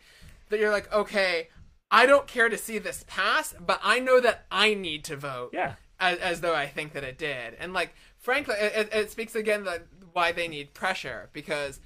[0.51, 1.49] that you're like, okay,
[1.91, 5.51] I don't care to see this pass, but I know that I need to vote.
[5.53, 5.75] Yeah.
[6.01, 9.37] As, as though I think that it did, and like, frankly, it, it, it speaks
[9.37, 11.79] again that why they need pressure because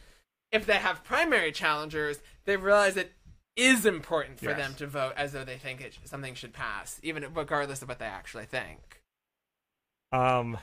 [0.51, 3.13] if they have primary challengers, they realize it
[3.55, 4.57] is important for Yes.
[4.59, 7.99] them to vote as though they think it, something should pass, even regardless of what
[7.99, 9.03] they actually think.
[10.13, 10.57] Um.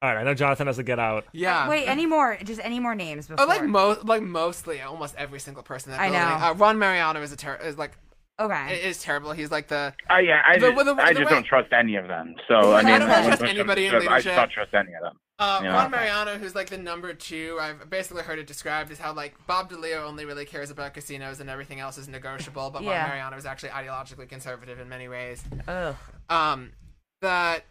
[0.00, 1.26] All right, I know Jonathan has to get out.
[1.32, 1.68] Yeah.
[1.68, 2.36] Wait, any more?
[2.42, 3.44] Just any more names before?
[3.44, 5.92] Oh, like mo- like mostly, almost every single person.
[5.92, 6.18] That I know.
[6.18, 7.92] Uh, Ron Mariano is a ter- is like
[8.40, 8.82] okay.
[8.84, 9.32] is terrible.
[9.32, 11.72] He's like the Uh, yeah, I The- just, the- I the just way- don't trust
[11.72, 12.34] any of them.
[12.48, 14.50] So I mean, I mean, don't when trust anybody to in shove, I just don't
[14.50, 15.18] trust any of them.
[15.38, 15.74] uh, Yeah.
[15.74, 17.58] Ron Mariano, who's like the number two.
[17.60, 21.40] I've basically heard it described as how like Bob DeLeo only really cares about casinos
[21.40, 22.70] and everything else is negotiable.
[22.70, 23.00] But Yeah.
[23.00, 25.44] Ron Mariano is actually ideologically conservative in many ways.
[25.68, 25.96] Ugh.
[26.28, 26.72] Um,
[27.20, 27.64] that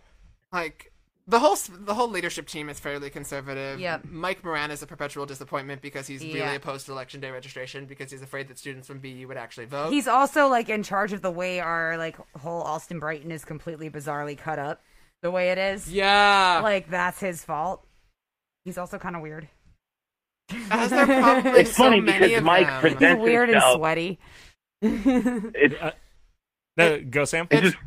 [0.51, 0.90] like.
[1.31, 3.79] The whole the whole leadership team is fairly conservative.
[3.79, 4.03] Yep.
[4.09, 6.43] Mike Moran is a perpetual disappointment because he's Yeah.
[6.43, 9.65] really opposed to election day registration because he's afraid that students from BU would actually
[9.65, 9.91] vote.
[9.91, 13.89] He's also like in charge of the way our like whole Allston Brighton is completely
[13.89, 14.81] bizarrely cut up,
[15.21, 15.89] the way it is.
[15.91, 16.59] yeah.
[16.61, 17.87] Like that's his fault.
[18.65, 19.47] He's also kind of weird.
[20.69, 22.81] As It's so funny many because of Mike them.
[22.81, 23.77] presents He's weird and himself.
[23.77, 24.19] sweaty.
[24.81, 25.91] It's uh,
[26.75, 27.47] No, go Sam.
[27.49, 27.77] it's just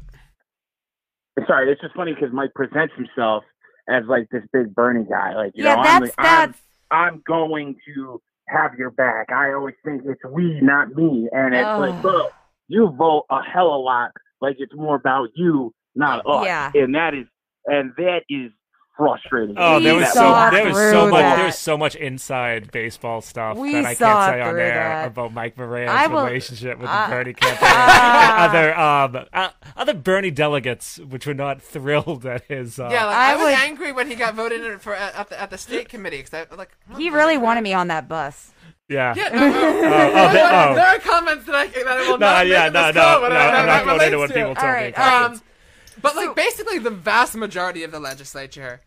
[1.46, 1.70] sorry.
[1.70, 3.44] It's just funny because Mike presents himself
[3.88, 5.34] as like this big Bernie guy.
[5.34, 9.32] Like you yeah, know, that's I'm, the- I'm that's I'm going to have your back.
[9.32, 11.28] I always think it's we, not me.
[11.32, 12.02] And it's like, Ugh.
[12.02, 12.28] bro,
[12.68, 16.44] you vote a hell of a lot like it's more about you, not us.
[16.44, 16.70] Yeah.
[16.74, 17.26] And that is,
[17.66, 18.52] and that is
[18.96, 19.54] frustrating.
[19.58, 21.36] Oh, there We was so there was so much that.
[21.36, 24.74] there was so much inside baseball stuff We that I can't say on through there
[24.74, 25.06] that.
[25.08, 27.58] about Mike Moran's will- relationship with uh, the Bernie campaign.
[27.62, 28.44] Ah.
[28.48, 33.16] other um uh, other Bernie delegates which were not thrilled at his uh, yeah, like,
[33.16, 35.58] I I, was would- angry when he got voted in for at the, at the
[35.58, 38.52] state committee because I like I'm he really voting wanted me on that bus.
[38.88, 39.14] yeah.
[39.16, 39.48] Yeah, no, no.
[39.48, 40.74] oh, there, there- oh.
[40.74, 43.02] there are comments that I, that I will No, not yeah, make no, this no,
[43.02, 44.34] call, no, I- I'm not going into what to.
[44.34, 45.40] people told me.
[46.04, 46.36] Alright, alright.
[46.36, 48.80] But like basically, the vast majority of the legislature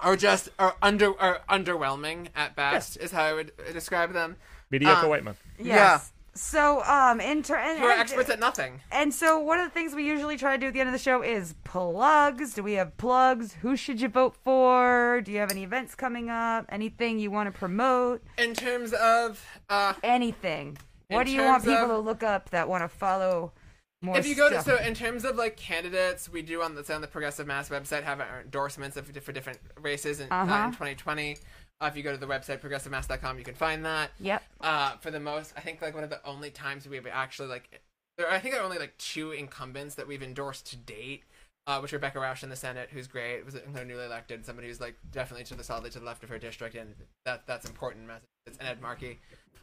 [0.00, 2.96] are just are under are underwhelming at best.
[2.98, 4.36] Is how I would describe them.
[4.70, 5.36] Mediocre um, white man.
[5.58, 6.12] Yes.
[6.34, 8.80] So um, in ter- and, Who are and- experts at nothing.
[8.92, 10.92] And so, one of the things we usually try to do at the end of
[10.92, 12.54] the show is plugs.
[12.54, 13.54] Do we have plugs?
[13.54, 15.20] Who should you vote for?
[15.24, 16.66] Do you have any events coming up?
[16.68, 18.22] Anything you want to promote?
[18.36, 20.78] In terms of uh, Anything.
[21.08, 23.50] What do you want people of- to look up that want to follow
[24.00, 24.78] more if you go to stuff?
[24.78, 28.02] so in terms of like candidates, we do on the on the Progressive Mass website
[28.04, 30.64] have our endorsements of for different races in, uh Uh-huh.
[30.66, 31.36] in 2020.
[31.80, 34.10] Uh, if you go to the website progressivemass.com, you can find that.
[34.18, 34.42] Yep.
[34.60, 37.80] Uh, for the most, I think like one of the only times we've actually like,
[38.16, 41.22] there I think there are only like two incumbents that we've endorsed to date.
[41.68, 44.68] Uh, which Rebecca Rausch in the Senate, who's great, was you know, newly elected, somebody
[44.68, 46.94] who's like definitely to the solidly to the left of her district, and
[47.26, 48.02] that that's important.
[48.04, 49.18] in Massachusetts, and Ed Markey.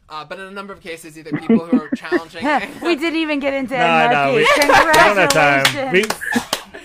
[0.08, 2.44] Uh, but in a number of cases, either people who are challenging.
[2.82, 4.36] we didn't even get into No, Ed no, Markey.
[4.36, 5.64] we, we don't have time.
[5.64, 6.14] Congratulations.
[6.72, 6.80] We,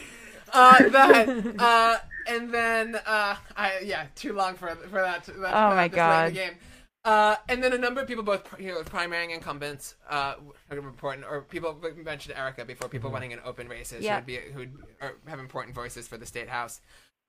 [0.54, 5.24] uh, that, uh, and then, uh, I yeah, too long for for that.
[5.26, 6.30] that Oh my that this late in God.
[6.30, 6.54] the game.
[7.04, 10.36] Uh, and then a number of people, both you know, primarying incumbents, uh,
[10.70, 14.12] are important, or people we mentioned Erika before, people running in open races Yeah.
[14.12, 14.66] who would be who
[15.02, 16.80] are, have important voices for the state house.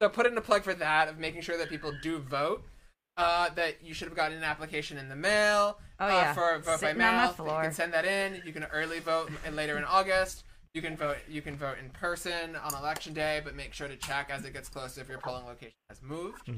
[0.00, 2.64] So put in a plug for that of making sure that people do vote.
[3.18, 5.78] Uh, that you should have gotten an application in the mail.
[6.00, 6.32] Oh, uh, yeah.
[6.32, 7.34] for vote Sitting by mail.
[7.38, 8.42] You can send that in.
[8.46, 10.44] You can early vote and later in August.
[10.74, 11.18] You can vote.
[11.28, 14.54] You can vote in person on election day, but make sure to check as it
[14.54, 16.48] gets closer if your polling location has moved.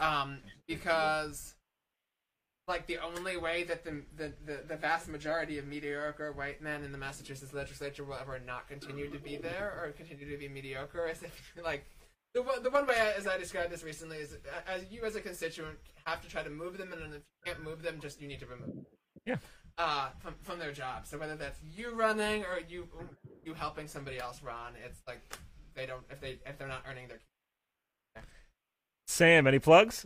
[0.00, 1.54] Um, because
[2.68, 6.82] like the only way that the, the, the, the vast majority of mediocre white men
[6.82, 10.48] in the Massachusetts legislature will ever not continue to be there or continue to be
[10.48, 11.84] mediocre is if like
[12.34, 14.36] the one, the one way I, as I described this recently is
[14.66, 17.62] as you as a constituent have to try to move them and if you can't
[17.62, 18.86] move them just you need to remove them.
[19.24, 19.36] Yeah.
[19.78, 21.06] Uh, from, from their job.
[21.06, 22.88] So whether that's you running or you
[23.44, 25.20] you helping somebody else run, it's like
[25.74, 27.18] they don't if they if they're not earning their
[29.06, 30.04] Sam, any plugs?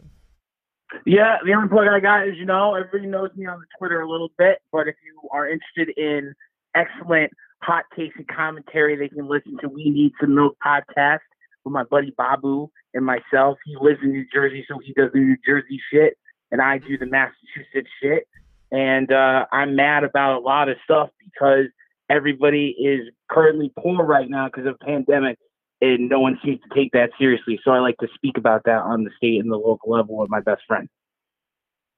[1.06, 4.00] Yeah, the only plug I got is, you know, everybody knows me on the Twitter
[4.00, 6.34] a little bit, but if you are interested in
[6.74, 11.20] excellent hot takes and commentary, they can listen to We Need Some Milk podcast
[11.64, 13.58] with my buddy Babu and myself.
[13.64, 16.16] He lives in New Jersey, so he does the New Jersey shit,
[16.50, 18.26] and I do the Massachusetts shit.
[18.72, 21.66] And uh, I'm mad about a lot of stuff because
[22.08, 25.38] everybody is currently poor right now because of pandemic
[25.81, 27.59] and no one seems to take that seriously.
[27.65, 30.31] So I like to speak about that on the state and the local level with
[30.31, 30.89] my best friend.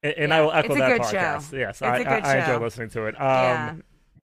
[0.03, 1.17] And, and I will echo it's a that good show.
[1.19, 1.53] podcast.
[1.59, 3.15] Yes, It's I, a good I, I enjoy listening to it.
[3.21, 3.75] Um, Yeah.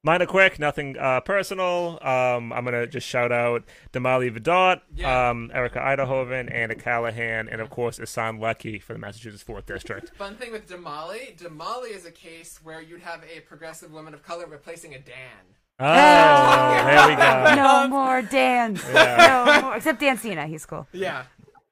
[0.02, 2.00] Mine are quick, nothing uh, personal.
[2.02, 5.30] Um, I'm gonna just shout out Damali Vidot, Yeah.
[5.30, 10.10] um, Erika Uyterhoeven, Anna Callahan, and of course Ihssane Leckey for the Massachusetts Fourth District.
[10.16, 14.24] Fun thing with Damali, Damali is a case where you'd have a progressive woman of
[14.24, 15.58] color replacing a Dan.
[15.80, 17.56] Oh, there we go.
[17.56, 18.80] No more Dan.
[18.94, 19.46] Yeah.
[19.56, 19.76] No more.
[19.78, 20.46] Except Dan Sena.
[20.48, 20.88] He's cool.
[20.92, 21.24] Yeah.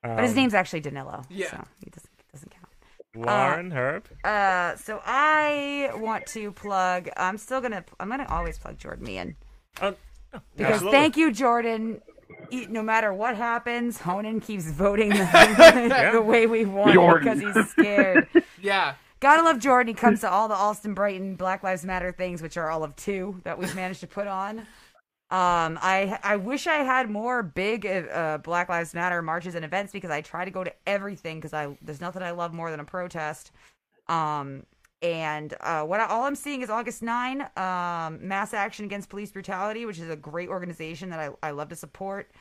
[0.02, 1.26] But his Um, name's actually Danillo.
[1.30, 1.50] Yeah.
[1.52, 3.26] So he doesn't, doesn't count.
[3.26, 4.06] Lauren Herb.
[4.24, 7.10] Uh, so I want to plug.
[7.18, 7.84] I'm still gonna.
[8.00, 9.36] I'm gonna always plug Jordan Meehan
[9.82, 9.96] Oh,
[10.56, 10.92] because absolutely.
[11.00, 12.02] thank you, Jordan.
[12.52, 17.40] E- No matter what happens, Honan keeps voting the, the way we want Jordan.
[17.40, 18.28] because he's scared.
[18.62, 18.94] Yeah.
[19.20, 19.88] Gotta love Jordan.
[19.88, 22.96] He comes to all the Allston Brighton Black Lives Matter things, which are all of
[22.96, 24.60] two that we've managed to put on.
[25.30, 29.92] Um, I I wish I had more big uh, Black Lives Matter marches and events
[29.92, 32.80] because I try to go to everything because I there's nothing I love more than
[32.80, 33.52] a protest.
[34.08, 34.64] Um,
[35.02, 39.32] and uh, what I, all I'm seeing is August 9, um, Mass Action Against Police
[39.32, 42.32] Brutality, which is a great organization that I, I love to support,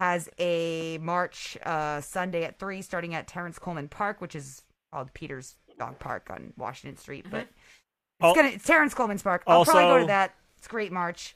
[0.00, 4.62] has a march uh, Sunday at 3 starting at Terrence Coleman Park, which is
[4.92, 7.26] called Peter's Dog Park on Washington Street.
[7.30, 7.48] But
[8.20, 9.42] Al- it's, gonna, it's Terrence Coleman's Park.
[9.46, 10.34] I'll probably go to that.
[10.58, 11.34] It's a great march.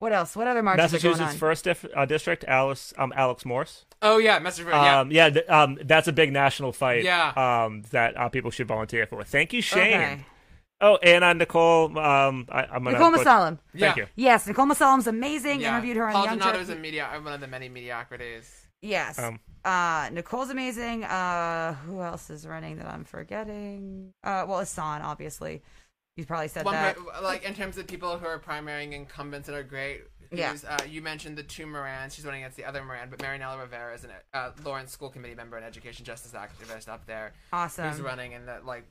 [0.00, 0.36] What else?
[0.36, 1.38] What other marches are going Massachusetts on?
[1.38, 3.84] First dif- uh, District, Alice, um, Alex Morse.
[4.00, 5.00] Oh yeah, message for yeah.
[5.00, 7.02] Um, yeah, th- um, that's a big national fight.
[7.02, 7.32] Yeah.
[7.64, 9.24] Um, that uh, people should volunteer for.
[9.24, 9.94] Thank you, Shane.
[9.94, 10.24] Okay.
[10.80, 11.98] Oh, and uh, Nicole.
[11.98, 12.92] Um, I, I'm gonna.
[12.92, 13.58] Nicole put- Mossalam.
[13.76, 14.04] Thank Yeah.
[14.04, 14.06] you.
[14.14, 15.60] Yes, Nicole Mossalam's amazing.
[15.62, 15.70] yeah.
[15.70, 16.78] Interviewed her on Paul Young Donato's Turkey.
[16.78, 18.68] a media one of the many mediocrities.
[18.80, 19.18] Yes.
[19.18, 21.04] Um, uh, Nicole's amazing.
[21.04, 24.12] Uh, who else is running that I'm forgetting?
[24.24, 25.62] Uh, well, Ihssane, obviously.
[26.16, 26.96] You probably said One that.
[26.96, 30.02] pri- like in terms of people who are primarying incumbents that are great.
[30.32, 30.54] Yeah.
[30.68, 32.14] Uh, you mentioned the two Morans.
[32.14, 35.34] She's running against the other Moran, but Marianela Rivera is a uh, Lawrence School Committee
[35.34, 37.32] member and education justice activist up there.
[37.52, 37.88] Awesome.
[37.90, 38.84] Who's running and that like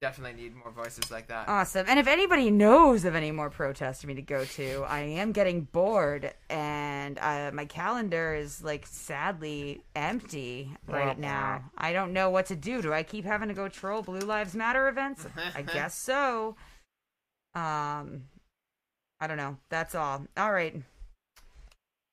[0.00, 1.48] definitely need more voices like that.
[1.48, 1.86] Awesome.
[1.88, 5.32] And if anybody knows of any more protests for me to go to, I am
[5.32, 11.64] getting bored and uh, my calendar is like sadly empty right now.
[11.78, 12.82] I don't know what to do.
[12.82, 15.26] Do I keep having to go troll Blue Lives Matter events?
[15.54, 16.56] I guess so.
[17.54, 18.24] Um,
[19.20, 19.56] I don't know.
[19.70, 20.26] That's all.
[20.36, 20.74] All right.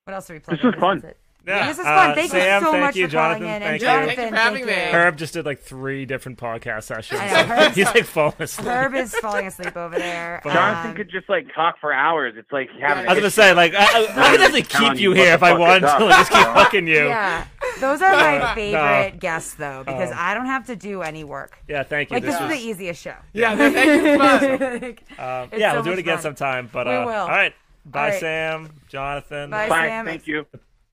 [0.06, 0.60] What else are we playing?
[0.64, 1.04] This was fun.
[1.48, 1.68] Yeah.
[1.70, 2.12] This is fun.
[2.12, 3.48] uh, Thank Sam, you so thank much you, for calling Jonathan.
[3.48, 3.54] in.
[3.64, 4.06] And Thank Yeah, you.
[4.06, 4.98] thank you for having thank me.
[5.00, 7.20] Herb just did like three different podcast sessions.
[7.20, 8.68] I know, He's like falling asleep.
[8.68, 10.40] Herb is falling asleep over there.
[10.44, 12.36] Jonathan Um, could just like talk for hours.
[12.38, 13.06] It's like having.
[13.08, 15.42] I was gonna say, like, I, I, I could definitely keep you you here if
[15.42, 16.06] I fuck wanted to.
[16.06, 17.08] Like, just keep fucking you.
[17.08, 17.46] Yeah,
[17.80, 19.20] those are my Uh, favorite no.
[19.20, 21.58] guests though because Um, I don't have to do any work.
[21.68, 22.18] Yeah, thank you.
[22.18, 23.16] Like this is was- the easiest show.
[23.34, 24.18] Yeah, thank you.
[24.20, 26.22] Like, Um, It's yeah, so we'll do it again fun.
[26.22, 26.70] sometime.
[26.72, 27.12] But We uh, will.
[27.14, 27.54] all right,
[27.84, 28.20] bye, right.
[28.20, 29.88] Sam, Jonathan, Bye, Bye.
[29.88, 30.06] Sam.
[30.06, 30.46] Thank you.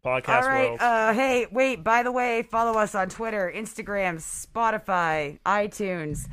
[0.08, 0.68] Podcast All right.
[0.68, 0.80] world.
[0.80, 1.84] Uh, hey, wait.
[1.84, 6.28] By the way, follow us on Twitter, Instagram, Spotify, iTunes.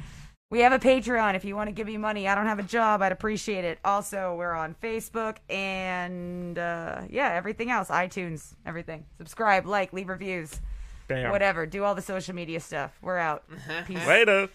[0.51, 1.35] We have a Patreon.
[1.35, 3.01] If you want to give me money, I don't have a job.
[3.01, 3.79] I'd appreciate it.
[3.83, 9.05] Also, we're on Facebook and uh, yeah, everything else, iTunes, everything.
[9.17, 10.61] Subscribe, like, leave reviews,
[11.07, 11.31] Bam.
[11.31, 11.65] whatever.
[11.65, 12.97] Do all the social media stuff.
[13.01, 13.43] We're out.
[13.87, 14.05] Peace.
[14.07, 14.47] Later.